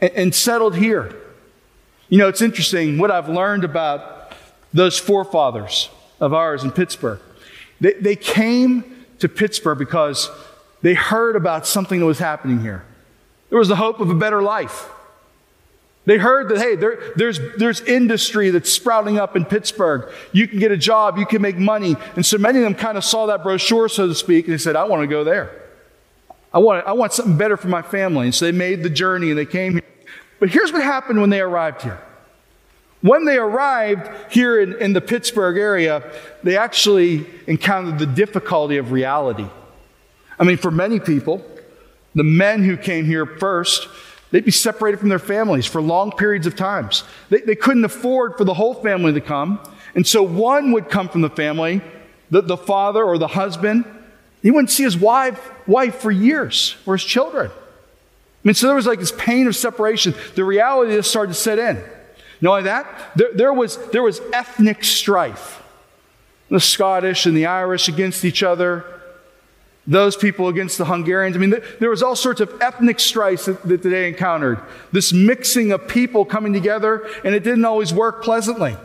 and, 0.00 0.12
and 0.12 0.34
settled 0.34 0.76
here. 0.76 1.14
You 2.08 2.18
know, 2.18 2.28
it's 2.28 2.42
interesting 2.42 2.98
what 2.98 3.10
I've 3.10 3.28
learned 3.28 3.64
about 3.64 4.32
those 4.72 4.98
forefathers 4.98 5.88
of 6.20 6.32
ours 6.32 6.64
in 6.64 6.70
Pittsburgh. 6.70 7.20
They, 7.80 7.94
they 7.94 8.16
came 8.16 9.06
to 9.18 9.28
Pittsburgh 9.28 9.78
because 9.78 10.30
they 10.82 10.94
heard 10.94 11.36
about 11.36 11.66
something 11.66 12.00
that 12.00 12.06
was 12.06 12.18
happening 12.18 12.60
here. 12.60 12.84
There 13.48 13.58
was 13.58 13.68
the 13.68 13.76
hope 13.76 14.00
of 14.00 14.10
a 14.10 14.14
better 14.14 14.42
life. 14.42 14.88
They 16.06 16.18
heard 16.18 16.50
that, 16.50 16.58
hey, 16.58 16.76
there, 16.76 16.98
there's, 17.16 17.40
there's 17.56 17.80
industry 17.80 18.50
that's 18.50 18.70
sprouting 18.70 19.18
up 19.18 19.36
in 19.36 19.44
Pittsburgh. 19.44 20.12
You 20.32 20.46
can 20.46 20.58
get 20.58 20.70
a 20.70 20.76
job, 20.76 21.16
you 21.16 21.24
can 21.24 21.40
make 21.40 21.56
money. 21.56 21.96
And 22.14 22.26
so 22.26 22.36
many 22.36 22.58
of 22.58 22.64
them 22.64 22.74
kind 22.74 22.98
of 22.98 23.04
saw 23.04 23.26
that 23.26 23.42
brochure, 23.42 23.88
so 23.88 24.06
to 24.06 24.14
speak, 24.14 24.44
and 24.44 24.52
they 24.52 24.58
said, 24.58 24.76
I 24.76 24.84
want 24.84 25.02
to 25.02 25.06
go 25.06 25.24
there. 25.24 25.62
I 26.52 26.58
want, 26.58 26.86
I 26.86 26.92
want 26.92 27.12
something 27.12 27.36
better 27.36 27.56
for 27.56 27.68
my 27.68 27.82
family. 27.82 28.26
And 28.26 28.34
so 28.34 28.44
they 28.44 28.52
made 28.52 28.82
the 28.82 28.90
journey 28.90 29.30
and 29.30 29.38
they 29.38 29.46
came 29.46 29.72
here. 29.72 29.82
But 30.38 30.50
here's 30.50 30.72
what 30.72 30.82
happened 30.82 31.20
when 31.20 31.30
they 31.30 31.40
arrived 31.40 31.82
here. 31.82 31.98
When 33.00 33.24
they 33.24 33.36
arrived 33.36 34.32
here 34.32 34.60
in, 34.60 34.74
in 34.80 34.92
the 34.92 35.00
Pittsburgh 35.00 35.58
area, 35.58 36.10
they 36.42 36.56
actually 36.56 37.26
encountered 37.46 37.98
the 37.98 38.06
difficulty 38.06 38.76
of 38.76 38.92
reality. 38.92 39.46
I 40.38 40.44
mean, 40.44 40.56
for 40.56 40.70
many 40.70 41.00
people, 41.00 41.44
the 42.14 42.24
men 42.24 42.62
who 42.62 42.76
came 42.76 43.04
here 43.04 43.26
first, 43.26 43.88
they'd 44.34 44.44
be 44.44 44.50
separated 44.50 44.98
from 44.98 45.10
their 45.10 45.20
families 45.20 45.64
for 45.64 45.80
long 45.80 46.10
periods 46.10 46.44
of 46.44 46.56
times. 46.56 47.04
They, 47.30 47.38
they 47.42 47.54
couldn't 47.54 47.84
afford 47.84 48.36
for 48.36 48.42
the 48.42 48.52
whole 48.52 48.74
family 48.74 49.12
to 49.12 49.20
come. 49.20 49.60
And 49.94 50.04
so 50.04 50.24
one 50.24 50.72
would 50.72 50.90
come 50.90 51.08
from 51.08 51.20
the 51.20 51.30
family 51.30 51.80
the, 52.30 52.40
the 52.40 52.56
father 52.56 53.04
or 53.04 53.16
the 53.16 53.28
husband, 53.28 53.84
he 54.42 54.50
wouldn't 54.50 54.70
see 54.70 54.82
his 54.82 54.96
wife, 54.96 55.52
wife 55.68 56.00
for 56.00 56.10
years 56.10 56.74
or 56.84 56.96
his 56.96 57.04
children. 57.04 57.48
I 57.48 57.52
mean, 58.42 58.54
so 58.54 58.66
there 58.66 58.74
was 58.74 58.86
like 58.86 58.98
this 58.98 59.12
pain 59.16 59.46
of 59.46 59.54
separation. 59.54 60.16
The 60.34 60.42
reality 60.42 60.96
of 60.96 61.06
started 61.06 61.34
to 61.34 61.38
set 61.38 61.60
in. 61.60 61.80
Not 62.40 62.50
only 62.50 62.62
that, 62.64 63.12
there, 63.14 63.32
there, 63.32 63.52
was, 63.52 63.76
there 63.92 64.02
was 64.02 64.20
ethnic 64.32 64.82
strife. 64.82 65.62
The 66.50 66.58
Scottish 66.58 67.24
and 67.24 67.36
the 67.36 67.46
Irish 67.46 67.88
against 67.88 68.24
each 68.24 68.42
other, 68.42 68.93
those 69.86 70.16
people 70.16 70.48
against 70.48 70.78
the 70.78 70.86
Hungarians. 70.86 71.36
I 71.36 71.38
mean, 71.38 71.54
there 71.78 71.90
was 71.90 72.02
all 72.02 72.16
sorts 72.16 72.40
of 72.40 72.52
ethnic 72.60 72.98
strife 72.98 73.44
that, 73.44 73.62
that 73.64 73.82
they 73.82 74.08
encountered. 74.08 74.58
This 74.92 75.12
mixing 75.12 75.72
of 75.72 75.86
people 75.88 76.24
coming 76.24 76.52
together, 76.52 77.06
and 77.24 77.34
it 77.34 77.44
didn't 77.44 77.64
always 77.64 77.92
work 77.92 78.22
pleasantly. 78.22 78.76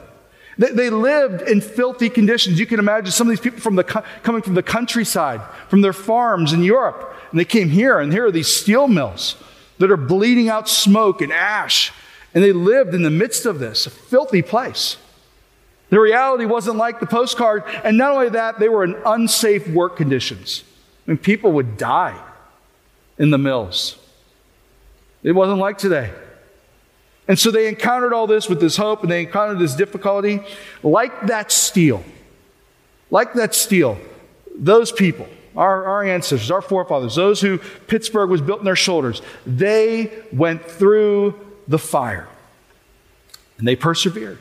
They, 0.58 0.72
they 0.72 0.90
lived 0.90 1.48
in 1.48 1.62
filthy 1.62 2.10
conditions. 2.10 2.60
You 2.60 2.66
can 2.66 2.80
imagine 2.80 3.12
some 3.12 3.28
of 3.28 3.32
these 3.32 3.40
people 3.40 3.62
from 3.62 3.76
the, 3.76 3.84
coming 3.84 4.42
from 4.42 4.56
the 4.56 4.64
countryside, 4.64 5.42
from 5.70 5.82
their 5.82 5.94
farms 5.94 6.52
in 6.52 6.64
Europe, 6.64 7.16
and 7.32 7.40
they 7.40 7.46
came 7.46 7.70
here, 7.70 8.00
and 8.00 8.12
here 8.12 8.26
are 8.26 8.32
these 8.32 8.54
steel 8.54 8.88
mills 8.88 9.38
that 9.78 9.90
are 9.90 9.98
bleeding 9.98 10.50
out 10.50 10.68
smoke 10.68 11.22
and 11.22 11.32
ash. 11.32 11.94
And 12.34 12.44
they 12.44 12.52
lived 12.52 12.94
in 12.94 13.02
the 13.02 13.10
midst 13.10 13.46
of 13.46 13.60
this, 13.60 13.88
a 13.88 13.90
filthy 13.90 14.42
place. 14.42 14.98
The 15.90 16.00
reality 16.00 16.46
wasn't 16.46 16.78
like 16.78 17.00
the 17.00 17.08
postcard. 17.08 17.64
And 17.84 17.98
not 17.98 18.12
only 18.12 18.30
that, 18.30 18.60
they 18.60 18.70
were 18.70 18.84
in 18.84 18.96
unsafe 19.06 19.68
work 19.68 19.98
conditions. 19.98 20.64
Mean, 21.10 21.18
people 21.18 21.52
would 21.54 21.78
die 21.78 22.22
in 23.18 23.32
the 23.32 23.38
mills. 23.38 23.98
It 25.24 25.34
wasn't 25.34 25.60
like 25.60 25.78
today. 25.78 26.12
And 27.28 27.38
so 27.38 27.52
they 27.52 27.68
encountered 27.68 28.14
all 28.14 28.28
this 28.28 28.48
with 28.48 28.60
this 28.60 28.78
hope 28.78 29.04
and 29.04 29.12
they 29.12 29.22
encountered 29.22 29.60
this 29.60 29.76
difficulty. 29.76 30.42
Like 30.82 31.28
that 31.28 31.52
steel, 31.52 32.04
like 33.12 33.34
that 33.34 33.54
steel, 33.54 34.00
those 34.56 34.92
people 34.92 35.28
our, 35.56 35.86
our 35.86 36.04
ancestors, 36.04 36.52
our 36.52 36.62
forefathers, 36.62 37.16
those 37.16 37.42
who 37.42 37.58
Pittsburgh 37.88 38.30
was 38.30 38.42
built 38.42 38.60
on 38.60 38.66
their 38.66 38.76
shoulders, 38.76 39.22
they 39.46 40.12
went 40.32 40.64
through 40.64 41.36
the 41.68 41.80
fire 41.80 42.28
and 43.58 43.68
they 43.68 43.76
persevered. 43.76 44.40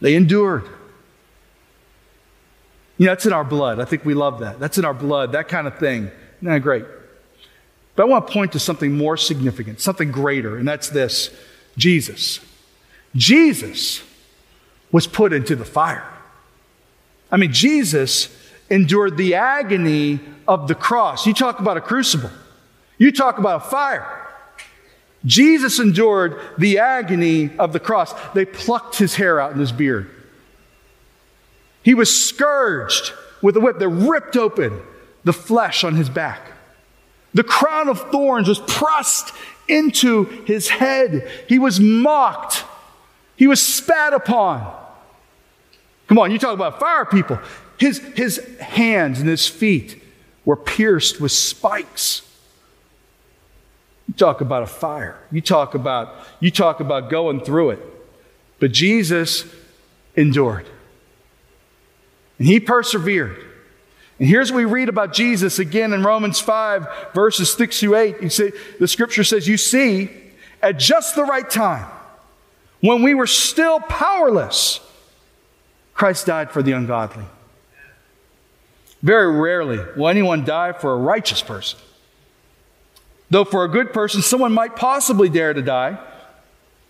They 0.00 0.14
endured. 0.14 0.64
You 3.00 3.06
know, 3.06 3.12
that's 3.12 3.24
in 3.24 3.32
our 3.32 3.44
blood. 3.44 3.80
I 3.80 3.86
think 3.86 4.04
we 4.04 4.12
love 4.12 4.40
that. 4.40 4.60
That's 4.60 4.76
in 4.76 4.84
our 4.84 4.92
blood, 4.92 5.32
that 5.32 5.48
kind 5.48 5.66
of 5.66 5.78
thing. 5.78 6.10
That 6.42 6.58
great? 6.58 6.84
But 7.96 8.02
I 8.02 8.06
want 8.06 8.26
to 8.26 8.32
point 8.34 8.52
to 8.52 8.58
something 8.58 8.92
more 8.92 9.16
significant, 9.16 9.80
something 9.80 10.10
greater, 10.10 10.58
and 10.58 10.68
that's 10.68 10.90
this 10.90 11.30
Jesus. 11.78 12.40
Jesus 13.16 14.02
was 14.92 15.06
put 15.06 15.32
into 15.32 15.56
the 15.56 15.64
fire. 15.64 16.06
I 17.32 17.38
mean, 17.38 17.54
Jesus 17.54 18.28
endured 18.68 19.16
the 19.16 19.34
agony 19.34 20.20
of 20.46 20.68
the 20.68 20.74
cross. 20.74 21.26
You 21.26 21.32
talk 21.32 21.58
about 21.58 21.78
a 21.78 21.80
crucible, 21.80 22.30
you 22.98 23.12
talk 23.12 23.38
about 23.38 23.62
a 23.62 23.64
fire. 23.64 24.28
Jesus 25.24 25.78
endured 25.78 26.38
the 26.58 26.80
agony 26.80 27.48
of 27.58 27.72
the 27.72 27.80
cross. 27.80 28.12
They 28.34 28.44
plucked 28.44 28.96
his 28.96 29.14
hair 29.14 29.40
out 29.40 29.52
in 29.52 29.58
his 29.58 29.72
beard. 29.72 30.10
He 31.82 31.94
was 31.94 32.28
scourged 32.28 33.12
with 33.42 33.56
a 33.56 33.60
whip 33.60 33.78
that 33.78 33.88
ripped 33.88 34.36
open 34.36 34.80
the 35.24 35.32
flesh 35.32 35.84
on 35.84 35.94
his 35.94 36.08
back. 36.08 36.52
The 37.32 37.44
crown 37.44 37.88
of 37.88 38.10
thorns 38.10 38.48
was 38.48 38.58
pressed 38.60 39.32
into 39.68 40.24
his 40.24 40.68
head. 40.68 41.30
He 41.48 41.58
was 41.58 41.78
mocked. 41.78 42.64
He 43.36 43.46
was 43.46 43.62
spat 43.64 44.12
upon. 44.12 44.76
Come 46.08 46.18
on, 46.18 46.30
you 46.32 46.38
talk 46.38 46.54
about 46.54 46.80
fire 46.80 47.04
people. 47.04 47.38
His, 47.78 47.98
his 48.14 48.44
hands 48.58 49.20
and 49.20 49.28
his 49.28 49.46
feet 49.46 50.02
were 50.44 50.56
pierced 50.56 51.20
with 51.20 51.32
spikes. 51.32 52.22
You 54.08 54.14
talk 54.14 54.40
about 54.40 54.64
a 54.64 54.66
fire. 54.66 55.16
You 55.30 55.40
talk 55.40 55.74
about, 55.74 56.14
you 56.40 56.50
talk 56.50 56.80
about 56.80 57.10
going 57.10 57.42
through 57.42 57.70
it. 57.70 57.78
But 58.58 58.72
Jesus 58.72 59.44
endured. 60.16 60.66
And 62.40 62.48
he 62.48 62.58
persevered. 62.58 63.36
And 64.18 64.26
here's 64.26 64.50
what 64.50 64.58
we 64.58 64.64
read 64.64 64.88
about 64.88 65.12
Jesus 65.12 65.58
again 65.58 65.92
in 65.92 66.02
Romans 66.02 66.40
5, 66.40 67.12
verses 67.14 67.52
6 67.52 67.80
through 67.80 67.96
8. 67.96 68.22
You 68.22 68.30
see, 68.30 68.52
the 68.78 68.88
scripture 68.88 69.22
says, 69.22 69.46
You 69.46 69.58
see, 69.58 70.10
at 70.62 70.78
just 70.78 71.14
the 71.14 71.24
right 71.24 71.48
time, 71.48 71.86
when 72.80 73.02
we 73.02 73.12
were 73.12 73.26
still 73.26 73.78
powerless, 73.78 74.80
Christ 75.92 76.26
died 76.26 76.50
for 76.50 76.62
the 76.62 76.72
ungodly. 76.72 77.26
Very 79.02 79.38
rarely 79.38 79.78
will 79.94 80.08
anyone 80.08 80.46
die 80.46 80.72
for 80.72 80.94
a 80.94 80.96
righteous 80.96 81.42
person. 81.42 81.78
Though 83.28 83.44
for 83.44 83.64
a 83.64 83.68
good 83.68 83.92
person, 83.92 84.22
someone 84.22 84.52
might 84.52 84.76
possibly 84.76 85.28
dare 85.28 85.52
to 85.52 85.62
die. 85.62 85.98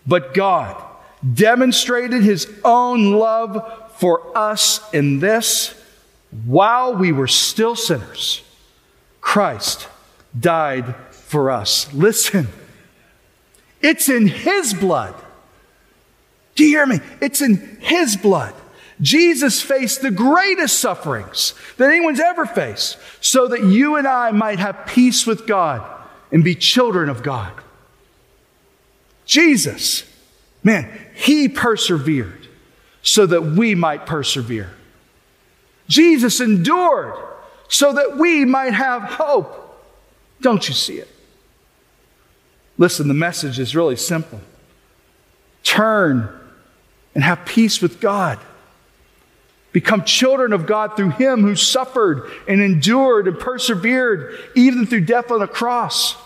But 0.07 0.33
God 0.33 0.81
demonstrated 1.35 2.23
his 2.23 2.49
own 2.65 3.13
love 3.13 3.90
for 4.01 4.37
us 4.37 4.81
in 4.93 5.21
this 5.21 5.75
while 6.45 6.95
we 6.95 7.13
were 7.13 7.29
still 7.29 7.77
sinners, 7.77 8.43
Christ 9.21 9.87
died 10.39 10.97
for 11.11 11.51
us. 11.51 11.93
Listen, 11.93 12.49
it's 13.81 14.09
in 14.09 14.27
his 14.27 14.75
blood. 14.75 15.15
Do 16.57 16.65
you 16.65 16.71
hear 16.71 16.87
me? 16.87 17.01
It's 17.21 17.41
in 17.41 17.79
his 17.81 18.17
blood 18.17 18.55
Jesus 19.01 19.63
faced 19.63 20.03
the 20.03 20.11
greatest 20.11 20.79
sufferings 20.79 21.55
that 21.79 21.91
anyone's 21.91 22.21
ever 22.21 22.45
faced 22.45 22.99
so 23.21 23.49
that 23.49 23.65
you 23.65 23.97
and 23.97 24.07
I 24.07 24.31
might 24.31 24.59
have 24.59 24.87
peace 24.87 25.27
with 25.27 25.47
God 25.47 25.83
and 26.31 26.45
be 26.45 26.55
children 26.55 27.09
of 27.09 27.23
God. 27.23 27.53
Jesus, 29.25 30.05
man, 30.63 30.91
he 31.15 31.49
persevered 31.49 32.40
so 33.03 33.27
that 33.27 33.43
we 33.43 33.75
might 33.75 34.07
persevere. 34.07 34.71
Jesus 35.89 36.41
endured 36.41 37.15
so 37.69 37.93
that 37.93 38.17
we 38.17 38.45
might 38.45 38.75
have 38.75 39.03
hope. 39.03 39.57
Don't 40.41 40.67
you 40.69 40.75
see 40.75 40.99
it? 40.99 41.09
Listen, 42.79 43.09
the 43.09 43.15
message 43.15 43.59
is 43.59 43.77
really 43.77 43.97
simple 43.97 44.41
turn 45.63 46.29
and 47.15 47.23
have 47.23 47.45
peace 47.45 47.83
with 47.83 48.01
God. 48.01 48.39
Become 49.73 50.05
children 50.05 50.53
of 50.53 50.67
God 50.67 50.97
through 50.97 51.11
Him 51.11 51.43
who 51.43 51.55
suffered 51.55 52.31
and 52.49 52.61
endured 52.61 53.29
and 53.29 53.39
persevered, 53.39 54.37
even 54.57 54.87
through 54.87 55.03
death 55.03 55.31
on 55.31 55.43
a 55.43 55.47
cross. 55.47 56.17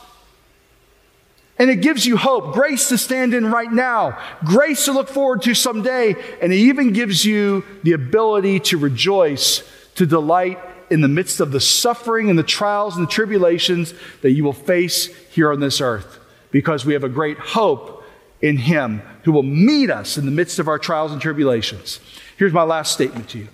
And 1.58 1.70
it 1.70 1.82
gives 1.82 2.04
you 2.04 2.16
hope, 2.16 2.52
grace 2.52 2.88
to 2.88 2.98
stand 2.98 3.32
in 3.32 3.46
right 3.46 3.70
now, 3.70 4.18
grace 4.44 4.86
to 4.86 4.92
look 4.92 5.08
forward 5.08 5.42
to 5.42 5.54
someday, 5.54 6.16
and 6.42 6.52
it 6.52 6.56
even 6.56 6.92
gives 6.92 7.24
you 7.24 7.64
the 7.84 7.92
ability 7.92 8.58
to 8.60 8.78
rejoice, 8.78 9.62
to 9.94 10.04
delight 10.04 10.58
in 10.90 11.00
the 11.00 11.08
midst 11.08 11.40
of 11.40 11.52
the 11.52 11.60
suffering 11.60 12.28
and 12.28 12.38
the 12.38 12.42
trials 12.42 12.96
and 12.96 13.06
the 13.06 13.10
tribulations 13.10 13.94
that 14.22 14.32
you 14.32 14.42
will 14.42 14.52
face 14.52 15.06
here 15.30 15.52
on 15.52 15.60
this 15.60 15.80
earth, 15.80 16.18
because 16.50 16.84
we 16.84 16.92
have 16.92 17.04
a 17.04 17.08
great 17.08 17.38
hope 17.38 18.04
in 18.42 18.56
Him 18.56 19.00
who 19.22 19.32
will 19.32 19.44
meet 19.44 19.90
us 19.90 20.18
in 20.18 20.26
the 20.26 20.32
midst 20.32 20.58
of 20.58 20.66
our 20.66 20.78
trials 20.78 21.12
and 21.12 21.20
tribulations. 21.22 22.00
Here's 22.36 22.52
my 22.52 22.64
last 22.64 22.92
statement 22.92 23.28
to 23.30 23.38
you 23.38 23.48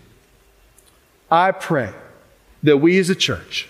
I 1.31 1.53
pray 1.53 1.93
that 2.63 2.79
we 2.79 2.99
as 2.99 3.11
a 3.11 3.15
church, 3.15 3.69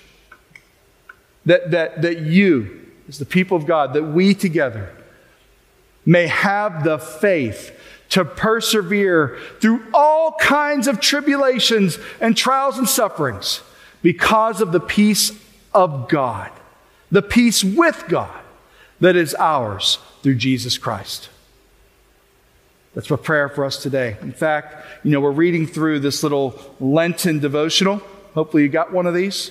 that, 1.47 1.71
that, 1.73 2.03
that 2.03 2.21
you, 2.21 2.90
as 3.11 3.19
the 3.19 3.27
people 3.27 3.57
of 3.57 3.67
God, 3.67 3.93
that 3.95 4.05
we 4.05 4.35
together 4.35 4.89
may 6.07 6.29
have 6.29 6.85
the 6.85 6.97
faith 6.97 7.77
to 8.11 8.25
persevere 8.25 9.37
through 9.61 9.85
all 9.93 10.37
kinds 10.41 10.87
of 10.87 11.01
tribulations 11.01 11.99
and 12.21 12.37
trials 12.37 12.79
and 12.79 12.89
sufferings 12.89 13.63
because 14.01 14.61
of 14.61 14.71
the 14.71 14.81
peace 14.81 15.33
of 15.75 16.09
God, 16.09 16.51
the 17.11 17.21
peace 17.21 17.65
with 17.65 18.05
God 18.09 18.41
that 19.01 19.17
is 19.17 19.35
ours 19.35 19.99
through 20.23 20.37
Jesus 20.37 20.79
Christ. 20.79 21.31
That's 22.95 23.11
my 23.11 23.17
prayer 23.17 23.49
for 23.49 23.65
us 23.65 23.83
today. 23.83 24.17
In 24.23 24.33
fact, 24.33 25.05
you 25.05 25.11
know, 25.11 25.21
we're 25.21 25.33
reading 25.33 25.67
through 25.67 25.99
this 25.99 26.23
little 26.23 26.61
Lenten 26.79 27.41
devotional. 27.41 28.03
Hopefully, 28.35 28.63
you 28.63 28.69
got 28.69 28.93
one 28.93 29.07
of 29.07 29.15
these. 29.15 29.51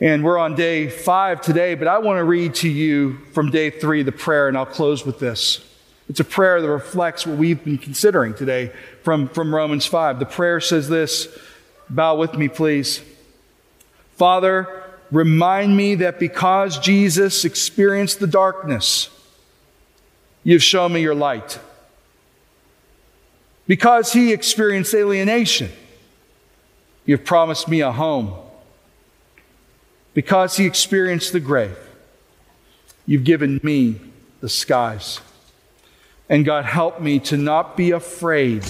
And 0.00 0.22
we're 0.22 0.38
on 0.38 0.54
day 0.54 0.90
five 0.90 1.40
today, 1.40 1.74
but 1.74 1.88
I 1.88 1.98
want 1.98 2.18
to 2.18 2.24
read 2.24 2.54
to 2.56 2.68
you 2.68 3.18
from 3.32 3.50
day 3.50 3.70
three 3.70 4.02
the 4.02 4.12
prayer, 4.12 4.46
and 4.46 4.56
I'll 4.56 4.66
close 4.66 5.06
with 5.06 5.18
this. 5.18 5.64
It's 6.08 6.20
a 6.20 6.24
prayer 6.24 6.60
that 6.60 6.68
reflects 6.68 7.26
what 7.26 7.38
we've 7.38 7.62
been 7.64 7.78
considering 7.78 8.34
today 8.34 8.72
from, 9.02 9.28
from 9.28 9.54
Romans 9.54 9.86
5. 9.86 10.18
The 10.18 10.26
prayer 10.26 10.60
says 10.60 10.88
this 10.88 11.28
Bow 11.88 12.16
with 12.16 12.34
me, 12.34 12.48
please. 12.48 13.00
Father, 14.16 14.84
remind 15.10 15.76
me 15.76 15.94
that 15.96 16.20
because 16.20 16.78
Jesus 16.78 17.44
experienced 17.44 18.20
the 18.20 18.26
darkness, 18.26 19.08
you've 20.44 20.62
shown 20.62 20.92
me 20.92 21.00
your 21.00 21.14
light 21.14 21.58
because 23.66 24.12
he 24.12 24.32
experienced 24.32 24.94
alienation. 24.94 25.70
You've 27.04 27.24
promised 27.24 27.66
me 27.66 27.80
a 27.80 27.92
home. 27.92 28.34
Because 30.16 30.56
he 30.56 30.64
experienced 30.64 31.34
the 31.34 31.40
grave, 31.40 31.76
you've 33.04 33.24
given 33.24 33.60
me 33.62 34.00
the 34.40 34.48
skies. 34.48 35.20
And 36.30 36.42
God, 36.42 36.64
help 36.64 37.02
me 37.02 37.18
to 37.18 37.36
not 37.36 37.76
be 37.76 37.90
afraid. 37.90 38.64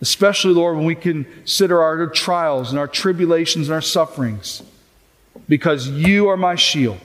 Especially, 0.00 0.54
Lord, 0.54 0.78
when 0.78 0.86
we 0.86 0.94
consider 0.94 1.82
our 1.82 2.06
trials 2.06 2.70
and 2.70 2.78
our 2.78 2.88
tribulations 2.88 3.68
and 3.68 3.74
our 3.74 3.82
sufferings, 3.82 4.62
because 5.46 5.86
you 5.86 6.28
are 6.28 6.38
my 6.38 6.54
shield 6.54 7.00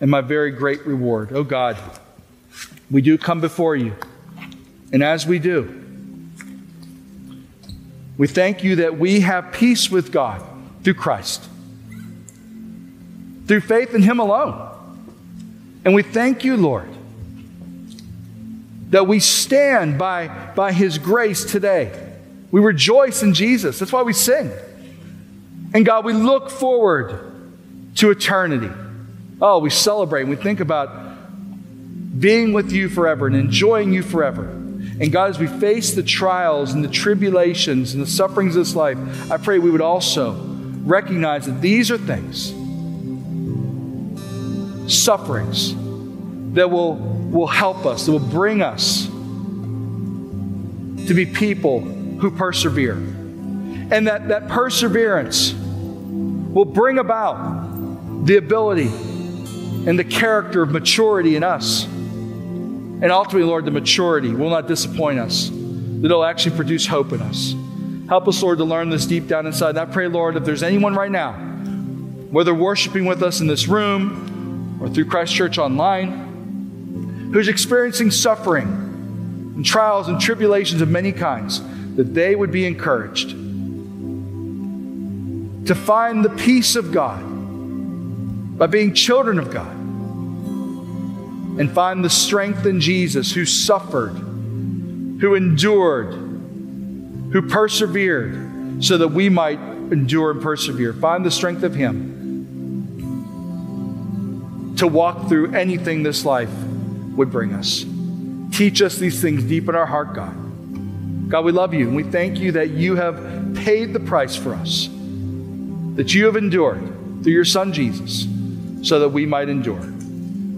and 0.00 0.10
my 0.10 0.22
very 0.22 0.50
great 0.50 0.86
reward. 0.86 1.30
Oh 1.34 1.44
God, 1.44 1.76
we 2.90 3.02
do 3.02 3.18
come 3.18 3.42
before 3.42 3.76
you. 3.76 3.94
And 4.94 5.02
as 5.02 5.26
we 5.26 5.38
do, 5.38 5.78
we 8.16 8.26
thank 8.28 8.64
you 8.64 8.76
that 8.76 8.98
we 8.98 9.20
have 9.20 9.52
peace 9.52 9.90
with 9.90 10.10
God 10.10 10.48
through 10.82 10.94
Christ, 10.94 11.48
through 13.46 13.60
faith 13.60 13.94
in 13.94 14.02
Him 14.02 14.18
alone. 14.18 14.68
And 15.84 15.94
we 15.94 16.02
thank 16.02 16.44
you, 16.44 16.56
Lord, 16.56 16.88
that 18.90 19.06
we 19.06 19.20
stand 19.20 19.98
by, 19.98 20.28
by 20.54 20.72
His 20.72 20.98
grace 20.98 21.44
today. 21.44 22.14
We 22.50 22.60
rejoice 22.60 23.22
in 23.22 23.34
Jesus. 23.34 23.78
That's 23.78 23.92
why 23.92 24.02
we 24.02 24.12
sing. 24.12 24.50
And 25.74 25.86
God, 25.86 26.04
we 26.04 26.12
look 26.12 26.50
forward 26.50 27.32
to 27.96 28.10
eternity. 28.10 28.70
Oh, 29.40 29.58
we 29.58 29.70
celebrate 29.70 30.22
and 30.22 30.30
we 30.30 30.36
think 30.36 30.60
about 30.60 31.00
being 32.18 32.52
with 32.52 32.70
you 32.70 32.88
forever 32.88 33.26
and 33.26 33.34
enjoying 33.34 33.92
you 33.92 34.02
forever. 34.02 34.44
And 34.44 35.10
God, 35.10 35.30
as 35.30 35.38
we 35.38 35.46
face 35.46 35.92
the 35.92 36.02
trials 36.02 36.72
and 36.74 36.84
the 36.84 36.88
tribulations 36.88 37.94
and 37.94 38.02
the 38.02 38.06
sufferings 38.06 38.54
of 38.54 38.60
this 38.60 38.76
life, 38.76 38.98
I 39.32 39.38
pray 39.38 39.58
we 39.58 39.70
would 39.70 39.80
also 39.80 40.51
recognize 40.82 41.46
that 41.46 41.60
these 41.60 41.90
are 41.90 41.98
things, 41.98 42.52
sufferings, 44.92 45.74
that 46.54 46.70
will, 46.70 46.96
will 46.96 47.46
help 47.46 47.86
us, 47.86 48.06
that 48.06 48.12
will 48.12 48.18
bring 48.18 48.62
us 48.62 49.06
to 51.06 51.14
be 51.14 51.26
people 51.26 51.80
who 51.80 52.30
persevere. 52.30 52.94
And 52.94 54.06
that, 54.06 54.28
that 54.28 54.48
perseverance 54.48 55.52
will 55.52 56.64
bring 56.64 56.98
about 56.98 58.26
the 58.26 58.36
ability 58.36 58.88
and 58.88 59.98
the 59.98 60.04
character 60.04 60.62
of 60.62 60.70
maturity 60.70 61.36
in 61.36 61.42
us. 61.42 61.84
And 61.84 63.10
ultimately, 63.10 63.48
Lord, 63.48 63.64
the 63.64 63.70
maturity 63.70 64.32
will 64.34 64.50
not 64.50 64.68
disappoint 64.68 65.18
us, 65.18 65.48
that 65.50 66.04
it'll 66.04 66.24
actually 66.24 66.56
produce 66.56 66.86
hope 66.86 67.12
in 67.12 67.20
us. 67.20 67.54
Help 68.12 68.28
us, 68.28 68.42
Lord, 68.42 68.58
to 68.58 68.64
learn 68.64 68.90
this 68.90 69.06
deep 69.06 69.26
down 69.26 69.46
inside. 69.46 69.70
And 69.70 69.78
I 69.78 69.86
pray, 69.86 70.06
Lord, 70.06 70.36
if 70.36 70.44
there's 70.44 70.62
anyone 70.62 70.94
right 70.94 71.10
now, 71.10 71.32
whether 71.32 72.52
worshiping 72.54 73.06
with 73.06 73.22
us 73.22 73.40
in 73.40 73.46
this 73.46 73.66
room 73.66 74.78
or 74.82 74.90
through 74.90 75.06
Christ 75.06 75.34
Church 75.34 75.56
online, 75.56 77.30
who's 77.32 77.48
experiencing 77.48 78.10
suffering 78.10 78.68
and 79.56 79.64
trials 79.64 80.08
and 80.08 80.20
tribulations 80.20 80.82
of 80.82 80.90
many 80.90 81.10
kinds, 81.10 81.62
that 81.96 82.12
they 82.12 82.34
would 82.34 82.52
be 82.52 82.66
encouraged 82.66 83.30
to 85.66 85.74
find 85.74 86.22
the 86.22 86.34
peace 86.36 86.76
of 86.76 86.92
God 86.92 87.22
by 88.58 88.66
being 88.66 88.92
children 88.92 89.38
of 89.38 89.50
God 89.50 89.74
and 91.58 91.72
find 91.72 92.04
the 92.04 92.10
strength 92.10 92.66
in 92.66 92.78
Jesus 92.78 93.32
who 93.32 93.46
suffered, 93.46 94.12
who 94.12 95.34
endured, 95.34 96.21
who 97.32 97.42
persevered 97.42 98.84
so 98.84 98.98
that 98.98 99.08
we 99.08 99.28
might 99.28 99.58
endure 99.58 100.30
and 100.32 100.42
persevere. 100.42 100.92
Find 100.92 101.24
the 101.24 101.30
strength 101.30 101.62
of 101.62 101.74
Him 101.74 102.12
to 104.76 104.86
walk 104.86 105.28
through 105.28 105.52
anything 105.52 106.02
this 106.02 106.24
life 106.24 106.52
would 107.14 107.30
bring 107.30 107.52
us. 107.52 107.84
Teach 108.56 108.82
us 108.82 108.96
these 108.96 109.20
things 109.22 109.44
deep 109.44 109.68
in 109.68 109.74
our 109.74 109.86
heart, 109.86 110.14
God. 110.14 110.34
God, 111.30 111.44
we 111.44 111.52
love 111.52 111.72
you 111.72 111.86
and 111.86 111.96
we 111.96 112.02
thank 112.02 112.38
you 112.38 112.52
that 112.52 112.70
you 112.70 112.96
have 112.96 113.54
paid 113.54 113.92
the 113.92 114.00
price 114.00 114.36
for 114.36 114.54
us, 114.54 114.88
that 115.94 116.12
you 116.14 116.26
have 116.26 116.36
endured 116.36 116.82
through 117.22 117.32
your 117.32 117.44
Son 117.44 117.72
Jesus 117.72 118.26
so 118.86 118.98
that 119.00 119.08
we 119.10 119.24
might 119.24 119.48
endure. 119.48 119.80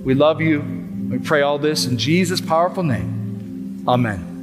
We 0.03 0.15
love 0.15 0.41
you. 0.41 0.61
We 1.11 1.19
pray 1.19 1.43
all 1.43 1.59
this 1.59 1.87
in 1.87 1.99
Jesus' 1.99 2.41
powerful 2.41 2.83
name. 2.83 3.85
Amen. 3.87 4.34